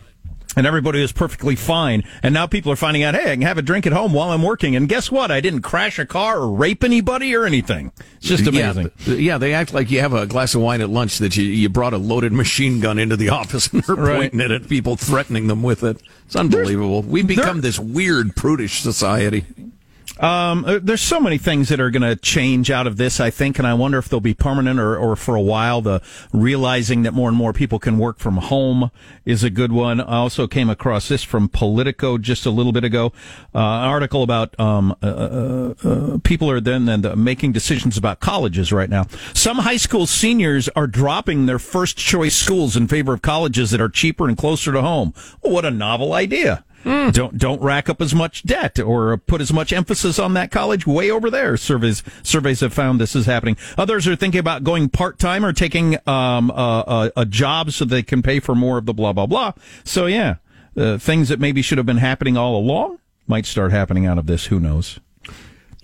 And 0.55 0.65
everybody 0.67 1.01
was 1.01 1.11
perfectly 1.11 1.55
fine. 1.55 2.03
And 2.23 2.33
now 2.33 2.47
people 2.47 2.71
are 2.71 2.75
finding 2.75 3.03
out, 3.03 3.15
hey, 3.15 3.31
I 3.31 3.33
can 3.35 3.41
have 3.43 3.57
a 3.57 3.61
drink 3.61 3.85
at 3.85 3.93
home 3.93 4.13
while 4.13 4.31
I'm 4.31 4.41
working. 4.43 4.75
And 4.75 4.87
guess 4.89 5.11
what? 5.11 5.31
I 5.31 5.41
didn't 5.41 5.61
crash 5.61 5.99
a 5.99 6.05
car 6.05 6.39
or 6.39 6.51
rape 6.51 6.83
anybody 6.83 7.35
or 7.35 7.45
anything. 7.45 7.91
It's 8.17 8.27
just 8.27 8.47
amazing. 8.47 8.91
Yeah, 9.05 9.13
yeah, 9.15 9.37
they 9.37 9.53
act 9.53 9.73
like 9.73 9.91
you 9.91 9.99
have 10.01 10.13
a 10.13 10.25
glass 10.25 10.55
of 10.55 10.61
wine 10.61 10.81
at 10.81 10.89
lunch 10.89 11.17
that 11.19 11.35
you, 11.37 11.43
you 11.45 11.69
brought 11.69 11.93
a 11.93 11.97
loaded 11.97 12.31
machine 12.33 12.79
gun 12.79 12.99
into 12.99 13.15
the 13.17 13.29
office 13.39 13.67
and 13.71 13.87
are 13.89 13.95
Right. 13.95 14.15
pointing 14.31 14.39
it 14.39 14.51
at 14.51 14.67
people, 14.69 14.95
threatening 14.95 15.47
them 15.47 15.63
with 15.63 15.83
it. 15.83 16.01
It's 16.25 16.35
unbelievable. 16.35 17.01
We've 17.01 17.27
become 17.27 17.61
this 17.61 17.77
weird, 17.79 18.35
prudish 18.35 18.81
society. 18.81 19.45
Um, 20.19 20.63
uh, 20.63 20.79
there's 20.81 21.01
so 21.01 21.19
many 21.19 21.37
things 21.37 21.67
that 21.69 21.79
are 21.81 21.89
going 21.91 22.01
to 22.01 22.15
change 22.15 22.71
out 22.71 22.87
of 22.87 22.95
this, 22.95 23.19
I 23.19 23.29
think, 23.29 23.59
and 23.59 23.67
I 23.67 23.73
wonder 23.73 23.97
if 23.97 24.07
they'll 24.07 24.21
be 24.21 24.33
permanent 24.33 24.79
or, 24.79 24.95
or 24.97 25.15
for 25.15 25.35
a 25.35 25.41
while. 25.41 25.81
The 25.81 26.01
realizing 26.31 27.03
that 27.03 27.13
more 27.13 27.27
and 27.27 27.37
more 27.37 27.51
people 27.51 27.79
can 27.79 27.97
work 27.97 28.19
from 28.19 28.37
home 28.37 28.91
is 29.25 29.43
a 29.43 29.49
good 29.49 29.73
one. 29.73 29.99
I 29.99 30.15
also 30.17 30.47
came 30.47 30.69
across 30.69 31.09
this 31.09 31.23
from 31.23 31.49
Politico 31.49 32.17
just 32.17 32.45
a 32.45 32.49
little 32.49 32.71
bit 32.71 32.85
ago, 32.85 33.07
uh, 33.53 33.57
an 33.57 33.89
article 33.89 34.23
about 34.23 34.57
um, 34.59 34.95
uh, 35.03 35.05
uh, 35.05 35.73
uh, 35.83 36.17
people 36.23 36.49
are 36.49 36.61
then 36.61 36.85
then 36.85 37.03
making 37.21 37.51
decisions 37.51 37.97
about 37.97 38.19
colleges 38.19 38.71
right 38.71 38.89
now. 38.89 39.07
Some 39.33 39.57
high 39.57 39.77
school 39.77 40.05
seniors 40.05 40.69
are 40.69 40.87
dropping 40.87 41.45
their 41.45 41.59
first 41.59 41.97
choice 41.97 42.35
schools 42.35 42.77
in 42.77 42.87
favor 42.87 43.13
of 43.13 43.21
colleges 43.21 43.71
that 43.71 43.81
are 43.81 43.89
cheaper 43.89 44.27
and 44.27 44.37
closer 44.37 44.71
to 44.71 44.81
home. 44.81 45.13
What 45.41 45.65
a 45.65 45.71
novel 45.71 46.13
idea! 46.13 46.63
Don't 46.85 47.37
don't 47.37 47.61
rack 47.61 47.89
up 47.89 47.99
as 47.99 48.13
much 48.13 48.43
debt 48.43 48.79
or 48.79 49.17
put 49.17 49.41
as 49.41 49.51
much 49.51 49.73
emphasis 49.73 50.19
on 50.19 50.35
that 50.35 50.51
college 50.51 50.85
way 50.85 51.09
over 51.09 51.31
there. 51.31 51.57
Surveys 51.57 52.03
surveys 52.21 52.59
have 52.59 52.73
found 52.73 53.01
this 53.01 53.15
is 53.15 53.25
happening. 53.25 53.57
Others 53.77 54.07
are 54.07 54.15
thinking 54.15 54.39
about 54.39 54.63
going 54.63 54.89
part 54.89 55.17
time 55.17 55.43
or 55.43 55.51
taking 55.51 55.97
um, 56.07 56.51
a, 56.51 57.11
a, 57.15 57.21
a 57.21 57.25
job 57.25 57.71
so 57.71 57.85
they 57.85 58.03
can 58.03 58.21
pay 58.21 58.39
for 58.39 58.53
more 58.53 58.77
of 58.77 58.85
the 58.85 58.93
blah 58.93 59.13
blah 59.13 59.25
blah. 59.25 59.53
So 59.83 60.05
yeah, 60.05 60.35
uh, 60.77 60.99
things 60.99 61.29
that 61.29 61.39
maybe 61.39 61.63
should 61.63 61.79
have 61.79 61.87
been 61.87 61.97
happening 61.97 62.37
all 62.37 62.55
along 62.55 62.99
might 63.27 63.47
start 63.47 63.71
happening 63.71 64.05
out 64.05 64.19
of 64.19 64.27
this. 64.27 64.45
Who 64.47 64.59
knows? 64.59 64.99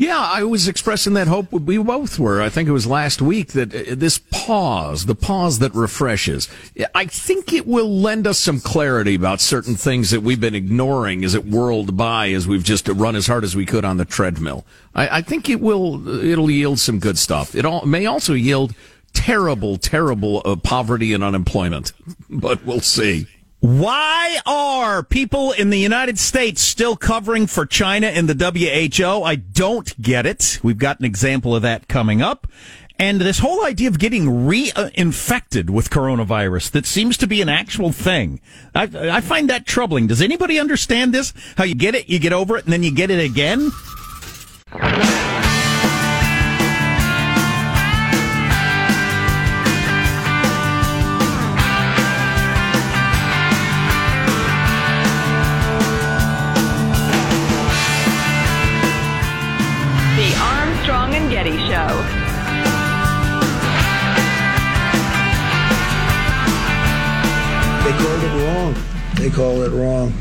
Yeah, 0.01 0.17
I 0.17 0.46
was 0.46 0.67
expressing 0.67 1.13
that 1.13 1.27
hope. 1.27 1.51
We 1.51 1.77
both 1.77 2.17
were. 2.17 2.41
I 2.41 2.50
think 2.50 2.67
it 2.67 2.72
was 2.72 2.88
last 2.88 3.22
week 3.22 3.50
that 3.50 3.72
uh, 3.72 3.94
this 3.94 4.18
pause, 4.18 5.05
the 5.05 5.14
pause 5.14 5.59
that 5.59 5.75
refreshes, 5.75 6.50
I 6.96 7.05
think 7.05 7.53
it 7.53 7.68
will 7.68 7.87
lend 7.87 8.25
us 8.25 8.40
some 8.40 8.59
clarity 8.59 9.14
about 9.14 9.42
certain 9.42 9.75
things 9.75 10.09
that 10.09 10.22
we've 10.22 10.42
been 10.42 10.55
ignoring 10.55 11.24
as 11.24 11.35
it 11.35 11.46
whirled 11.46 11.98
by 11.98 12.31
as 12.31 12.48
we've 12.48 12.64
just 12.64 12.87
run 12.87 13.16
as 13.16 13.27
hard 13.27 13.44
as 13.44 13.55
we 13.55 13.64
could 13.64 13.85
on 13.85 13.98
the 13.98 14.05
treadmill. 14.05 14.66
I, 14.96 15.20
I 15.20 15.22
think 15.22 15.51
it 15.51 15.61
will, 15.61 16.07
it'll 16.25 16.50
yield 16.50 16.79
some 16.79 16.98
good 16.98 17.20
stuff. 17.20 17.53
It 17.53 17.64
all, 17.64 17.85
may 17.85 18.07
also 18.07 18.33
yield 18.33 18.74
terrible, 19.14 19.77
terrible 19.77 20.42
uh, 20.44 20.55
poverty 20.55 21.14
and 21.14 21.24
unemployment, 21.24 21.94
but 22.27 22.66
we'll 22.66 22.79
see. 22.79 23.27
Why 23.61 24.39
are 24.47 25.03
people 25.03 25.51
in 25.51 25.69
the 25.69 25.77
United 25.77 26.17
States 26.17 26.63
still 26.63 26.95
covering 26.95 27.45
for 27.45 27.67
China 27.67 28.07
in 28.07 28.25
the 28.25 28.33
WHO? 28.33 29.21
I 29.21 29.35
don't 29.35 30.01
get 30.01 30.25
it. 30.25 30.59
We've 30.63 30.79
got 30.79 30.97
an 30.97 31.05
example 31.05 31.55
of 31.55 31.61
that 31.61 31.87
coming 31.87 32.24
up. 32.24 32.47
And 32.97 33.21
this 33.21 33.37
whole 33.37 33.63
idea 33.63 33.87
of 33.87 34.00
getting 34.00 34.25
reinfected 34.25 35.69
with 35.69 35.91
coronavirus 35.91 36.71
that 36.71 36.87
seems 36.87 37.17
to 37.17 37.27
be 37.27 37.39
an 37.43 37.50
actual 37.50 37.91
thing. 37.91 38.41
I, 38.74 38.89
I 39.17 39.21
find 39.21 39.47
that 39.51 39.67
troubling. 39.67 40.07
Does 40.07 40.24
anybody 40.24 40.59
understand 40.59 41.13
this? 41.13 41.31
How 41.55 41.63
you 41.63 41.75
get 41.75 41.93
it, 41.93 42.09
you 42.09 42.17
get 42.17 42.33
over 42.33 42.57
it, 42.57 42.63
and 42.63 42.74
then 42.74 42.81
you 42.81 42.91
get 42.91 43.11
it 43.11 43.24
again? 43.24 43.71
Call 69.31 69.63
it 69.63 69.72
wrong. 69.72 70.13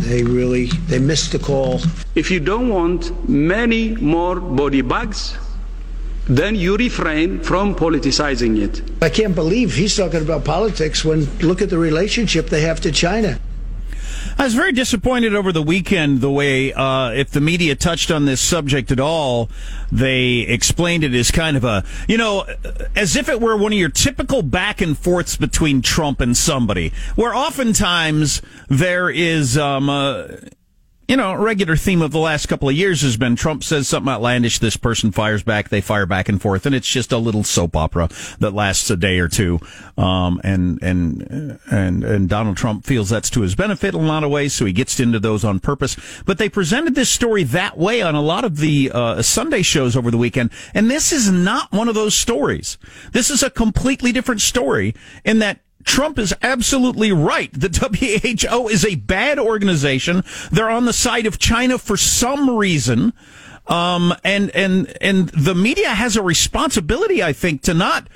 They 0.00 0.22
really 0.22 0.66
they 0.88 0.98
missed 0.98 1.32
the 1.32 1.38
call. 1.38 1.80
If 2.14 2.30
you 2.30 2.40
don't 2.40 2.68
want 2.68 3.28
many 3.28 3.94
more 3.96 4.40
body 4.40 4.82
bags, 4.82 5.36
then 6.26 6.54
you 6.54 6.76
refrain 6.76 7.40
from 7.40 7.74
politicizing 7.74 8.60
it. 8.60 8.82
I 9.02 9.08
can't 9.08 9.34
believe 9.34 9.74
he's 9.74 9.96
talking 9.96 10.22
about 10.22 10.44
politics 10.44 11.04
when 11.04 11.26
look 11.40 11.62
at 11.62 11.70
the 11.70 11.78
relationship 11.78 12.46
they 12.46 12.62
have 12.62 12.80
to 12.82 12.92
China. 12.92 13.38
I 14.38 14.44
was 14.44 14.54
very 14.54 14.72
disappointed 14.72 15.34
over 15.34 15.52
the 15.52 15.62
weekend 15.62 16.20
the 16.20 16.30
way, 16.30 16.72
uh, 16.72 17.10
if 17.10 17.30
the 17.30 17.40
media 17.40 17.74
touched 17.74 18.10
on 18.10 18.24
this 18.24 18.40
subject 18.40 18.90
at 18.90 18.98
all, 18.98 19.50
they 19.90 20.40
explained 20.40 21.04
it 21.04 21.14
as 21.14 21.30
kind 21.30 21.56
of 21.56 21.64
a, 21.64 21.84
you 22.08 22.16
know, 22.16 22.46
as 22.96 23.14
if 23.16 23.28
it 23.28 23.40
were 23.40 23.56
one 23.56 23.72
of 23.72 23.78
your 23.78 23.88
typical 23.88 24.42
back 24.42 24.80
and 24.80 24.98
forths 24.98 25.36
between 25.36 25.82
Trump 25.82 26.20
and 26.20 26.36
somebody, 26.36 26.92
where 27.14 27.34
oftentimes 27.34 28.42
there 28.68 29.10
is, 29.10 29.56
um, 29.58 29.88
uh, 29.88 30.28
you 31.12 31.18
know, 31.18 31.34
regular 31.34 31.76
theme 31.76 32.00
of 32.00 32.10
the 32.10 32.18
last 32.18 32.46
couple 32.46 32.70
of 32.70 32.74
years 32.74 33.02
has 33.02 33.18
been 33.18 33.36
Trump 33.36 33.62
says 33.62 33.86
something 33.86 34.10
outlandish, 34.10 34.60
this 34.60 34.78
person 34.78 35.12
fires 35.12 35.42
back, 35.42 35.68
they 35.68 35.82
fire 35.82 36.06
back 36.06 36.26
and 36.30 36.40
forth, 36.40 36.64
and 36.64 36.74
it's 36.74 36.88
just 36.88 37.12
a 37.12 37.18
little 37.18 37.44
soap 37.44 37.76
opera 37.76 38.08
that 38.38 38.54
lasts 38.54 38.88
a 38.88 38.96
day 38.96 39.18
or 39.18 39.28
two. 39.28 39.60
Um, 39.98 40.40
and 40.42 40.82
and 40.82 41.60
and 41.70 42.02
and 42.02 42.30
Donald 42.30 42.56
Trump 42.56 42.86
feels 42.86 43.10
that's 43.10 43.28
to 43.28 43.42
his 43.42 43.54
benefit 43.54 43.94
in 43.94 44.00
a 44.00 44.06
lot 44.06 44.24
of 44.24 44.30
ways, 44.30 44.54
so 44.54 44.64
he 44.64 44.72
gets 44.72 44.98
into 45.00 45.20
those 45.20 45.44
on 45.44 45.60
purpose. 45.60 45.98
But 46.24 46.38
they 46.38 46.48
presented 46.48 46.94
this 46.94 47.10
story 47.10 47.44
that 47.44 47.76
way 47.76 48.00
on 48.00 48.14
a 48.14 48.22
lot 48.22 48.46
of 48.46 48.56
the 48.56 48.90
uh, 48.94 49.20
Sunday 49.20 49.60
shows 49.60 49.94
over 49.94 50.10
the 50.10 50.16
weekend, 50.16 50.48
and 50.72 50.90
this 50.90 51.12
is 51.12 51.30
not 51.30 51.70
one 51.72 51.90
of 51.90 51.94
those 51.94 52.14
stories. 52.14 52.78
This 53.12 53.28
is 53.28 53.42
a 53.42 53.50
completely 53.50 54.12
different 54.12 54.40
story 54.40 54.94
in 55.26 55.40
that. 55.40 55.60
Trump 55.84 56.18
is 56.18 56.34
absolutely 56.42 57.12
right. 57.12 57.50
The 57.52 57.68
WHO 58.50 58.68
is 58.68 58.84
a 58.84 58.96
bad 58.96 59.38
organization. 59.38 60.24
They're 60.50 60.70
on 60.70 60.84
the 60.84 60.92
side 60.92 61.26
of 61.26 61.38
China 61.38 61.78
for 61.78 61.96
some 61.96 62.50
reason. 62.56 63.12
Um, 63.66 64.12
and, 64.24 64.50
and, 64.50 64.92
and 65.00 65.28
the 65.28 65.54
media 65.54 65.90
has 65.90 66.16
a 66.16 66.22
responsibility, 66.22 67.22
I 67.22 67.32
think, 67.32 67.62
to 67.62 67.74
not 67.74 68.08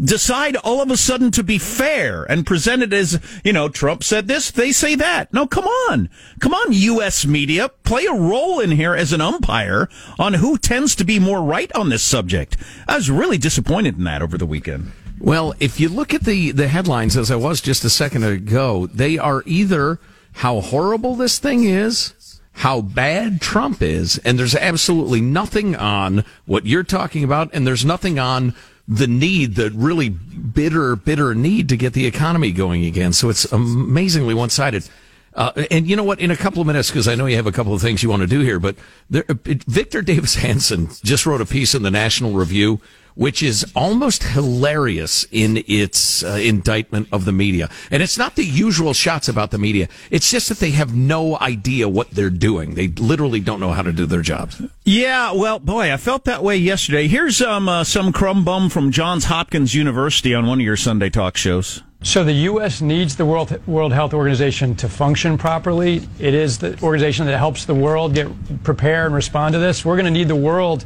decide 0.00 0.56
all 0.56 0.80
of 0.80 0.90
a 0.90 0.96
sudden 0.96 1.30
to 1.32 1.42
be 1.42 1.58
fair 1.58 2.24
and 2.24 2.46
present 2.46 2.82
it 2.82 2.92
as, 2.92 3.20
you 3.44 3.52
know, 3.52 3.68
Trump 3.68 4.02
said 4.02 4.28
this, 4.28 4.50
they 4.50 4.72
say 4.72 4.94
that. 4.94 5.32
No, 5.32 5.46
come 5.46 5.66
on. 5.66 6.08
Come 6.40 6.54
on, 6.54 6.72
U.S. 6.72 7.26
media. 7.26 7.68
Play 7.68 8.06
a 8.06 8.14
role 8.14 8.60
in 8.60 8.70
here 8.72 8.94
as 8.94 9.12
an 9.12 9.20
umpire 9.20 9.88
on 10.18 10.34
who 10.34 10.56
tends 10.56 10.94
to 10.96 11.04
be 11.04 11.18
more 11.18 11.42
right 11.42 11.70
on 11.74 11.90
this 11.90 12.02
subject. 12.02 12.56
I 12.88 12.96
was 12.96 13.10
really 13.10 13.38
disappointed 13.38 13.98
in 13.98 14.04
that 14.04 14.22
over 14.22 14.38
the 14.38 14.46
weekend. 14.46 14.92
Well, 15.18 15.54
if 15.60 15.80
you 15.80 15.88
look 15.88 16.12
at 16.12 16.24
the, 16.24 16.50
the 16.50 16.68
headlines, 16.68 17.16
as 17.16 17.30
I 17.30 17.36
was 17.36 17.60
just 17.60 17.84
a 17.84 17.90
second 17.90 18.24
ago, 18.24 18.86
they 18.86 19.16
are 19.18 19.42
either 19.46 19.98
how 20.32 20.60
horrible 20.60 21.14
this 21.14 21.38
thing 21.38 21.64
is, 21.64 22.40
how 22.52 22.80
bad 22.80 23.40
Trump 23.40 23.80
is, 23.82 24.18
and 24.18 24.38
there's 24.38 24.54
absolutely 24.54 25.20
nothing 25.20 25.76
on 25.76 26.24
what 26.46 26.66
you're 26.66 26.82
talking 26.82 27.24
about, 27.24 27.50
and 27.52 27.66
there's 27.66 27.84
nothing 27.84 28.18
on 28.18 28.54
the 28.86 29.06
need, 29.06 29.54
the 29.54 29.70
really 29.70 30.08
bitter, 30.08 30.94
bitter 30.96 31.34
need 31.34 31.68
to 31.70 31.76
get 31.76 31.94
the 31.94 32.06
economy 32.06 32.52
going 32.52 32.84
again. 32.84 33.12
So 33.12 33.30
it's 33.30 33.50
amazingly 33.50 34.34
one 34.34 34.50
sided. 34.50 34.88
Uh, 35.34 35.64
and 35.70 35.88
you 35.88 35.96
know 35.96 36.04
what? 36.04 36.20
In 36.20 36.30
a 36.30 36.36
couple 36.36 36.60
of 36.60 36.66
minutes, 36.66 36.90
because 36.90 37.08
I 37.08 37.14
know 37.14 37.26
you 37.26 37.36
have 37.36 37.46
a 37.46 37.52
couple 37.52 37.74
of 37.74 37.80
things 37.80 38.02
you 38.02 38.08
want 38.08 38.22
to 38.22 38.28
do 38.28 38.40
here, 38.40 38.60
but 38.60 38.76
there, 39.10 39.24
Victor 39.28 40.00
Davis 40.02 40.36
Hanson 40.36 40.88
just 41.02 41.26
wrote 41.26 41.40
a 41.40 41.46
piece 41.46 41.74
in 41.74 41.82
the 41.82 41.90
National 41.90 42.32
Review 42.32 42.80
which 43.14 43.42
is 43.42 43.64
almost 43.74 44.22
hilarious 44.22 45.26
in 45.30 45.62
its 45.66 46.24
uh, 46.24 46.30
indictment 46.30 47.08
of 47.12 47.24
the 47.24 47.32
media. 47.32 47.70
And 47.90 48.02
it's 48.02 48.18
not 48.18 48.34
the 48.34 48.44
usual 48.44 48.92
shots 48.92 49.28
about 49.28 49.50
the 49.50 49.58
media. 49.58 49.88
It's 50.10 50.30
just 50.30 50.48
that 50.48 50.58
they 50.58 50.72
have 50.72 50.94
no 50.94 51.38
idea 51.38 51.88
what 51.88 52.10
they're 52.10 52.30
doing. 52.30 52.74
They 52.74 52.88
literally 52.88 53.40
don't 53.40 53.60
know 53.60 53.72
how 53.72 53.82
to 53.82 53.92
do 53.92 54.06
their 54.06 54.22
jobs. 54.22 54.60
Yeah, 54.84 55.32
well, 55.32 55.58
boy, 55.58 55.92
I 55.92 55.96
felt 55.96 56.24
that 56.24 56.42
way 56.42 56.56
yesterday. 56.56 57.08
Here's 57.08 57.40
um, 57.40 57.68
uh, 57.68 57.84
some 57.84 58.12
crumb 58.12 58.44
bum 58.44 58.68
from 58.68 58.90
Johns 58.90 59.26
Hopkins 59.26 59.74
University 59.74 60.34
on 60.34 60.46
one 60.46 60.60
of 60.60 60.66
your 60.66 60.76
Sunday 60.76 61.10
talk 61.10 61.36
shows. 61.36 61.82
So 62.04 62.22
the 62.22 62.34
U.S. 62.34 62.82
needs 62.82 63.16
the 63.16 63.24
World, 63.24 63.58
World 63.66 63.90
Health 63.94 64.12
Organization 64.12 64.74
to 64.76 64.90
function 64.90 65.38
properly. 65.38 66.06
It 66.18 66.34
is 66.34 66.58
the 66.58 66.78
organization 66.82 67.24
that 67.26 67.38
helps 67.38 67.64
the 67.64 67.74
world 67.74 68.14
get 68.14 68.28
prepared 68.62 69.06
and 69.06 69.14
respond 69.14 69.54
to 69.54 69.58
this. 69.58 69.86
We're 69.86 69.96
going 69.96 70.04
to 70.04 70.10
need 70.10 70.28
the 70.28 70.36
world 70.36 70.84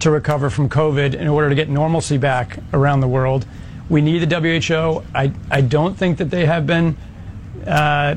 to 0.00 0.10
recover 0.10 0.50
from 0.50 0.68
COVID 0.68 1.14
in 1.14 1.26
order 1.26 1.48
to 1.48 1.54
get 1.54 1.70
normalcy 1.70 2.18
back 2.18 2.58
around 2.74 3.00
the 3.00 3.08
world. 3.08 3.46
We 3.88 4.02
need 4.02 4.28
the 4.28 4.40
WHO. 4.40 5.02
I, 5.14 5.32
I 5.50 5.62
don't 5.62 5.96
think 5.96 6.18
that 6.18 6.28
they 6.28 6.44
have 6.44 6.66
been 6.66 6.98
uh, 7.66 8.16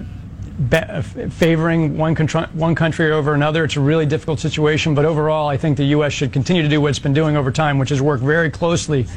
be- 0.69 1.29
favoring 1.29 1.97
one, 1.97 2.15
one 2.17 2.75
country 2.75 3.13
over 3.13 3.33
another. 3.33 3.63
It's 3.63 3.77
a 3.77 3.81
really 3.81 4.05
difficult 4.05 4.41
situation, 4.41 4.93
but 4.93 5.05
overall, 5.05 5.47
I 5.47 5.55
think 5.55 5.77
the 5.77 5.85
U.S. 5.85 6.11
should 6.11 6.33
continue 6.33 6.63
to 6.63 6.69
do 6.69 6.81
what 6.81 6.89
it's 6.89 6.99
been 6.99 7.13
doing 7.13 7.37
over 7.37 7.49
time, 7.49 7.79
which 7.79 7.91
is 7.91 8.01
work 8.01 8.19
very 8.19 8.51
closely 8.51 9.07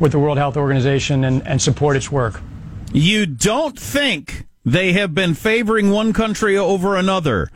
with 0.00 0.12
the 0.12 0.18
World 0.18 0.36
Health 0.36 0.58
Organization 0.58 1.24
and, 1.24 1.44
and 1.46 1.60
support 1.60 1.96
its 1.96 2.12
work. 2.12 2.42
You 2.96 3.26
don't 3.26 3.76
think 3.76 4.46
they 4.64 4.92
have 4.92 5.16
been 5.16 5.34
favoring 5.34 5.90
one 5.90 6.12
country 6.12 6.56
over 6.56 6.94
another. 6.94 7.50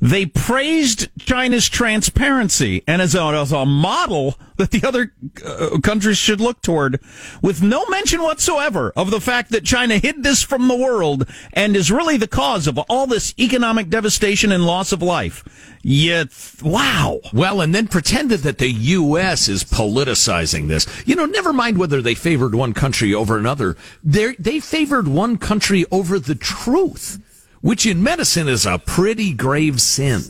They 0.00 0.24
praised 0.24 1.08
China's 1.18 1.68
transparency 1.68 2.82
and 2.86 3.02
as 3.02 3.14
a, 3.14 3.22
as 3.22 3.52
a 3.52 3.66
model 3.66 4.38
that 4.56 4.70
the 4.70 4.86
other 4.86 5.12
uh, 5.44 5.78
countries 5.82 6.16
should 6.16 6.40
look 6.40 6.62
toward, 6.62 7.00
with 7.42 7.62
no 7.62 7.86
mention 7.86 8.22
whatsoever 8.22 8.92
of 8.96 9.10
the 9.10 9.20
fact 9.20 9.50
that 9.50 9.64
China 9.64 9.98
hid 9.98 10.22
this 10.22 10.42
from 10.42 10.68
the 10.68 10.76
world 10.76 11.26
and 11.52 11.76
is 11.76 11.90
really 11.90 12.16
the 12.16 12.28
cause 12.28 12.66
of 12.66 12.78
all 12.78 13.06
this 13.06 13.34
economic 13.38 13.90
devastation 13.90 14.52
and 14.52 14.64
loss 14.64 14.92
of 14.92 15.02
life. 15.02 15.44
Yet, 15.82 16.28
wow. 16.62 17.20
Well, 17.32 17.60
and 17.60 17.74
then 17.74 17.88
pretended 17.88 18.40
that 18.40 18.58
the 18.58 18.70
U.S. 18.70 19.48
is 19.48 19.64
politicizing 19.64 20.68
this. 20.68 20.86
You 21.06 21.16
know, 21.16 21.26
never 21.26 21.52
mind 21.52 21.78
whether 21.78 22.02
they 22.02 22.14
favored 22.14 22.54
one 22.54 22.74
country 22.74 23.14
over 23.14 23.38
another. 23.38 23.76
They 24.04 24.34
they 24.38 24.60
favored 24.60 25.08
one 25.08 25.38
country 25.38 25.86
over 25.90 26.18
the 26.18 26.34
truth 26.34 27.18
which 27.60 27.86
in 27.86 28.02
medicine 28.02 28.48
is 28.48 28.66
a 28.66 28.78
pretty 28.78 29.32
grave 29.32 29.80
sin. 29.80 30.22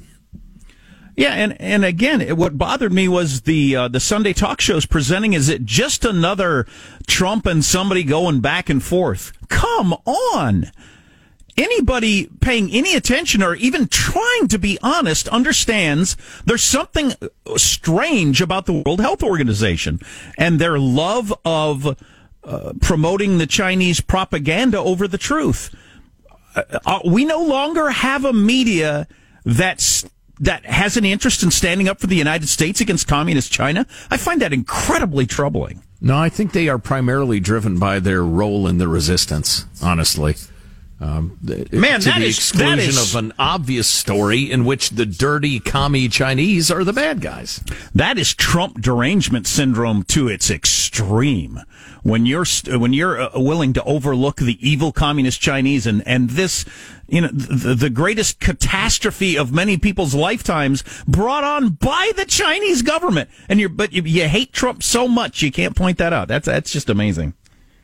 Yeah, 1.17 1.35
and 1.35 1.61
and 1.61 1.85
again, 1.85 2.37
what 2.37 2.57
bothered 2.57 2.93
me 2.93 3.07
was 3.07 3.43
the 3.43 3.77
uh, 3.77 3.89
the 3.89 4.01
Sunday 4.01 4.33
talk 4.33 4.61
shows 4.61 4.87
presenting 4.87 5.35
is 5.35 5.49
it 5.49 5.65
just 5.65 6.05
another 6.05 6.67
Trump 7.07 7.47
and 7.47 7.65
somebody 7.65 8.05
going 8.05 8.41
back 8.41 8.71
and 8.71 8.83
forth? 8.83 9.33
Come 9.49 9.93
on. 10.07 10.71
Anybody 11.59 12.27
paying 12.41 12.71
any 12.71 12.95
attention 12.95 13.43
or 13.43 13.55
even 13.55 13.89
trying 13.89 14.49
to 14.49 14.59
be 14.59 14.79
honest 14.83 15.29
understands 15.29 16.17
there's 16.47 16.63
something 16.63 17.13
strange 17.57 18.41
about 18.41 18.65
the 18.65 18.73
World 18.73 19.01
Health 19.01 19.23
Organization 19.23 20.01
and 20.39 20.59
their 20.59 20.79
love 20.79 21.35
of 21.45 21.99
uh, 22.45 22.73
promoting 22.81 23.37
the 23.37 23.47
Chinese 23.47 24.01
propaganda 24.01 24.79
over 24.79 25.07
the 25.07 25.19
truth 25.19 25.75
uh, 26.55 26.63
uh, 26.85 27.01
we 27.05 27.25
no 27.25 27.43
longer 27.43 27.91
have 27.91 28.25
a 28.25 28.33
media 28.33 29.07
that's 29.45 30.09
that 30.41 30.65
has 30.65 30.97
an 30.97 31.05
interest 31.05 31.43
in 31.43 31.51
standing 31.51 31.89
up 31.89 32.01
for 32.01 32.07
the 32.07 32.17
United 32.17 32.49
States 32.49 32.81
against 32.81 33.07
communist 33.07 33.53
China. 33.53 33.87
I 34.11 34.17
find 34.17 34.41
that 34.41 34.53
incredibly 34.53 35.27
troubling. 35.27 35.83
No, 36.01 36.17
I 36.17 36.31
think 36.31 36.53
they 36.53 36.69
are 36.69 36.79
primarily 36.79 37.41
driven 37.41 37.79
by 37.79 38.01
their 38.01 38.25
role 38.25 38.67
in 38.67 38.79
the 38.79 38.89
resistance. 38.89 39.67
Honestly. 39.83 40.37
Um, 41.01 41.39
Man, 41.43 42.01
to 42.01 42.11
that 42.11 42.19
the 42.19 42.27
is, 42.27 42.37
exclusion 42.37 42.77
that 42.77 42.79
is, 42.79 43.15
of 43.15 43.19
an 43.19 43.33
obvious 43.39 43.89
story 43.89 44.51
in 44.51 44.67
which 44.67 44.91
the 44.91 45.07
dirty 45.07 45.59
commie 45.59 46.09
Chinese 46.09 46.71
are 46.71 46.85
the 46.85 46.93
bad 46.93 47.23
guys. 47.23 47.65
That 47.95 48.19
is 48.19 48.35
Trump 48.35 48.83
derangement 48.83 49.47
syndrome 49.47 50.03
to 50.05 50.29
its 50.29 50.51
extreme. 50.51 51.61
When 52.03 52.27
you're 52.27 52.45
when 52.67 52.93
you're 52.93 53.19
uh, 53.19 53.31
willing 53.35 53.73
to 53.75 53.85
overlook 53.85 54.37
the 54.37 54.59
evil 54.61 54.93
communist 54.93 55.41
Chinese 55.41 55.87
and 55.87 56.07
and 56.07 56.31
this, 56.31 56.67
you 57.09 57.23
know, 57.23 57.29
the, 57.33 57.75
the 57.75 57.91
greatest 57.91 58.39
catastrophe 58.41 59.37
of 59.37 59.53
many 59.53 59.79
people's 59.79 60.15
lifetimes 60.15 60.85
brought 61.09 61.45
on 61.45 61.71
by 61.71 62.13
the 62.17 62.27
Chinese 62.27 62.83
government, 62.83 63.31
and 63.49 63.59
you're 63.59 63.69
but 63.71 63.95
you, 63.95 64.03
you 64.03 64.29
hate 64.29 64.53
Trump 64.53 64.83
so 64.83 65.09
much 65.09 65.41
you 65.41 65.51
can't 65.51 65.77
point 65.77 65.97
that 65.97 66.13
out. 66.13 66.29
That's 66.29 66.47
that's 66.47 66.73
just 66.73 66.91
amazing. 66.91 67.35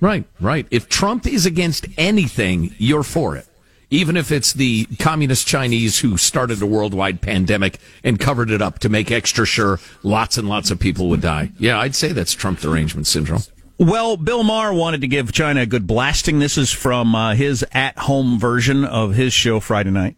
Right, 0.00 0.24
right. 0.40 0.66
If 0.70 0.88
Trump 0.88 1.26
is 1.26 1.46
against 1.46 1.86
anything, 1.96 2.74
you're 2.78 3.02
for 3.02 3.36
it. 3.36 3.46
Even 3.88 4.16
if 4.16 4.32
it's 4.32 4.52
the 4.52 4.86
communist 4.98 5.46
Chinese 5.46 6.00
who 6.00 6.16
started 6.16 6.60
a 6.60 6.66
worldwide 6.66 7.20
pandemic 7.20 7.78
and 8.02 8.18
covered 8.18 8.50
it 8.50 8.60
up 8.60 8.80
to 8.80 8.88
make 8.88 9.10
extra 9.10 9.46
sure 9.46 9.78
lots 10.02 10.36
and 10.36 10.48
lots 10.48 10.70
of 10.70 10.80
people 10.80 11.08
would 11.08 11.20
die. 11.20 11.52
Yeah, 11.58 11.78
I'd 11.78 11.94
say 11.94 12.12
that's 12.12 12.32
Trump 12.34 12.58
derangement 12.58 13.06
syndrome. 13.06 13.42
Well, 13.78 14.16
Bill 14.16 14.42
Maher 14.42 14.72
wanted 14.72 15.02
to 15.02 15.06
give 15.06 15.32
China 15.32 15.60
a 15.60 15.66
good 15.66 15.86
blasting. 15.86 16.38
This 16.38 16.56
is 16.58 16.72
from 16.72 17.14
uh, 17.14 17.34
his 17.34 17.64
at 17.72 17.96
home 17.98 18.38
version 18.38 18.84
of 18.84 19.14
his 19.14 19.32
show 19.32 19.60
Friday 19.60 19.90
night. 19.90 20.16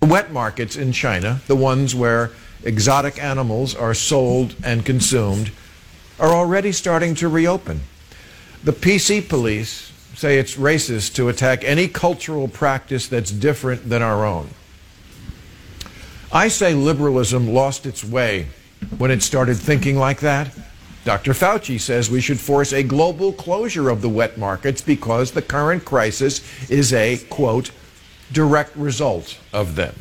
Wet 0.00 0.32
markets 0.32 0.74
in 0.74 0.92
China, 0.92 1.40
the 1.46 1.54
ones 1.54 1.94
where 1.94 2.32
exotic 2.64 3.22
animals 3.22 3.74
are 3.74 3.94
sold 3.94 4.56
and 4.64 4.84
consumed, 4.84 5.52
are 6.22 6.32
already 6.32 6.70
starting 6.70 7.16
to 7.16 7.28
reopen. 7.28 7.80
The 8.62 8.72
PC 8.72 9.28
police 9.28 9.92
say 10.14 10.38
it's 10.38 10.54
racist 10.54 11.14
to 11.16 11.28
attack 11.28 11.64
any 11.64 11.88
cultural 11.88 12.46
practice 12.46 13.08
that's 13.08 13.32
different 13.32 13.88
than 13.88 14.02
our 14.02 14.24
own. 14.24 14.48
I 16.30 16.46
say 16.46 16.74
liberalism 16.74 17.48
lost 17.48 17.86
its 17.86 18.04
way 18.04 18.46
when 18.98 19.10
it 19.10 19.24
started 19.24 19.56
thinking 19.56 19.98
like 19.98 20.20
that. 20.20 20.56
Dr. 21.04 21.32
Fauci 21.32 21.80
says 21.80 22.08
we 22.08 22.20
should 22.20 22.38
force 22.38 22.72
a 22.72 22.84
global 22.84 23.32
closure 23.32 23.90
of 23.90 24.00
the 24.00 24.08
wet 24.08 24.38
markets 24.38 24.80
because 24.80 25.32
the 25.32 25.42
current 25.42 25.84
crisis 25.84 26.40
is 26.70 26.92
a, 26.92 27.18
quote, 27.30 27.72
direct 28.32 28.76
result 28.76 29.40
of 29.52 29.74
them. 29.74 29.96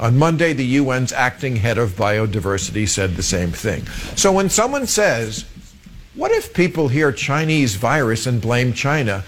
On 0.00 0.18
Monday, 0.18 0.52
the 0.52 0.78
UN's 0.78 1.12
acting 1.12 1.56
head 1.56 1.78
of 1.78 1.90
biodiversity 1.92 2.88
said 2.88 3.14
the 3.14 3.22
same 3.22 3.52
thing. 3.52 3.86
So 4.16 4.32
when 4.32 4.50
someone 4.50 4.86
says, 4.86 5.44
what 6.14 6.32
if 6.32 6.52
people 6.52 6.88
hear 6.88 7.12
Chinese 7.12 7.76
virus 7.76 8.26
and 8.26 8.40
blame 8.40 8.72
China? 8.72 9.24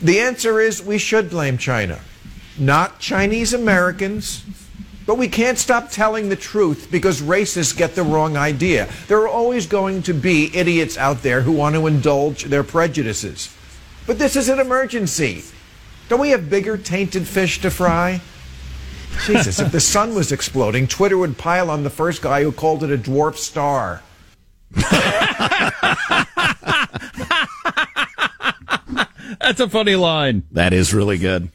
The 0.00 0.20
answer 0.20 0.60
is 0.60 0.82
we 0.82 0.98
should 0.98 1.28
blame 1.28 1.58
China. 1.58 2.00
Not 2.58 2.98
Chinese 2.98 3.52
Americans, 3.52 4.44
but 5.06 5.18
we 5.18 5.28
can't 5.28 5.58
stop 5.58 5.90
telling 5.90 6.28
the 6.28 6.36
truth 6.36 6.88
because 6.90 7.20
racists 7.20 7.76
get 7.76 7.94
the 7.94 8.02
wrong 8.02 8.36
idea. 8.36 8.88
There 9.08 9.20
are 9.20 9.28
always 9.28 9.66
going 9.66 10.02
to 10.04 10.14
be 10.14 10.54
idiots 10.56 10.96
out 10.96 11.22
there 11.22 11.42
who 11.42 11.52
want 11.52 11.74
to 11.74 11.86
indulge 11.86 12.44
their 12.44 12.64
prejudices. 12.64 13.54
But 14.06 14.18
this 14.18 14.36
is 14.36 14.48
an 14.48 14.60
emergency. 14.60 15.44
Don't 16.08 16.20
we 16.20 16.30
have 16.30 16.50
bigger 16.50 16.76
tainted 16.76 17.26
fish 17.26 17.60
to 17.60 17.70
fry? 17.70 18.20
Jesus, 19.26 19.60
if 19.60 19.72
the 19.72 19.80
sun 19.80 20.14
was 20.14 20.32
exploding, 20.32 20.86
Twitter 20.86 21.18
would 21.18 21.36
pile 21.38 21.70
on 21.70 21.82
the 21.82 21.90
first 21.90 22.22
guy 22.22 22.42
who 22.42 22.52
called 22.52 22.82
it 22.84 22.90
a 22.90 22.98
dwarf 22.98 23.36
star. 23.36 24.02
That's 29.40 29.60
a 29.60 29.68
funny 29.68 29.96
line. 29.96 30.44
That 30.52 30.72
is 30.72 30.94
really 30.94 31.18
good. 31.18 31.50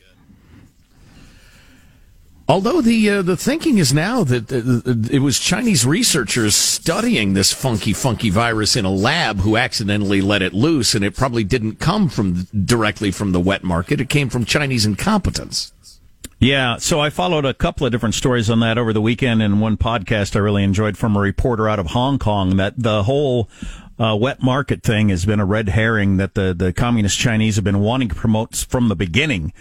Although 2.48 2.82
the 2.82 3.10
uh, 3.10 3.22
the 3.24 3.36
thinking 3.36 3.80
is 3.80 3.92
now 3.92 4.24
that 4.24 4.52
uh, 4.52 5.12
it 5.12 5.20
was 5.20 5.40
Chinese 5.40 5.84
researchers 5.84 6.56
studying 6.56 7.34
this 7.34 7.52
funky 7.52 7.92
funky 7.92 8.30
virus 8.30 8.76
in 8.76 8.86
a 8.86 8.92
lab 8.92 9.40
who 9.40 9.58
accidentally 9.58 10.22
let 10.22 10.44
it 10.44 10.54
loose, 10.54 10.94
and 10.94 11.04
it 11.04 11.16
probably 11.16 11.44
didn't 11.44 11.80
come 11.80 12.08
from 12.08 12.44
directly 12.54 13.10
from 13.10 13.32
the 13.32 13.40
wet 13.40 13.64
market. 13.64 14.00
It 14.00 14.10
came 14.10 14.30
from 14.30 14.46
Chinese 14.46 14.86
incompetence. 14.86 15.72
Yeah, 16.46 16.78
so 16.78 17.00
I 17.00 17.10
followed 17.10 17.44
a 17.44 17.56
couple 17.56 17.88
of 17.88 17.92
different 17.92 18.14
stories 18.14 18.52
on 18.52 18.60
that 18.60 18.78
over 18.78 18.94
the 18.94 19.02
weekend, 19.02 19.42
and 19.42 19.60
one 19.60 19.78
podcast 19.78 20.36
I 20.36 20.40
really 20.40 20.64
enjoyed 20.64 20.96
from 20.96 21.16
a 21.16 21.20
reporter 21.20 21.68
out 21.68 21.80
of 21.80 21.88
Hong 21.88 22.20
Kong 22.20 22.58
that 22.58 22.76
the 22.78 23.02
whole 23.02 23.50
uh, 23.98 24.16
wet 24.16 24.44
market 24.44 24.84
thing 24.84 25.10
has 25.10 25.26
been 25.26 25.40
a 25.40 25.46
red 25.46 25.70
herring 25.70 26.18
that 26.18 26.36
the, 26.36 26.54
the 26.54 26.72
communist 26.72 27.18
Chinese 27.18 27.56
have 27.56 27.64
been 27.64 27.80
wanting 27.80 28.10
to 28.10 28.14
promote 28.16 28.56
from 28.58 28.90
the 28.90 28.96
beginning 28.96 29.54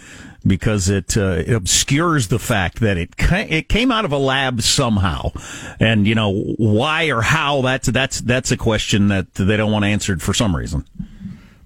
because 0.45 0.87
it, 0.87 1.17
uh, 1.17 1.41
it 1.47 1.53
obscures 1.53 2.27
the 2.27 2.37
fact 2.37 2.81
that 2.81 2.97
it 2.97 3.17
ca- 3.17 3.47
it 3.49 3.67
came 3.67 3.91
out 3.91 4.05
of 4.05 4.11
a 4.11 4.19
lab 4.19 4.61
somehow, 4.61 5.31
and 5.79 6.05
you 6.05 6.13
know 6.13 6.53
why 6.57 7.05
or 7.09 7.23
how 7.23 7.63
that's 7.63 7.87
that's 7.87 8.21
that's 8.21 8.51
a 8.51 8.57
question 8.57 9.07
that 9.07 9.33
they 9.33 9.57
don't 9.57 9.71
want 9.71 9.85
answered 9.85 10.21
for 10.21 10.35
some 10.35 10.55
reason. 10.55 10.85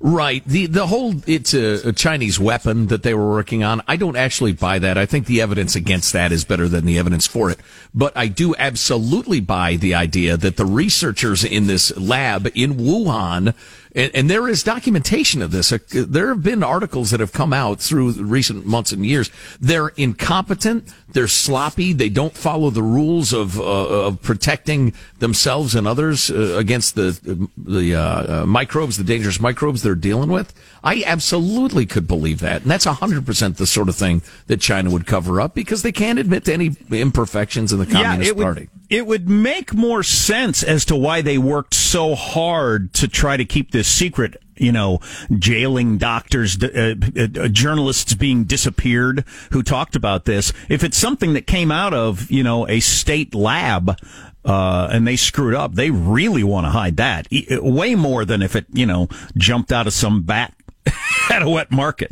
Right. 0.01 0.45
The 0.45 0.67
the 0.67 0.87
whole 0.87 1.15
it's 1.27 1.53
a, 1.53 1.89
a, 1.89 1.91
Chinese 1.91 2.39
weapon 2.39 2.87
that 2.87 3.03
they 3.03 3.13
were 3.13 3.29
working 3.29 3.65
on. 3.65 3.81
I 3.85 3.97
don't 3.97 4.15
actually 4.15 4.53
buy 4.53 4.79
that. 4.79 4.97
I 4.97 5.05
think 5.05 5.25
the 5.25 5.41
evidence 5.41 5.75
against 5.75 6.13
that 6.13 6.31
is 6.31 6.45
better 6.45 6.69
than 6.69 6.85
the 6.85 6.97
evidence 6.97 7.27
for 7.27 7.49
it. 7.49 7.59
But 7.93 8.15
I 8.15 8.27
do 8.27 8.55
absolutely 8.55 9.41
buy 9.41 9.75
the 9.75 9.95
idea 9.95 10.37
that 10.37 10.55
the 10.55 10.65
researchers 10.65 11.43
in 11.43 11.67
this 11.67 11.95
lab 11.97 12.47
in 12.55 12.75
Wuhan 12.75 13.53
and, 13.95 14.11
and, 14.13 14.29
there 14.29 14.47
is 14.47 14.61
documentation 14.61 15.41
of 15.41 15.51
this. 15.51 15.71
Uh, 15.71 15.79
there 15.91 16.27
have 16.27 16.43
been 16.43 16.63
articles 16.63 17.09
that 17.09 17.19
have 17.19 17.33
come 17.33 17.51
out 17.51 17.79
through 17.79 18.11
recent 18.11 18.65
months 18.65 18.91
and 18.91 19.03
years. 19.05 19.31
They're 19.59 19.89
incompetent. 19.89 20.93
They're 21.11 21.27
sloppy. 21.27 21.93
They 21.93 22.09
don't 22.09 22.35
follow 22.35 22.69
the 22.69 22.83
rules 22.83 23.33
of, 23.33 23.59
uh, 23.59 23.63
of 23.63 24.21
protecting 24.21 24.93
themselves 25.19 25.75
and 25.75 25.87
others 25.87 26.29
uh, 26.29 26.55
against 26.57 26.95
the 26.95 27.49
the 27.57 27.95
uh, 27.95 28.41
uh 28.41 28.45
microbes, 28.45 28.97
the 28.97 29.03
dangerous 29.03 29.39
microbes 29.39 29.81
they're 29.81 29.95
dealing 29.95 30.29
with. 30.29 30.53
I 30.83 31.03
absolutely 31.05 31.85
could 31.85 32.07
believe 32.07 32.39
that, 32.39 32.61
and 32.61 32.71
that's 32.71 32.85
hundred 32.85 33.25
percent 33.25 33.57
the 33.57 33.65
sort 33.67 33.89
of 33.89 33.95
thing 33.95 34.21
that 34.47 34.61
China 34.61 34.91
would 34.91 35.07
cover 35.07 35.41
up 35.41 35.55
because 35.55 35.81
they 35.81 35.91
can't 35.91 36.19
admit 36.19 36.45
to 36.45 36.53
any 36.53 36.75
imperfections 36.91 37.73
in 37.73 37.79
the 37.79 37.85
Communist 37.85 38.35
yeah, 38.35 38.43
Party. 38.43 38.61
Would, 38.61 38.69
it 38.89 39.05
would 39.05 39.29
make 39.29 39.73
more 39.73 40.03
sense 40.03 40.63
as 40.63 40.85
to 40.85 40.95
why 40.95 41.21
they 41.21 41.37
worked 41.37 41.73
so 41.73 42.15
hard 42.15 42.93
to 42.93 43.07
try 43.07 43.37
to 43.37 43.45
keep 43.45 43.71
this 43.71 43.87
secret. 43.87 44.41
You 44.59 44.71
know, 44.71 44.99
jailing 45.37 45.97
doctors, 45.97 46.61
uh, 46.61 46.95
uh, 47.17 47.21
uh, 47.21 47.47
journalists 47.47 48.13
being 48.13 48.43
disappeared 48.43 49.23
who 49.51 49.63
talked 49.63 49.95
about 49.95 50.25
this. 50.25 50.53
If 50.67 50.83
it's 50.83 50.97
something 50.97 51.33
that 51.33 51.47
came 51.47 51.71
out 51.71 51.93
of, 51.93 52.29
you 52.29 52.43
know, 52.43 52.67
a 52.67 52.79
state 52.79 53.33
lab, 53.33 53.97
uh, 54.45 54.89
and 54.91 55.05
they 55.05 55.15
screwed 55.15 55.53
up, 55.53 55.75
they 55.75 55.91
really 55.91 56.43
want 56.43 56.65
to 56.65 56.71
hide 56.71 56.97
that 56.97 57.27
way 57.61 57.93
more 57.95 58.25
than 58.25 58.41
if 58.41 58.55
it, 58.55 58.65
you 58.71 58.85
know, 58.85 59.07
jumped 59.37 59.71
out 59.71 59.85
of 59.85 59.93
some 59.93 60.23
bat 60.23 60.53
at 61.29 61.41
a 61.41 61.49
wet 61.49 61.71
market. 61.71 62.11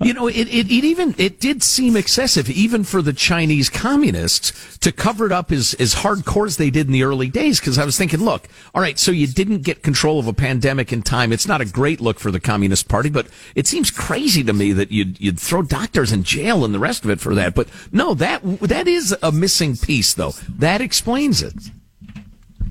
You 0.00 0.14
know, 0.14 0.26
it, 0.28 0.48
it, 0.48 0.70
it, 0.70 0.84
even 0.84 1.14
it 1.18 1.40
did 1.40 1.62
seem 1.62 1.96
excessive, 1.96 2.48
even 2.50 2.84
for 2.84 3.02
the 3.02 3.12
Chinese 3.12 3.68
communists, 3.68 4.78
to 4.78 4.92
cover 4.92 5.26
it 5.26 5.32
up 5.32 5.52
as 5.52 5.74
as 5.74 5.96
hardcore 5.96 6.46
as 6.46 6.56
they 6.56 6.70
did 6.70 6.86
in 6.86 6.92
the 6.92 7.02
early 7.02 7.28
days. 7.28 7.60
Because 7.60 7.78
I 7.78 7.84
was 7.84 7.96
thinking, 7.98 8.20
look, 8.20 8.48
all 8.74 8.82
right, 8.82 8.98
so 8.98 9.10
you 9.10 9.26
didn't 9.26 9.62
get 9.62 9.82
control 9.82 10.18
of 10.18 10.26
a 10.26 10.32
pandemic 10.32 10.92
in 10.92 11.02
time. 11.02 11.32
It's 11.32 11.48
not 11.48 11.60
a 11.60 11.64
great 11.64 12.00
look 12.00 12.18
for 12.18 12.30
the 12.30 12.40
Communist 12.40 12.88
Party, 12.88 13.10
but 13.10 13.26
it 13.54 13.66
seems 13.66 13.90
crazy 13.90 14.44
to 14.44 14.52
me 14.52 14.72
that 14.72 14.90
you'd 14.90 15.20
you'd 15.20 15.40
throw 15.40 15.62
doctors 15.62 16.12
in 16.12 16.22
jail 16.22 16.64
and 16.64 16.74
the 16.74 16.78
rest 16.78 17.04
of 17.04 17.10
it 17.10 17.20
for 17.20 17.34
that. 17.34 17.54
But 17.54 17.68
no, 17.90 18.14
that 18.14 18.42
that 18.60 18.88
is 18.88 19.16
a 19.22 19.32
missing 19.32 19.76
piece, 19.76 20.14
though. 20.14 20.32
That 20.48 20.80
explains 20.80 21.42
it 21.42 21.54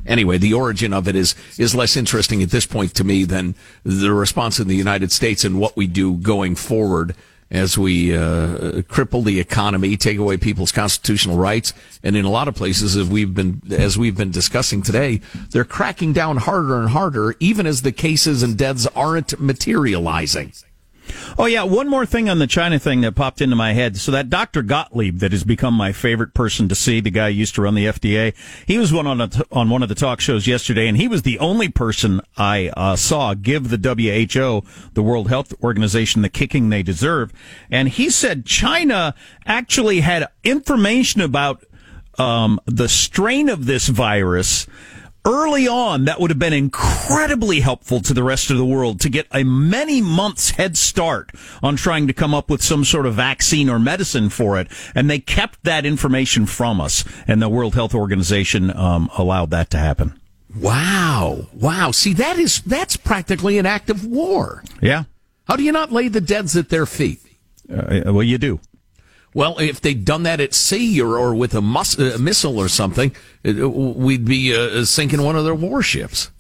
anyway, 0.06 0.38
the 0.38 0.54
origin 0.54 0.94
of 0.94 1.08
it 1.08 1.16
is 1.16 1.36
is 1.58 1.76
less 1.76 1.96
interesting 1.96 2.42
at 2.44 2.52
this 2.52 2.66
point 2.66 2.96
to 2.96 3.04
me 3.04 3.24
than 3.24 3.56
the 3.84 4.14
response 4.14 4.60
in 4.60 4.68
the 4.68 4.76
United 4.76 5.12
States 5.12 5.44
and 5.44 5.60
what 5.60 5.76
we 5.76 5.88
do 5.88 6.16
going 6.18 6.56
forward 6.56 7.16
as 7.52 7.78
we 7.78 8.16
uh, 8.16 8.82
cripple 8.88 9.26
the 9.26 9.40
economy, 9.40 9.98
take 9.98 10.18
away 10.18 10.38
people's 10.38 10.72
constitutional 10.72 11.38
rights, 11.38 11.74
and 12.02 12.16
in 12.16 12.24
a 12.24 12.30
lot 12.30 12.48
of 12.48 12.56
places, 12.56 12.96
as 12.96 13.08
we've 13.10 13.34
been 13.34 13.62
as 13.70 13.98
we've 13.98 14.16
been 14.16 14.32
discussing 14.32 14.82
today, 14.82 15.20
they're 15.50 15.66
cracking 15.66 16.14
down 16.14 16.38
harder 16.38 16.80
and 16.80 16.90
harder, 16.90 17.36
even 17.40 17.68
as 17.68 17.82
the 17.82 17.92
cases 17.92 18.42
and 18.42 18.58
deaths 18.58 18.88
aren't 18.96 19.38
materializing. 19.40 20.54
Oh 21.38 21.46
yeah, 21.46 21.64
one 21.64 21.90
more 21.90 22.06
thing 22.06 22.30
on 22.30 22.40
the 22.40 22.48
China 22.48 22.80
thing 22.80 23.02
that 23.02 23.16
popped 23.16 23.42
into 23.42 23.56
my 23.56 23.74
head. 23.74 23.98
So 23.98 24.12
that 24.12 24.30
Dr. 24.30 24.62
Gottlieb 24.62 25.20
that 25.20 25.32
has 25.32 25.44
become 25.44 25.74
my 25.74 25.92
favorite 25.92 26.34
person 26.34 26.70
to 26.70 26.76
see, 26.76 27.00
the 27.00 27.12
guy 27.12 27.32
who 27.32 27.38
used 27.38 27.56
to 27.56 27.62
run 27.62 27.76
the 27.76 27.86
FDA, 27.86 28.34
he 28.66 28.78
was 28.78 28.94
one 28.94 29.08
on 29.08 29.22
a, 29.22 29.30
on 29.52 29.70
one 29.70 29.84
of 29.84 29.90
the 29.90 29.96
talk 29.96 30.22
shows 30.22 30.48
yesterday, 30.48 30.88
and 30.88 30.98
he 30.98 31.08
was 31.08 31.24
the 31.24 31.40
only 31.40 31.70
person 31.70 32.22
I 32.38 32.72
uh, 32.76 32.96
saw 32.96 33.34
give 33.34 33.70
the 33.70 33.78
WHO, 33.78 34.68
the 34.94 35.04
World 35.04 35.30
Health 35.30 35.54
Organization, 35.64 36.22
the 36.22 36.30
kicking 36.30 36.70
they 36.70 36.84
deserve. 36.84 37.32
And 37.70 37.90
he 37.90 38.10
said 38.10 38.46
China 38.46 39.16
actually 39.46 40.02
had 40.02 40.28
information 40.44 41.22
about 41.22 41.64
um, 42.18 42.60
the 42.66 42.90
strain 42.90 43.50
of 43.50 43.66
this 43.66 43.88
virus 43.88 44.68
early 45.26 45.68
on, 45.68 46.06
that 46.06 46.20
would 46.20 46.32
have 46.32 46.40
been 46.40 46.54
incredibly 46.54 47.60
helpful 47.60 48.02
to 48.02 48.14
the 48.14 48.24
rest 48.24 48.50
of 48.50 48.58
the 48.58 48.66
world 48.66 49.00
to 49.02 49.10
get 49.10 49.28
a 49.32 49.44
many 49.44 50.02
months 50.02 50.52
head 50.52 50.78
start 50.78 51.32
on 51.62 51.76
trying 51.76 52.08
to 52.08 52.14
come 52.14 52.34
up 52.34 52.50
with 52.50 52.62
some 52.62 52.84
sort 52.84 53.06
of 53.06 53.16
vaccine 53.16 53.70
or 53.70 53.80
medicine 53.80 54.30
for 54.30 54.60
it. 54.60 54.68
And 54.96 55.10
they 55.10 55.20
kept 55.20 55.64
that 55.64 55.86
information 55.86 56.46
from 56.46 56.82
us, 56.82 57.04
and 57.28 57.42
the 57.42 57.50
World 57.50 57.76
Health 57.76 57.94
Organization 57.94 58.76
um, 58.76 59.10
allowed 59.18 59.50
that 59.52 59.70
to 59.72 59.78
happen. 59.78 60.20
Wow. 60.56 61.48
Wow. 61.54 61.92
See, 61.92 62.14
that 62.14 62.38
is, 62.38 62.62
that's 62.62 62.98
practically 62.98 63.58
an 63.58 63.66
act 63.66 63.90
of 63.90 64.06
war. 64.06 64.64
Yeah. 64.82 65.04
How 65.46 65.56
do 65.56 65.64
you 65.64 65.72
not 65.72 65.92
lay 65.92 66.08
the 66.08 66.22
deads 66.22 66.56
at 66.58 66.70
their 66.70 66.86
feet? 66.86 67.20
Uh, 67.72 68.02
well, 68.06 68.24
you 68.24 68.38
do. 68.38 68.60
Well, 69.34 69.58
if 69.60 69.80
they'd 69.80 70.04
done 70.04 70.24
that 70.24 70.42
at 70.42 70.54
sea 70.54 71.02
or, 71.02 71.18
or 71.18 71.34
with 71.34 71.56
a, 71.56 71.62
mus- 71.62 71.98
a 71.98 72.18
missile 72.18 72.60
or 72.60 72.68
something, 72.68 73.16
it, 73.44 73.54
we'd 73.54 74.26
be 74.26 74.56
uh, 74.56 74.84
sinking 74.84 75.22
one 75.22 75.36
of 75.36 75.46
their 75.46 75.56
warships. 75.56 76.32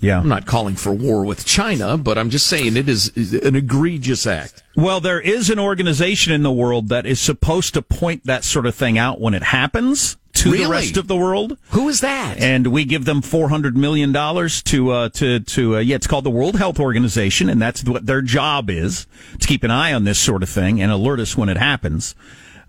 Yeah. 0.00 0.20
I'm 0.20 0.28
not 0.28 0.46
calling 0.46 0.76
for 0.76 0.92
war 0.92 1.24
with 1.24 1.46
China, 1.46 1.96
but 1.96 2.18
I'm 2.18 2.28
just 2.28 2.46
saying 2.46 2.76
it 2.76 2.88
is 2.88 3.08
an 3.16 3.56
egregious 3.56 4.26
act. 4.26 4.62
Well, 4.76 5.00
there 5.00 5.20
is 5.20 5.48
an 5.48 5.58
organization 5.58 6.32
in 6.32 6.42
the 6.42 6.52
world 6.52 6.90
that 6.90 7.06
is 7.06 7.20
supposed 7.20 7.74
to 7.74 7.82
point 7.82 8.24
that 8.24 8.44
sort 8.44 8.66
of 8.66 8.74
thing 8.74 8.98
out 8.98 9.20
when 9.20 9.32
it 9.32 9.42
happens 9.42 10.18
to 10.34 10.50
really? 10.50 10.64
the 10.64 10.70
rest 10.70 10.96
of 10.96 11.08
the 11.08 11.16
world. 11.16 11.56
Who 11.70 11.88
is 11.88 12.00
that? 12.00 12.38
And 12.38 12.68
we 12.68 12.84
give 12.84 13.04
them 13.04 13.22
four 13.22 13.48
hundred 13.48 13.76
million 13.76 14.12
dollars 14.12 14.62
to 14.64 14.90
uh, 14.90 15.08
to 15.10 15.40
to 15.40 15.76
uh, 15.76 15.78
yeah, 15.80 15.96
it's 15.96 16.06
called 16.06 16.24
the 16.24 16.30
World 16.30 16.56
Health 16.56 16.78
Organization, 16.78 17.48
and 17.48 17.60
that's 17.60 17.84
what 17.84 18.06
their 18.06 18.22
job 18.22 18.68
is 18.70 19.06
to 19.38 19.46
keep 19.46 19.62
an 19.62 19.70
eye 19.70 19.92
on 19.92 20.04
this 20.04 20.18
sort 20.18 20.42
of 20.42 20.48
thing 20.48 20.80
and 20.82 20.92
alert 20.92 21.20
us 21.20 21.36
when 21.36 21.48
it 21.48 21.56
happens. 21.56 22.14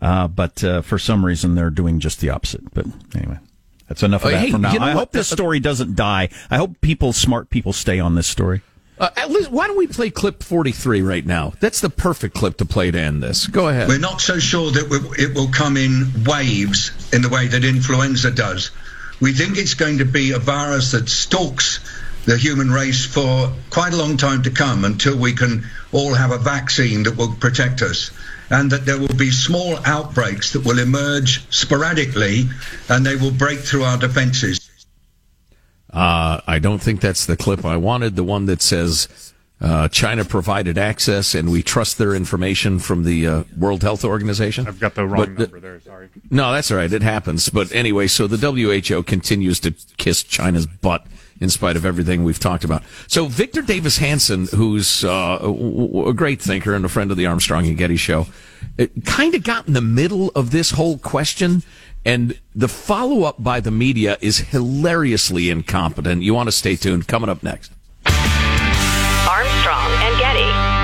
Uh, 0.01 0.27
but 0.27 0.63
uh, 0.63 0.81
for 0.81 0.99
some 0.99 1.25
reason, 1.25 1.55
they're 1.55 1.69
doing 1.69 1.99
just 1.99 2.19
the 2.21 2.29
opposite. 2.29 2.73
But 2.73 2.85
anyway. 3.15 3.39
That's 3.87 4.01
enough 4.01 4.25
of 4.25 4.31
that 4.31 4.39
hey, 4.39 4.51
for 4.51 4.57
now. 4.57 4.73
You 4.73 4.79
know 4.79 4.85
I 4.85 4.91
hope 4.93 5.11
this 5.11 5.29
story 5.29 5.59
doesn't 5.59 5.95
die. 5.95 6.29
I 6.49 6.57
hope 6.57 6.81
people, 6.81 7.13
smart 7.13 7.51
people, 7.51 7.71
stay 7.71 7.99
on 7.99 8.15
this 8.15 8.25
story. 8.25 8.61
Uh, 8.97 9.09
at 9.17 9.29
least, 9.29 9.51
why 9.51 9.67
don't 9.67 9.77
we 9.77 9.87
play 9.87 10.09
clip 10.09 10.41
43 10.41 11.01
right 11.01 11.25
now? 11.25 11.53
That's 11.59 11.81
the 11.81 11.89
perfect 11.89 12.35
clip 12.35 12.57
to 12.57 12.65
play 12.65 12.91
to 12.91 12.99
end 12.99 13.21
this. 13.21 13.47
Go 13.47 13.67
ahead. 13.67 13.89
We're 13.89 13.99
not 13.99 14.21
so 14.21 14.39
sure 14.39 14.71
that 14.71 15.15
it 15.19 15.35
will 15.35 15.49
come 15.49 15.75
in 15.75 16.23
waves 16.25 16.91
in 17.13 17.21
the 17.21 17.29
way 17.29 17.47
that 17.47 17.65
influenza 17.65 18.31
does. 18.31 18.71
We 19.19 19.33
think 19.33 19.57
it's 19.57 19.73
going 19.73 19.99
to 19.99 20.05
be 20.05 20.31
a 20.31 20.39
virus 20.39 20.91
that 20.91 21.09
stalks 21.09 21.79
the 22.25 22.37
human 22.37 22.71
race 22.71 23.05
for 23.05 23.53
quite 23.69 23.93
a 23.93 23.97
long 23.97 24.17
time 24.17 24.43
to 24.43 24.49
come 24.49 24.83
until 24.83 25.17
we 25.17 25.33
can 25.33 25.65
all 25.91 26.13
have 26.13 26.31
a 26.31 26.37
vaccine 26.37 27.03
that 27.03 27.15
will 27.17 27.33
protect 27.33 27.81
us. 27.81 28.11
And 28.49 28.71
that 28.71 28.85
there 28.85 28.99
will 28.99 29.07
be 29.07 29.31
small 29.31 29.77
outbreaks 29.85 30.53
that 30.53 30.65
will 30.65 30.79
emerge 30.79 31.43
sporadically 31.49 32.47
and 32.89 33.05
they 33.05 33.15
will 33.15 33.31
break 33.31 33.59
through 33.59 33.83
our 33.83 33.97
defenses. 33.97 34.64
Uh, 35.95 36.41
I 36.45 36.59
don't 36.59 36.79
think 36.79 36.99
that's 36.99 37.25
the 37.25 37.37
clip 37.37 37.63
I 37.63 37.77
wanted. 37.77 38.15
The 38.15 38.23
one 38.23 38.45
that 38.47 38.61
says 38.61 39.33
uh, 39.61 39.87
China 39.87 40.25
provided 40.25 40.77
access 40.77 41.33
and 41.33 41.49
we 41.49 41.63
trust 41.63 41.97
their 41.97 42.13
information 42.13 42.79
from 42.79 43.03
the 43.03 43.25
uh, 43.25 43.43
World 43.57 43.81
Health 43.81 44.03
Organization. 44.03 44.67
I've 44.67 44.79
got 44.79 44.95
the 44.95 45.07
wrong 45.07 45.35
but, 45.35 45.39
number 45.39 45.59
there. 45.61 45.79
Sorry. 45.79 46.09
No, 46.29 46.51
that's 46.51 46.69
all 46.69 46.77
right. 46.77 46.91
It 46.91 47.01
happens. 47.01 47.47
But 47.47 47.73
anyway, 47.73 48.07
so 48.07 48.27
the 48.27 48.37
WHO 48.37 49.03
continues 49.03 49.61
to 49.61 49.71
kiss 49.97 50.23
China's 50.23 50.65
butt 50.67 51.07
in 51.39 51.49
spite 51.49 51.77
of 51.77 51.85
everything 51.85 52.23
we've 52.23 52.39
talked 52.39 52.63
about. 52.63 52.83
So 53.07 53.27
Victor 53.27 53.61
Davis 53.61 53.97
Hanson, 53.97 54.47
who's 54.47 55.03
uh, 55.03 55.39
a 55.41 56.13
great 56.13 56.41
thinker 56.41 56.73
and 56.73 56.83
a 56.83 56.89
friend 56.89 57.11
of 57.11 57.17
the 57.17 57.25
Armstrong 57.25 57.67
and 57.67 57.77
Getty 57.77 57.97
show, 57.97 58.27
kind 59.05 59.35
of 59.35 59.43
got 59.43 59.67
in 59.67 59.73
the 59.73 59.81
middle 59.81 60.31
of 60.35 60.51
this 60.51 60.71
whole 60.71 60.97
question 60.97 61.63
and 62.05 62.39
the 62.53 62.67
follow 62.67 63.23
up 63.23 63.43
by 63.43 63.59
the 63.59 63.71
media 63.71 64.17
is 64.21 64.37
hilariously 64.37 65.49
incompetent. 65.49 66.21
You 66.21 66.35
want 66.35 66.47
to 66.47 66.51
stay 66.51 66.75
tuned. 66.75 67.07
Coming 67.07 67.29
up 67.29 67.41
next. 67.41 67.71
Armstrong 68.05 69.91
and 70.03 70.19
Getty. 70.19 70.75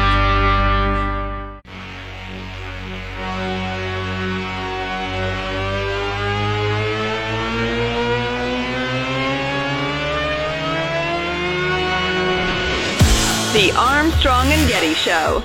The 13.54 13.72
Armstrong 13.78 14.48
and 14.48 14.68
Getty 14.68 14.94
Show. 14.96 15.44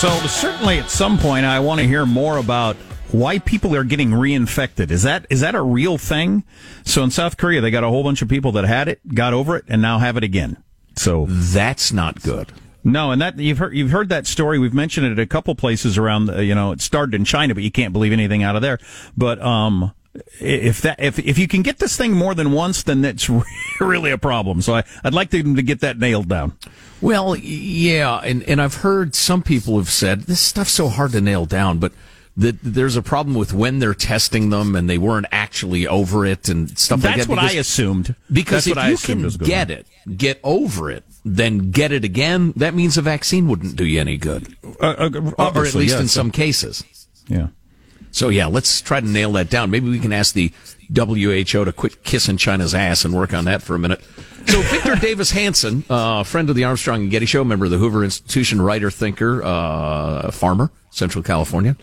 So 0.00 0.08
certainly 0.28 0.78
at 0.78 0.90
some 0.90 1.18
point, 1.18 1.44
I 1.44 1.60
want 1.60 1.78
to 1.82 1.86
hear 1.86 2.06
more 2.06 2.38
about 2.38 2.74
why 3.12 3.38
people 3.38 3.76
are 3.76 3.84
getting 3.84 4.12
reinfected. 4.12 4.90
Is 4.90 5.02
that 5.02 5.26
is 5.28 5.42
that 5.42 5.54
a 5.54 5.60
real 5.60 5.98
thing? 5.98 6.42
So 6.86 7.04
in 7.04 7.10
South 7.10 7.36
Korea, 7.36 7.60
they 7.60 7.70
got 7.70 7.84
a 7.84 7.88
whole 7.88 8.02
bunch 8.02 8.22
of 8.22 8.28
people 8.30 8.50
that 8.52 8.64
had 8.64 8.88
it, 8.88 9.06
got 9.14 9.34
over 9.34 9.56
it, 9.56 9.66
and 9.68 9.82
now 9.82 9.98
have 9.98 10.16
it 10.16 10.24
again. 10.24 10.56
So 10.96 11.26
that's 11.28 11.92
not 11.92 12.22
good. 12.22 12.50
No, 12.82 13.10
and 13.10 13.20
that 13.20 13.38
you've 13.38 13.58
heard 13.58 13.74
you've 13.74 13.90
heard 13.90 14.08
that 14.08 14.26
story. 14.26 14.58
We've 14.58 14.72
mentioned 14.72 15.06
it 15.06 15.18
a 15.18 15.26
couple 15.26 15.54
places 15.54 15.98
around. 15.98 16.28
You 16.28 16.54
know, 16.54 16.72
it 16.72 16.80
started 16.80 17.14
in 17.14 17.26
China, 17.26 17.54
but 17.54 17.62
you 17.62 17.70
can't 17.70 17.92
believe 17.92 18.14
anything 18.14 18.42
out 18.42 18.56
of 18.56 18.62
there. 18.62 18.78
But 19.18 19.38
um, 19.42 19.92
if 20.40 20.82
that 20.82 21.00
if 21.00 21.18
if 21.18 21.38
you 21.38 21.46
can 21.46 21.62
get 21.62 21.78
this 21.78 21.96
thing 21.96 22.12
more 22.12 22.34
than 22.34 22.52
once, 22.52 22.82
then 22.82 23.02
that's 23.02 23.30
really 23.80 24.10
a 24.10 24.18
problem. 24.18 24.62
So 24.62 24.74
I, 24.74 24.84
I'd 25.04 25.14
like 25.14 25.30
them 25.30 25.56
to 25.56 25.62
get 25.62 25.80
that 25.80 25.98
nailed 25.98 26.28
down. 26.28 26.56
Well, 27.00 27.36
yeah, 27.36 28.18
and 28.18 28.42
and 28.44 28.60
I've 28.60 28.76
heard 28.76 29.14
some 29.14 29.42
people 29.42 29.78
have 29.78 29.90
said 29.90 30.22
this 30.22 30.40
stuff's 30.40 30.72
so 30.72 30.88
hard 30.88 31.12
to 31.12 31.20
nail 31.20 31.46
down, 31.46 31.78
but 31.78 31.92
that 32.36 32.56
there's 32.62 32.96
a 32.96 33.02
problem 33.02 33.34
with 33.34 33.52
when 33.52 33.78
they're 33.78 33.94
testing 33.94 34.50
them 34.50 34.74
and 34.74 34.88
they 34.88 34.98
weren't 34.98 35.26
actually 35.30 35.86
over 35.86 36.24
it 36.24 36.48
and 36.48 36.78
stuff 36.78 37.00
That's 37.00 37.04
like 37.04 37.12
that. 37.12 37.18
That's 37.18 37.28
what 37.28 37.36
because- 37.36 37.56
I 37.56 37.58
assumed. 37.58 38.14
Because 38.32 38.64
That's 38.64 39.02
if 39.02 39.08
you 39.08 39.14
can 39.14 39.28
get 39.44 39.70
on. 39.70 39.76
it, 39.78 39.86
get 40.16 40.40
over 40.42 40.90
it, 40.90 41.04
then 41.24 41.70
get 41.70 41.92
it 41.92 42.04
again, 42.04 42.52
that 42.56 42.74
means 42.74 42.96
a 42.96 43.02
vaccine 43.02 43.48
wouldn't 43.48 43.76
do 43.76 43.84
you 43.84 44.00
any 44.00 44.16
good. 44.16 44.56
Uh, 44.80 45.10
uh, 45.38 45.52
or 45.54 45.66
at 45.66 45.74
least 45.74 45.92
yes. 45.92 46.00
in 46.00 46.08
some 46.08 46.30
cases. 46.30 46.84
Yeah. 47.28 47.48
So 48.12 48.28
yeah, 48.28 48.46
let's 48.46 48.80
try 48.80 49.00
to 49.00 49.06
nail 49.06 49.32
that 49.32 49.50
down. 49.50 49.70
Maybe 49.70 49.88
we 49.88 49.98
can 49.98 50.12
ask 50.12 50.34
the 50.34 50.52
WHO 50.94 51.64
to 51.64 51.72
quit 51.72 52.02
kissing 52.02 52.36
China's 52.36 52.74
ass 52.74 53.04
and 53.04 53.14
work 53.14 53.32
on 53.32 53.44
that 53.44 53.62
for 53.62 53.74
a 53.74 53.78
minute. 53.78 54.00
So 54.46 54.60
Victor 54.62 54.94
Davis 55.00 55.30
Hanson, 55.30 55.84
uh, 55.88 56.24
friend 56.24 56.50
of 56.50 56.56
the 56.56 56.64
Armstrong 56.64 57.02
and 57.02 57.10
Getty 57.10 57.26
Show, 57.26 57.44
member 57.44 57.66
of 57.66 57.70
the 57.70 57.78
Hoover 57.78 58.02
Institution, 58.02 58.60
writer, 58.60 58.90
thinker, 58.90 59.42
uh, 59.44 60.30
farmer, 60.32 60.70
Central 60.90 61.22
California, 61.22 61.76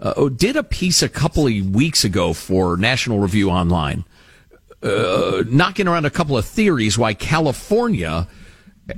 uh, 0.00 0.28
did 0.28 0.56
a 0.56 0.64
piece 0.64 1.02
a 1.02 1.08
couple 1.08 1.46
of 1.46 1.74
weeks 1.74 2.04
ago 2.04 2.32
for 2.32 2.76
National 2.76 3.20
Review 3.20 3.50
Online, 3.50 4.04
uh, 4.82 5.44
knocking 5.46 5.86
around 5.86 6.06
a 6.06 6.10
couple 6.10 6.36
of 6.36 6.44
theories 6.44 6.98
why 6.98 7.14
California 7.14 8.26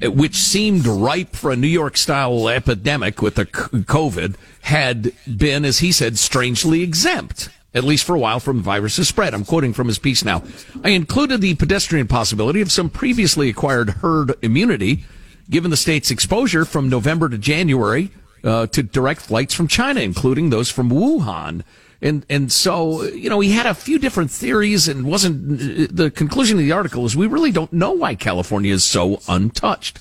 which 0.02 0.36
seemed 0.36 0.86
ripe 0.86 1.34
for 1.34 1.50
a 1.50 1.56
New 1.56 1.68
York 1.68 1.96
style 1.96 2.48
epidemic 2.48 3.20
with 3.20 3.34
the 3.34 3.46
COVID, 3.46 4.36
had 4.62 5.12
been, 5.36 5.64
as 5.64 5.78
he 5.78 5.90
said, 5.90 6.18
strangely 6.18 6.82
exempt, 6.82 7.48
at 7.74 7.84
least 7.84 8.04
for 8.04 8.14
a 8.14 8.18
while, 8.18 8.40
from 8.40 8.62
virus's 8.62 9.08
spread. 9.08 9.34
I'm 9.34 9.44
quoting 9.44 9.72
from 9.72 9.88
his 9.88 9.98
piece 9.98 10.24
now. 10.24 10.42
I 10.84 10.90
included 10.90 11.40
the 11.40 11.54
pedestrian 11.54 12.06
possibility 12.06 12.60
of 12.60 12.70
some 12.70 12.90
previously 12.90 13.48
acquired 13.48 13.90
herd 13.90 14.34
immunity, 14.42 15.04
given 15.48 15.70
the 15.70 15.76
state's 15.76 16.10
exposure 16.10 16.64
from 16.64 16.88
November 16.88 17.28
to 17.28 17.38
January 17.38 18.10
uh, 18.44 18.66
to 18.68 18.82
direct 18.82 19.22
flights 19.22 19.54
from 19.54 19.66
China, 19.66 20.00
including 20.00 20.50
those 20.50 20.70
from 20.70 20.90
Wuhan. 20.90 21.62
And 22.02 22.24
and 22.30 22.50
so 22.50 23.02
you 23.02 23.28
know 23.28 23.40
he 23.40 23.52
had 23.52 23.66
a 23.66 23.74
few 23.74 23.98
different 23.98 24.30
theories, 24.30 24.88
and 24.88 25.04
wasn't 25.04 25.94
the 25.94 26.10
conclusion 26.10 26.58
of 26.58 26.64
the 26.64 26.72
article 26.72 27.04
is 27.04 27.16
we 27.16 27.26
really 27.26 27.52
don't 27.52 27.72
know 27.72 27.92
why 27.92 28.14
California 28.14 28.72
is 28.72 28.84
so 28.84 29.20
untouched. 29.28 30.00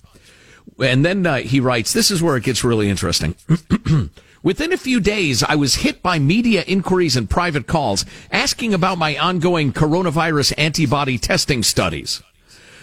And 0.82 1.04
then 1.04 1.26
uh, 1.26 1.38
he 1.38 1.60
writes, 1.60 1.92
this 1.92 2.10
is 2.10 2.24
where 2.24 2.38
it 2.38 2.44
gets 2.44 2.64
really 2.64 2.90
interesting. 2.90 3.36
Within 4.44 4.72
a 4.72 4.78
few 4.78 5.02
days, 5.02 5.44
I 5.44 5.56
was 5.56 5.76
hit 5.76 6.02
by 6.02 6.18
media 6.18 6.64
inquiries 6.66 7.18
and 7.18 7.30
private 7.30 7.68
calls 7.68 8.06
asking 8.32 8.74
about 8.74 8.98
my 8.98 9.18
ongoing 9.18 9.74
coronavirus 9.74 10.54
antibody 10.58 11.18
testing 11.18 11.62
studies. 11.62 12.24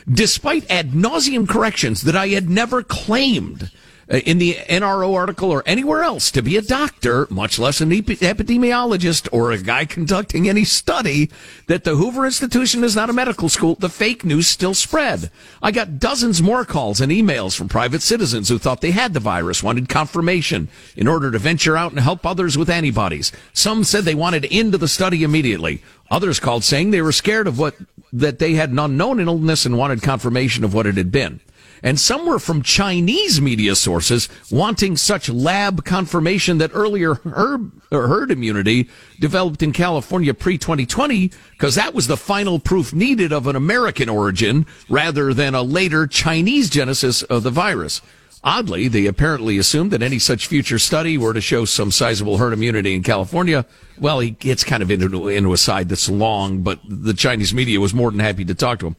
Despite 0.07 0.70
ad 0.70 0.90
nauseum 0.90 1.48
corrections 1.48 2.02
that 2.02 2.14
I 2.14 2.29
had 2.29 2.50
never 2.50 2.83
claimed 2.83 3.70
Uh, 4.09 4.19
in 4.19 4.38
the 4.38 4.55
NRO 4.69 5.16
article 5.16 5.51
or 5.51 5.64
anywhere 5.66 6.03
else 6.03 6.31
to 6.31 6.40
be 6.40 6.57
a 6.57 6.62
doctor, 6.62 7.27
much 7.29 7.59
less 7.59 7.81
an 7.81 7.92
epi- 7.92 8.16
epidemiologist 8.19 9.29
or 9.33 9.51
a 9.51 9.59
guy 9.59 9.85
conducting 9.85 10.49
any 10.49 10.62
study, 10.62 11.29
that 11.66 11.83
the 11.83 11.97
Hoover 11.97 12.25
Institution 12.25 12.85
is 12.85 12.95
not 12.95 13.11
a 13.11 13.12
medical 13.12 13.49
school, 13.49 13.75
the 13.75 13.88
fake 13.88 14.25
news 14.25 14.47
still 14.47 14.75
spread. 14.75 15.29
I 15.61 15.73
got 15.73 15.99
dozens 15.99 16.40
more 16.40 16.64
calls 16.64 17.01
and 17.01 17.11
emails 17.11 17.57
from 17.57 17.69
private 17.69 18.01
citizens 18.01 18.49
who 18.49 18.59
thought 18.59 18.81
they 18.81 18.92
had 18.92 19.12
the 19.12 19.19
virus, 19.19 19.64
wanted 19.64 19.88
confirmation 19.88 20.69
in 20.95 21.09
order 21.09 21.33
to 21.33 21.38
venture 21.40 21.77
out 21.77 21.90
and 21.90 21.99
help 21.99 22.25
others 22.25 22.57
with 22.57 22.71
antibodies. 22.71 23.33
Some 23.55 23.83
said 23.83 24.05
they 24.05 24.14
wanted 24.14 24.45
into 24.45 24.79
the 24.79 24.87
study 24.87 25.25
immediately. 25.25 25.83
Others 26.12 26.38
called 26.38 26.62
saying 26.62 26.92
they 26.92 27.03
were 27.03 27.11
scared 27.11 27.49
of 27.49 27.59
what, 27.59 27.75
that 28.12 28.38
they 28.38 28.55
had 28.55 28.71
an 28.71 28.79
unknown 28.79 29.19
illness 29.19 29.66
and 29.66 29.77
wanted 29.77 30.01
confirmation 30.01 30.62
of 30.62 30.73
what 30.73 30.87
it 30.87 30.97
had 30.97 31.11
been 31.11 31.40
and 31.83 31.99
some 31.99 32.27
were 32.27 32.39
from 32.39 32.62
Chinese 32.62 33.41
media 33.41 33.75
sources 33.75 34.29
wanting 34.51 34.97
such 34.97 35.29
lab 35.29 35.85
confirmation 35.85 36.59
that 36.59 36.71
earlier 36.75 37.15
herd, 37.15 37.71
or 37.91 38.09
herd 38.09 38.31
immunity 38.31 38.89
developed 39.21 39.62
in 39.62 39.73
California 39.73 40.35
pre 40.35 40.59
2020 40.59 41.31
because 41.53 41.75
that 41.75 41.95
was 41.95 42.07
the 42.07 42.17
final 42.17 42.59
proof 42.59 42.93
needed 42.93 43.33
of 43.33 43.47
an 43.47 43.57
American 43.57 44.09
origin 44.09 44.67
rather 44.89 45.33
than 45.33 45.55
a 45.55 45.62
later 45.62 46.07
Chinese 46.07 46.71
genesis 46.71 47.23
of 47.23 47.43
the 47.43 47.51
virus. 47.51 48.01
Oddly, 48.45 48.87
they 48.87 49.07
apparently 49.07 49.59
assumed 49.59 49.91
that 49.91 50.03
any 50.03 50.21
such 50.21 50.47
future 50.47 50.79
study 50.79 51.19
were 51.19 51.35
to 51.35 51.41
show 51.41 51.65
some 51.65 51.91
sizable 51.91 52.39
herd 52.39 52.53
immunity 52.53 52.95
in 52.95 53.03
California. 53.03 53.67
Well, 53.99 54.21
he 54.21 54.31
gets 54.31 54.62
kind 54.62 54.85
of 54.85 54.91
into, 54.91 55.27
into 55.29 55.53
a 55.53 55.57
side 55.57 55.89
that's 55.89 56.09
long, 56.09 56.62
but 56.62 56.79
the 56.89 57.12
Chinese 57.12 57.53
media 57.53 57.81
was 57.81 57.93
more 57.93 58.11
than 58.12 58.21
happy 58.21 58.45
to 58.45 58.55
talk 58.55 58.79
to 58.81 58.87
him. 58.87 58.97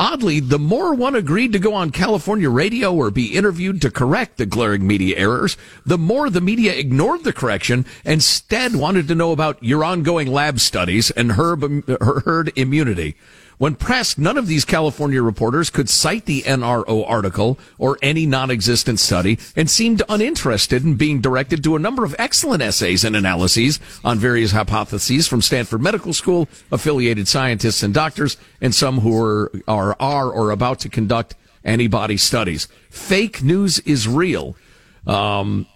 Oddly, 0.00 0.38
the 0.38 0.60
more 0.60 0.94
one 0.94 1.16
agreed 1.16 1.52
to 1.52 1.58
go 1.58 1.74
on 1.74 1.90
California 1.90 2.48
radio 2.48 2.94
or 2.94 3.10
be 3.10 3.34
interviewed 3.34 3.82
to 3.82 3.90
correct 3.90 4.36
the 4.36 4.46
glaring 4.46 4.86
media 4.86 5.16
errors, 5.16 5.56
the 5.84 5.98
more 5.98 6.30
the 6.30 6.40
media 6.40 6.72
ignored 6.72 7.24
the 7.24 7.32
correction 7.32 7.84
and 8.04 8.18
instead 8.18 8.76
wanted 8.76 9.08
to 9.08 9.14
know 9.14 9.32
about 9.32 9.62
your 9.62 9.82
ongoing 9.82 10.28
lab 10.28 10.60
studies 10.60 11.10
and 11.10 11.32
herb, 11.32 11.88
herd 12.00 12.52
immunity. 12.54 13.16
When 13.58 13.74
pressed, 13.74 14.18
none 14.18 14.38
of 14.38 14.46
these 14.46 14.64
California 14.64 15.20
reporters 15.20 15.68
could 15.68 15.88
cite 15.88 16.26
the 16.26 16.42
NRO 16.42 17.04
article 17.08 17.58
or 17.76 17.98
any 18.00 18.24
non-existent 18.24 19.00
study 19.00 19.36
and 19.56 19.68
seemed 19.68 20.00
uninterested 20.08 20.84
in 20.84 20.94
being 20.94 21.20
directed 21.20 21.64
to 21.64 21.74
a 21.74 21.80
number 21.80 22.04
of 22.04 22.14
excellent 22.20 22.62
essays 22.62 23.02
and 23.02 23.16
analyses 23.16 23.80
on 24.04 24.18
various 24.18 24.52
hypotheses 24.52 25.26
from 25.26 25.42
Stanford 25.42 25.82
Medical 25.82 26.12
School, 26.12 26.48
affiliated 26.70 27.26
scientists 27.26 27.82
and 27.82 27.92
doctors, 27.92 28.36
and 28.60 28.72
some 28.72 29.00
who 29.00 29.20
are, 29.20 29.50
are, 29.66 29.96
are 29.98 30.30
or 30.30 30.52
about 30.52 30.78
to 30.80 30.88
conduct 30.88 31.34
antibody 31.64 32.16
studies. 32.16 32.68
Fake 32.90 33.42
news 33.42 33.80
is 33.80 34.06
real. 34.06 34.56
Um, 35.04 35.66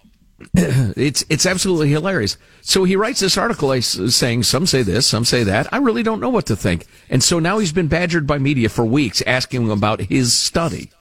it's 0.53 1.23
it's 1.29 1.45
absolutely 1.45 1.89
hilarious. 1.89 2.37
So 2.61 2.83
he 2.83 2.95
writes 2.95 3.19
this 3.19 3.37
article 3.37 3.79
saying 3.81 4.43
some 4.43 4.65
say 4.65 4.81
this, 4.83 5.07
some 5.07 5.25
say 5.25 5.43
that. 5.43 5.71
I 5.73 5.77
really 5.77 6.03
don't 6.03 6.19
know 6.19 6.29
what 6.29 6.45
to 6.47 6.55
think. 6.55 6.85
And 7.09 7.23
so 7.23 7.39
now 7.39 7.59
he's 7.59 7.73
been 7.73 7.87
badgered 7.87 8.27
by 8.27 8.37
media 8.37 8.69
for 8.69 8.85
weeks 8.85 9.21
asking 9.27 9.63
him 9.63 9.69
about 9.69 10.01
his 10.01 10.33
study. 10.33 10.91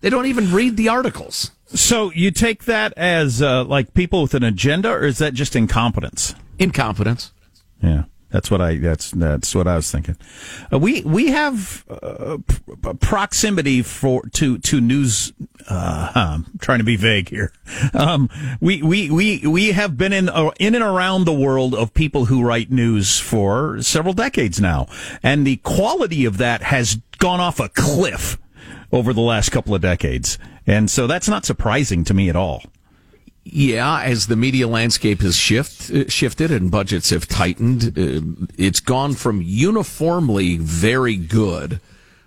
They 0.00 0.10
don't 0.10 0.26
even 0.26 0.52
read 0.52 0.76
the 0.76 0.88
articles. 0.88 1.50
So 1.66 2.12
you 2.12 2.30
take 2.30 2.64
that 2.64 2.94
as 2.96 3.42
uh, 3.42 3.64
like 3.64 3.94
people 3.94 4.22
with 4.22 4.34
an 4.34 4.44
agenda, 4.44 4.90
or 4.90 5.04
is 5.04 5.18
that 5.18 5.34
just 5.34 5.54
incompetence? 5.54 6.34
Incompetence. 6.58 7.32
Yeah, 7.82 8.04
that's 8.30 8.50
what 8.50 8.60
I 8.60 8.76
that's 8.76 9.10
that's 9.12 9.54
what 9.54 9.66
I 9.66 9.76
was 9.76 9.90
thinking. 9.90 10.16
Uh, 10.72 10.78
we 10.78 11.02
we 11.02 11.28
have 11.28 11.84
uh, 11.88 12.38
p- 12.46 12.94
proximity 13.00 13.82
for 13.82 14.22
to 14.34 14.58
to 14.58 14.80
news. 14.80 15.32
Uh, 15.68 16.12
I'm 16.14 16.58
trying 16.60 16.78
to 16.78 16.84
be 16.84 16.96
vague 16.96 17.30
here. 17.30 17.52
Um, 17.94 18.28
we 18.60 18.82
we 18.82 19.10
we 19.10 19.46
we 19.46 19.72
have 19.72 19.96
been 19.96 20.12
in 20.12 20.28
uh, 20.28 20.50
in 20.58 20.74
and 20.74 20.84
around 20.84 21.24
the 21.24 21.32
world 21.32 21.74
of 21.74 21.94
people 21.94 22.26
who 22.26 22.42
write 22.42 22.70
news 22.70 23.18
for 23.18 23.80
several 23.80 24.14
decades 24.14 24.60
now, 24.60 24.88
and 25.22 25.46
the 25.46 25.56
quality 25.56 26.24
of 26.26 26.38
that 26.38 26.62
has 26.62 27.00
gone 27.18 27.40
off 27.40 27.60
a 27.60 27.70
cliff 27.70 28.38
over 28.92 29.12
the 29.12 29.20
last 29.22 29.50
couple 29.50 29.74
of 29.74 29.80
decades, 29.80 30.38
and 30.66 30.90
so 30.90 31.06
that's 31.06 31.28
not 31.28 31.46
surprising 31.46 32.04
to 32.04 32.12
me 32.12 32.28
at 32.28 32.36
all. 32.36 32.62
Yeah, 33.44 34.02
as 34.02 34.26
the 34.26 34.36
media 34.36 34.68
landscape 34.68 35.22
has 35.22 35.36
shift, 35.36 35.90
uh, 35.90 36.08
shifted 36.08 36.50
and 36.50 36.70
budgets 36.70 37.10
have 37.10 37.26
tightened, 37.26 37.98
uh, 37.98 38.46
it's 38.58 38.80
gone 38.80 39.14
from 39.14 39.40
uniformly 39.42 40.58
very 40.58 41.16
good, 41.16 41.80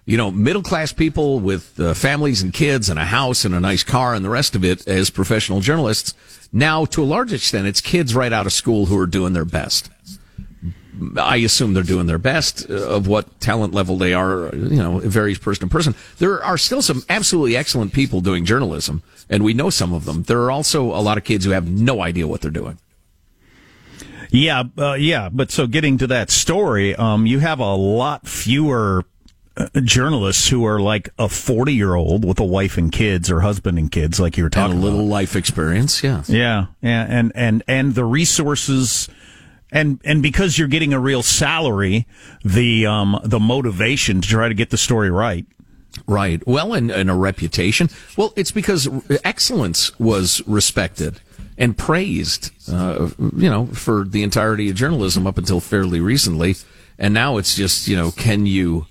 you 0.06 0.18
know, 0.18 0.32
middle 0.32 0.64
class 0.64 0.92
people 0.92 1.40
with 1.40 1.80
uh, 1.80 1.94
families 1.94 2.42
and 2.42 2.54
kids 2.54 2.90
and 2.90 2.98
a 2.98 3.06
house 3.06 3.46
and 3.46 3.54
a 3.54 3.60
nice 3.60 3.84
car 3.84 4.16
and 4.16 4.26
the 4.26 4.30
rest 4.30 4.56
of 4.56 4.66
it 4.66 4.88
as 4.88 5.12
professional 5.12 5.60
journalists. 5.60 6.16
Now, 6.52 6.86
to 6.86 7.04
a 7.04 7.06
large 7.06 7.32
extent, 7.32 7.68
it's 7.68 7.82
kids 7.82 8.16
right 8.16 8.34
out 8.34 8.48
of 8.48 8.54
school 8.54 8.88
who 8.88 8.98
are 8.98 9.06
doing 9.06 9.34
their 9.34 9.46
best. 9.46 9.90
I 11.18 11.38
assume 11.38 11.74
they're 11.74 11.84
doing 11.84 12.08
their 12.08 12.18
best 12.18 12.70
uh, 12.70 12.74
of 12.74 13.08
what 13.08 13.40
talent 13.40 13.74
level 13.74 13.98
they 13.98 14.14
are. 14.14 14.54
You 14.54 14.78
know, 14.78 15.00
it 15.00 15.08
varies 15.08 15.40
person 15.40 15.68
to 15.68 15.72
person. 15.72 15.96
There 16.18 16.44
are 16.44 16.58
still 16.58 16.82
some 16.82 17.04
absolutely 17.10 17.56
excellent 17.56 17.94
people 17.94 18.22
doing 18.22 18.46
journalism, 18.46 19.02
and 19.30 19.44
we 19.44 19.54
know 19.54 19.70
some 19.70 19.94
of 19.94 20.06
them. 20.06 20.24
There 20.24 20.42
are 20.42 20.52
also 20.52 20.86
a 20.94 21.02
lot 21.02 21.18
of 21.18 21.24
kids 21.24 21.46
who 21.46 21.52
have 21.52 21.70
no 21.70 22.02
idea 22.02 22.28
what 22.28 22.42
they're 22.42 22.52
doing. 22.52 22.78
Yeah, 24.32 24.64
uh, 24.78 24.94
yeah. 24.94 25.30
But 25.30 25.52
so 25.52 25.68
getting 25.68 25.98
to 26.00 26.08
that 26.08 26.30
story, 26.30 26.96
um, 26.96 27.26
you 27.26 27.40
have 27.40 27.60
a 27.60 27.76
lot 27.76 28.28
fewer 28.28 29.04
uh, 29.58 29.68
journalists 29.84 30.48
who 30.48 30.66
are 30.66 30.80
like 30.80 31.10
a 31.20 31.28
40 31.28 31.74
year 31.74 31.96
old 31.96 32.24
with 32.24 32.40
a 32.40 32.46
wife 32.46 32.78
and 32.78 32.92
kids 32.92 33.30
or 33.30 33.42
husband 33.42 33.78
and 33.78 33.92
kids, 33.92 34.20
like 34.20 34.38
you 34.38 34.44
were 34.44 34.50
talking 34.50 34.76
and 34.76 34.82
a 34.82 34.86
little 34.86 35.02
about. 35.02 35.12
life 35.12 35.36
experience. 35.36 36.02
Yeah. 36.04 36.24
Yeah. 36.28 36.68
Yeah. 36.82 37.06
And, 37.10 37.32
and, 37.36 37.64
and 37.68 37.96
the 37.96 38.06
resources. 38.06 39.10
And 39.72 40.02
and 40.04 40.22
because 40.22 40.58
you're 40.58 40.68
getting 40.68 40.94
a 40.94 41.00
real 41.00 41.24
salary, 41.24 42.06
the 42.44 42.86
um 42.86 43.20
the 43.24 43.40
motivation 43.40 44.22
to 44.22 44.28
try 44.28 44.48
to 44.48 44.54
get 44.54 44.70
the 44.70 44.78
story 44.78 45.10
right 45.10 45.46
Right. 46.08 46.46
Well, 46.48 46.74
and, 46.74 46.90
and 46.90 47.10
a 47.10 47.14
reputation. 47.14 47.90
Well, 48.18 48.34
it's 48.36 48.52
because 48.52 48.88
excellence 49.24 49.98
was 50.00 50.42
respected 50.48 51.22
and 51.58 51.78
praised, 51.78 52.52
uh, 52.72 53.10
you 53.36 53.50
know, 53.50 53.68
for 53.68 54.06
the 54.06 54.24
entirety 54.24 54.70
of 54.70 54.76
journalism 54.76 55.28
up 55.28 55.38
until 55.38 55.60
fairly 55.60 56.00
recently. 56.00 56.56
And 56.98 57.14
now 57.14 57.38
it's 57.38 57.56
just, 57.56 57.88
you 57.88 57.96
know, 57.96 58.12
can 58.12 58.46
you, 58.46 58.88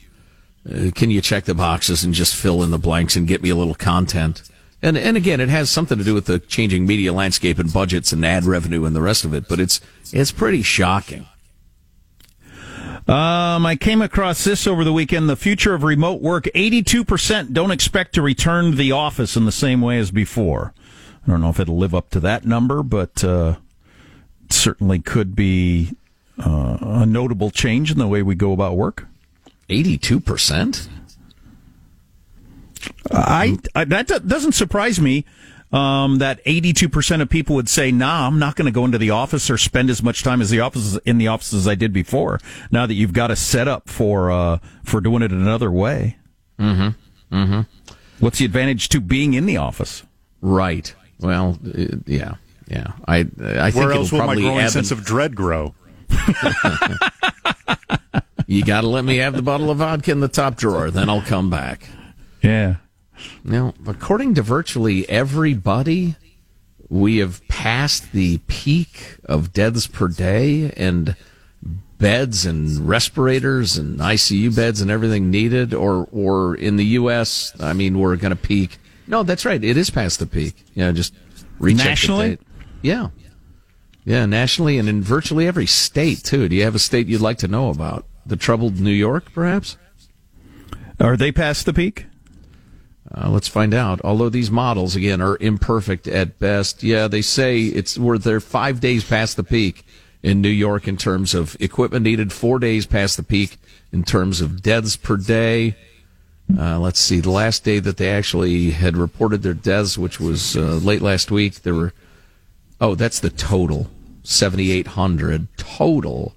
uh, 0.68 0.91
can 0.95 1.11
you 1.11 1.20
check 1.20 1.45
the 1.45 1.55
boxes 1.55 2.05
and 2.05 2.12
just 2.12 2.37
fill 2.37 2.62
in 2.62 2.70
the 2.70 2.78
blanks 2.78 3.16
and 3.16 3.26
get 3.26 3.43
me 3.43 3.51
a 3.51 3.57
little 3.57 3.74
content? 3.74 4.43
And, 4.83 4.97
and 4.97 5.16
again, 5.16 5.41
it 5.41 5.51
has 5.51 5.68
something 5.68 5.99
to 5.99 6.05
do 6.05 6.14
with 6.14 6.26
the 6.26 6.39
changing 6.39 6.87
media 6.87 7.12
landscape 7.12 7.59
and 7.59 7.72
budgets 7.72 8.12
and 8.12 8.24
ad 8.24 8.45
revenue 8.45 8.85
and 8.85 8.97
the 8.97 9.03
rest 9.03 9.24
of 9.24 9.35
it, 9.35 9.47
but 9.49 9.61
it's, 9.61 9.81
it's 10.12 10.33
pretty 10.33 10.62
shocking. 10.62 11.26
Um, 13.07 13.66
I 13.66 13.76
came 13.76 14.03
across 14.03 14.45
this 14.45 14.66
over 14.66 14.85
the 14.85 14.93
weekend. 14.93 15.28
The 15.28 15.37
future 15.37 15.74
of 15.74 15.83
remote 15.83 16.22
work 16.22 16.45
82% 16.55 17.53
don't 17.53 17.70
expect 17.70 18.14
to 18.14 18.22
return 18.22 18.70
to 18.70 18.76
the 18.76 18.93
office 18.93 19.37
in 19.37 19.47
the 19.47 19.53
same 19.53 19.81
way 19.81 19.99
as 19.99 20.11
before. 20.11 20.72
I 21.26 21.31
don't 21.31 21.41
know 21.41 21.51
if 21.51 21.61
it'll 21.61 21.76
live 21.76 21.95
up 21.95 22.11
to 22.11 22.20
that 22.20 22.47
number, 22.47 22.83
but 22.83 23.24
uh, 23.24 23.57
it 24.45 24.53
certainly 24.53 25.01
could 25.01 25.35
be 25.35 25.97
uh, 26.39 26.78
a 26.81 27.07
notable 27.07 27.51
change 27.51 27.91
in 27.91 27.99
the 27.99 28.07
way 28.09 28.22
we 28.22 28.35
go 28.35 28.53
about 28.53 28.76
work. 28.76 29.07
82%? 29.68 30.89
I, 33.12 33.59
I 33.74 33.85
that 33.85 34.26
doesn't 34.26 34.53
surprise 34.53 35.01
me 35.01 35.24
um, 35.72 36.18
that 36.18 36.45
82% 36.45 37.22
of 37.22 37.28
people 37.28 37.55
would 37.57 37.68
say, 37.68 37.93
nah, 37.93 38.26
I'm 38.26 38.39
not 38.39 38.57
going 38.57 38.66
to 38.66 38.72
go 38.72 38.85
into 38.85 38.99
the 38.99 39.11
office 39.11 39.49
or 39.51 39.57
spend 39.57 39.89
as 39.91 40.03
much 40.03 40.22
time 40.22 40.41
as 40.41 40.51
the 40.51 40.61
office 40.61 40.97
in 41.05 41.18
the 41.18 41.28
office 41.28 41.53
as 41.53 41.68
I 41.68 41.74
did 41.76 41.93
before. 41.93 42.41
Now 42.70 42.87
that 42.87 42.95
you've 42.95 43.12
got 43.12 43.31
a 43.31 43.37
setup 43.37 43.89
for, 43.89 44.31
uh, 44.31 44.59
for 44.85 45.01
doing 45.01 45.22
it 45.22 45.31
another 45.31 45.70
way. 45.70 46.18
Mm-hmm. 46.59 47.35
Mm-hmm. 47.37 47.61
What's 48.18 48.39
the 48.39 48.45
advantage 48.45 48.89
to 48.91 49.01
being 49.01 49.35
in 49.35 49.47
the 49.47 49.57
office? 49.59 50.03
Right. 50.41 50.93
Well, 51.20 51.59
uh, 51.64 51.85
yeah, 52.07 52.35
yeah. 52.66 52.93
I, 53.07 53.18
I 53.41 53.70
think 53.70 53.76
Where 53.76 53.93
else 53.93 54.11
will 54.11 54.26
my 54.26 54.35
growing 54.35 54.68
sense 54.68 54.91
and- 54.91 54.99
of 55.01 55.07
dread 55.07 55.37
grow? 55.37 55.74
you 58.49 58.64
got 58.64 58.81
to 58.81 58.89
let 58.89 59.05
me 59.05 59.18
have 59.18 59.35
the 59.35 59.43
bottle 59.43 59.70
of 59.70 59.78
vodka 59.78 60.11
in 60.11 60.18
the 60.18 60.26
top 60.28 60.57
drawer, 60.57 60.91
then 60.91 61.09
I'll 61.09 61.22
come 61.22 61.51
back. 61.51 61.89
Yeah. 62.43 62.76
Now, 63.45 63.74
according 63.86 64.34
to 64.36 64.43
virtually 64.43 65.09
everybody, 65.09 66.16
we 66.88 67.18
have 67.18 67.47
passed 67.49 68.12
the 68.12 68.38
peak 68.47 69.16
of 69.24 69.53
deaths 69.53 69.86
per 69.86 70.09
day 70.09 70.72
and 70.76 71.16
beds 71.99 72.47
and 72.47 72.88
respirators 72.88 73.76
and 73.76 73.99
ICU 73.99 74.55
beds 74.57 74.80
and 74.80 74.91
everything 74.91 75.30
needed, 75.30 75.74
or 75.74 76.09
or 76.12 76.55
in 76.55 76.76
the 76.76 76.84
U.S. 76.86 77.53
I 77.61 77.74
mean, 77.74 77.99
we're 77.99 78.16
going 78.16 78.30
to 78.30 78.36
peak. 78.36 78.78
No, 79.07 79.22
that's 79.22 79.45
right. 79.45 79.62
It 79.62 79.76
is 79.76 79.91
past 79.91 80.18
the 80.18 80.26
peak. 80.26 80.64
Yeah, 80.74 80.93
just 80.93 81.14
recheck 81.59 81.78
the 81.84 81.88
Nationally? 81.91 82.28
date. 82.30 82.41
Yeah, 82.82 83.09
yeah, 84.05 84.24
nationally 84.24 84.78
and 84.78 84.88
in 84.88 85.03
virtually 85.03 85.47
every 85.47 85.66
state 85.66 86.24
too. 86.24 86.49
Do 86.49 86.57
you 86.57 86.64
have 86.64 86.74
a 86.74 86.78
state 86.78 87.07
you'd 87.07 87.20
like 87.20 87.38
to 87.38 87.49
know 87.49 87.68
about? 87.68 88.07
The 88.24 88.36
troubled 88.36 88.80
New 88.80 88.91
York, 88.91 89.32
perhaps? 89.34 89.76
Are 90.99 91.16
they 91.16 91.32
past 91.32 91.66
the 91.66 91.72
peak? 91.72 92.07
Uh, 93.12 93.28
let's 93.28 93.48
find 93.48 93.74
out. 93.74 94.00
Although 94.04 94.28
these 94.28 94.50
models 94.50 94.94
again 94.94 95.20
are 95.20 95.36
imperfect 95.40 96.06
at 96.06 96.38
best, 96.38 96.82
yeah, 96.82 97.08
they 97.08 97.22
say 97.22 97.62
it's 97.62 97.98
we're 97.98 98.18
they're 98.18 98.40
five 98.40 98.80
days 98.80 99.04
past 99.04 99.36
the 99.36 99.42
peak 99.42 99.84
in 100.22 100.40
New 100.40 100.48
York 100.48 100.86
in 100.86 100.96
terms 100.96 101.34
of 101.34 101.56
equipment 101.61 102.04
needed, 102.04 102.32
four 102.32 102.58
days 102.58 102.86
past 102.86 103.16
the 103.16 103.22
peak 103.22 103.58
in 103.92 104.04
terms 104.04 104.40
of 104.40 104.62
deaths 104.62 104.96
per 104.96 105.16
day. 105.16 105.74
Uh, 106.56 106.78
let's 106.78 107.00
see, 107.00 107.20
the 107.20 107.30
last 107.30 107.64
day 107.64 107.78
that 107.78 107.96
they 107.96 108.11
actually 108.11 108.70
had 108.70 108.96
reported 108.96 109.42
their 109.42 109.54
deaths, 109.54 109.96
which 109.96 110.20
was 110.20 110.56
uh, 110.56 110.61
late 110.76 111.02
last 111.02 111.30
week, 111.30 111.62
there 111.62 111.74
were 111.74 111.92
oh, 112.80 112.94
that's 112.94 113.18
the 113.18 113.30
total 113.30 113.90
seventy 114.22 114.70
eight 114.70 114.88
hundred 114.88 115.48
total. 115.56 116.36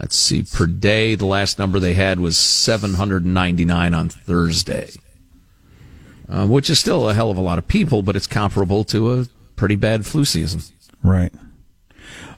Let's 0.00 0.16
see, 0.16 0.42
per 0.42 0.66
day, 0.66 1.14
the 1.14 1.26
last 1.26 1.58
number 1.58 1.78
they 1.78 1.94
had 1.94 2.18
was 2.18 2.36
seven 2.36 2.94
hundred 2.94 3.24
ninety 3.24 3.64
nine 3.64 3.94
on 3.94 4.08
Thursday 4.08 4.90
uh, 6.30 6.46
which 6.46 6.70
is 6.70 6.78
still 6.78 7.08
a 7.08 7.14
hell 7.14 7.30
of 7.30 7.36
a 7.36 7.42
lot 7.42 7.58
of 7.58 7.66
people, 7.66 8.02
but 8.02 8.16
it's 8.16 8.26
comparable 8.26 8.84
to 8.84 9.20
a 9.20 9.26
pretty 9.56 9.76
bad 9.76 10.06
flu 10.06 10.24
season. 10.24 10.62
Right. 11.02 11.32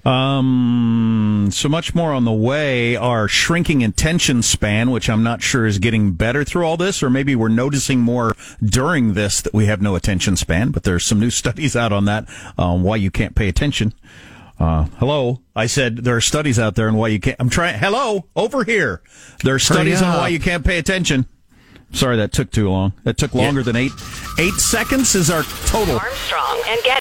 Um, 0.05 1.51
so 1.53 1.69
much 1.69 1.95
more 1.95 2.13
on 2.13 2.25
the 2.25 2.33
way. 2.33 2.97
Our 2.97 3.29
shrinking 3.29 3.85
attention 3.85 4.43
span, 4.43 4.91
which 4.91 5.09
I'm 5.09 5.23
not 5.23 5.43
sure 5.43 5.65
is 5.65 5.79
getting 5.79 6.13
better 6.13 6.43
through 6.43 6.65
all 6.65 6.77
this, 6.77 7.03
or 7.03 7.11
maybe 7.11 7.37
we're 7.37 7.49
noticing 7.49 8.01
more 8.01 8.35
during 8.65 9.15
this 9.15 9.41
that 9.43 9.55
we 9.55 9.67
have 9.67 9.81
no 9.81 9.95
attention 9.95 10.37
span. 10.37 10.71
But 10.71 10.83
there's 10.83 11.05
some 11.05 11.21
new 11.21 11.31
studies 11.43 11.77
out 11.77 11.93
on 11.93 12.07
that, 12.07 12.29
um, 12.59 12.83
why 12.83 12.97
you 12.97 13.11
can't 13.11 13.37
pay 13.37 13.49
attention. 13.49 13.95
Uh, 14.59 14.87
hello. 14.99 15.41
I 15.55 15.67
said 15.67 15.99
there 15.99 16.17
are 16.17 16.21
studies 16.21 16.59
out 16.59 16.75
there 16.75 16.89
on 16.89 16.95
why 16.95 17.09
you 17.09 17.21
can't. 17.21 17.37
I'm 17.39 17.51
trying. 17.51 17.79
Hello, 17.79 18.27
over 18.35 18.65
here. 18.65 19.03
There 19.43 19.55
are 19.55 19.61
studies 19.61 20.03
on 20.03 20.17
why 20.19 20.29
you 20.29 20.41
can't 20.41 20.65
pay 20.65 20.79
attention. 20.79 21.27
Sorry, 21.93 22.17
that 22.17 22.33
took 22.33 22.51
too 22.51 22.71
long. 22.71 22.93
That 23.05 23.19
took 23.19 23.35
longer 23.35 23.63
than 23.63 23.77
eight. 23.77 23.93
Eight 24.39 24.55
seconds 24.55 25.15
is 25.15 25.31
our 25.31 25.43
total. 25.67 25.99
Armstrong 25.99 26.63
and 26.67 26.83
Getty. 26.83 27.01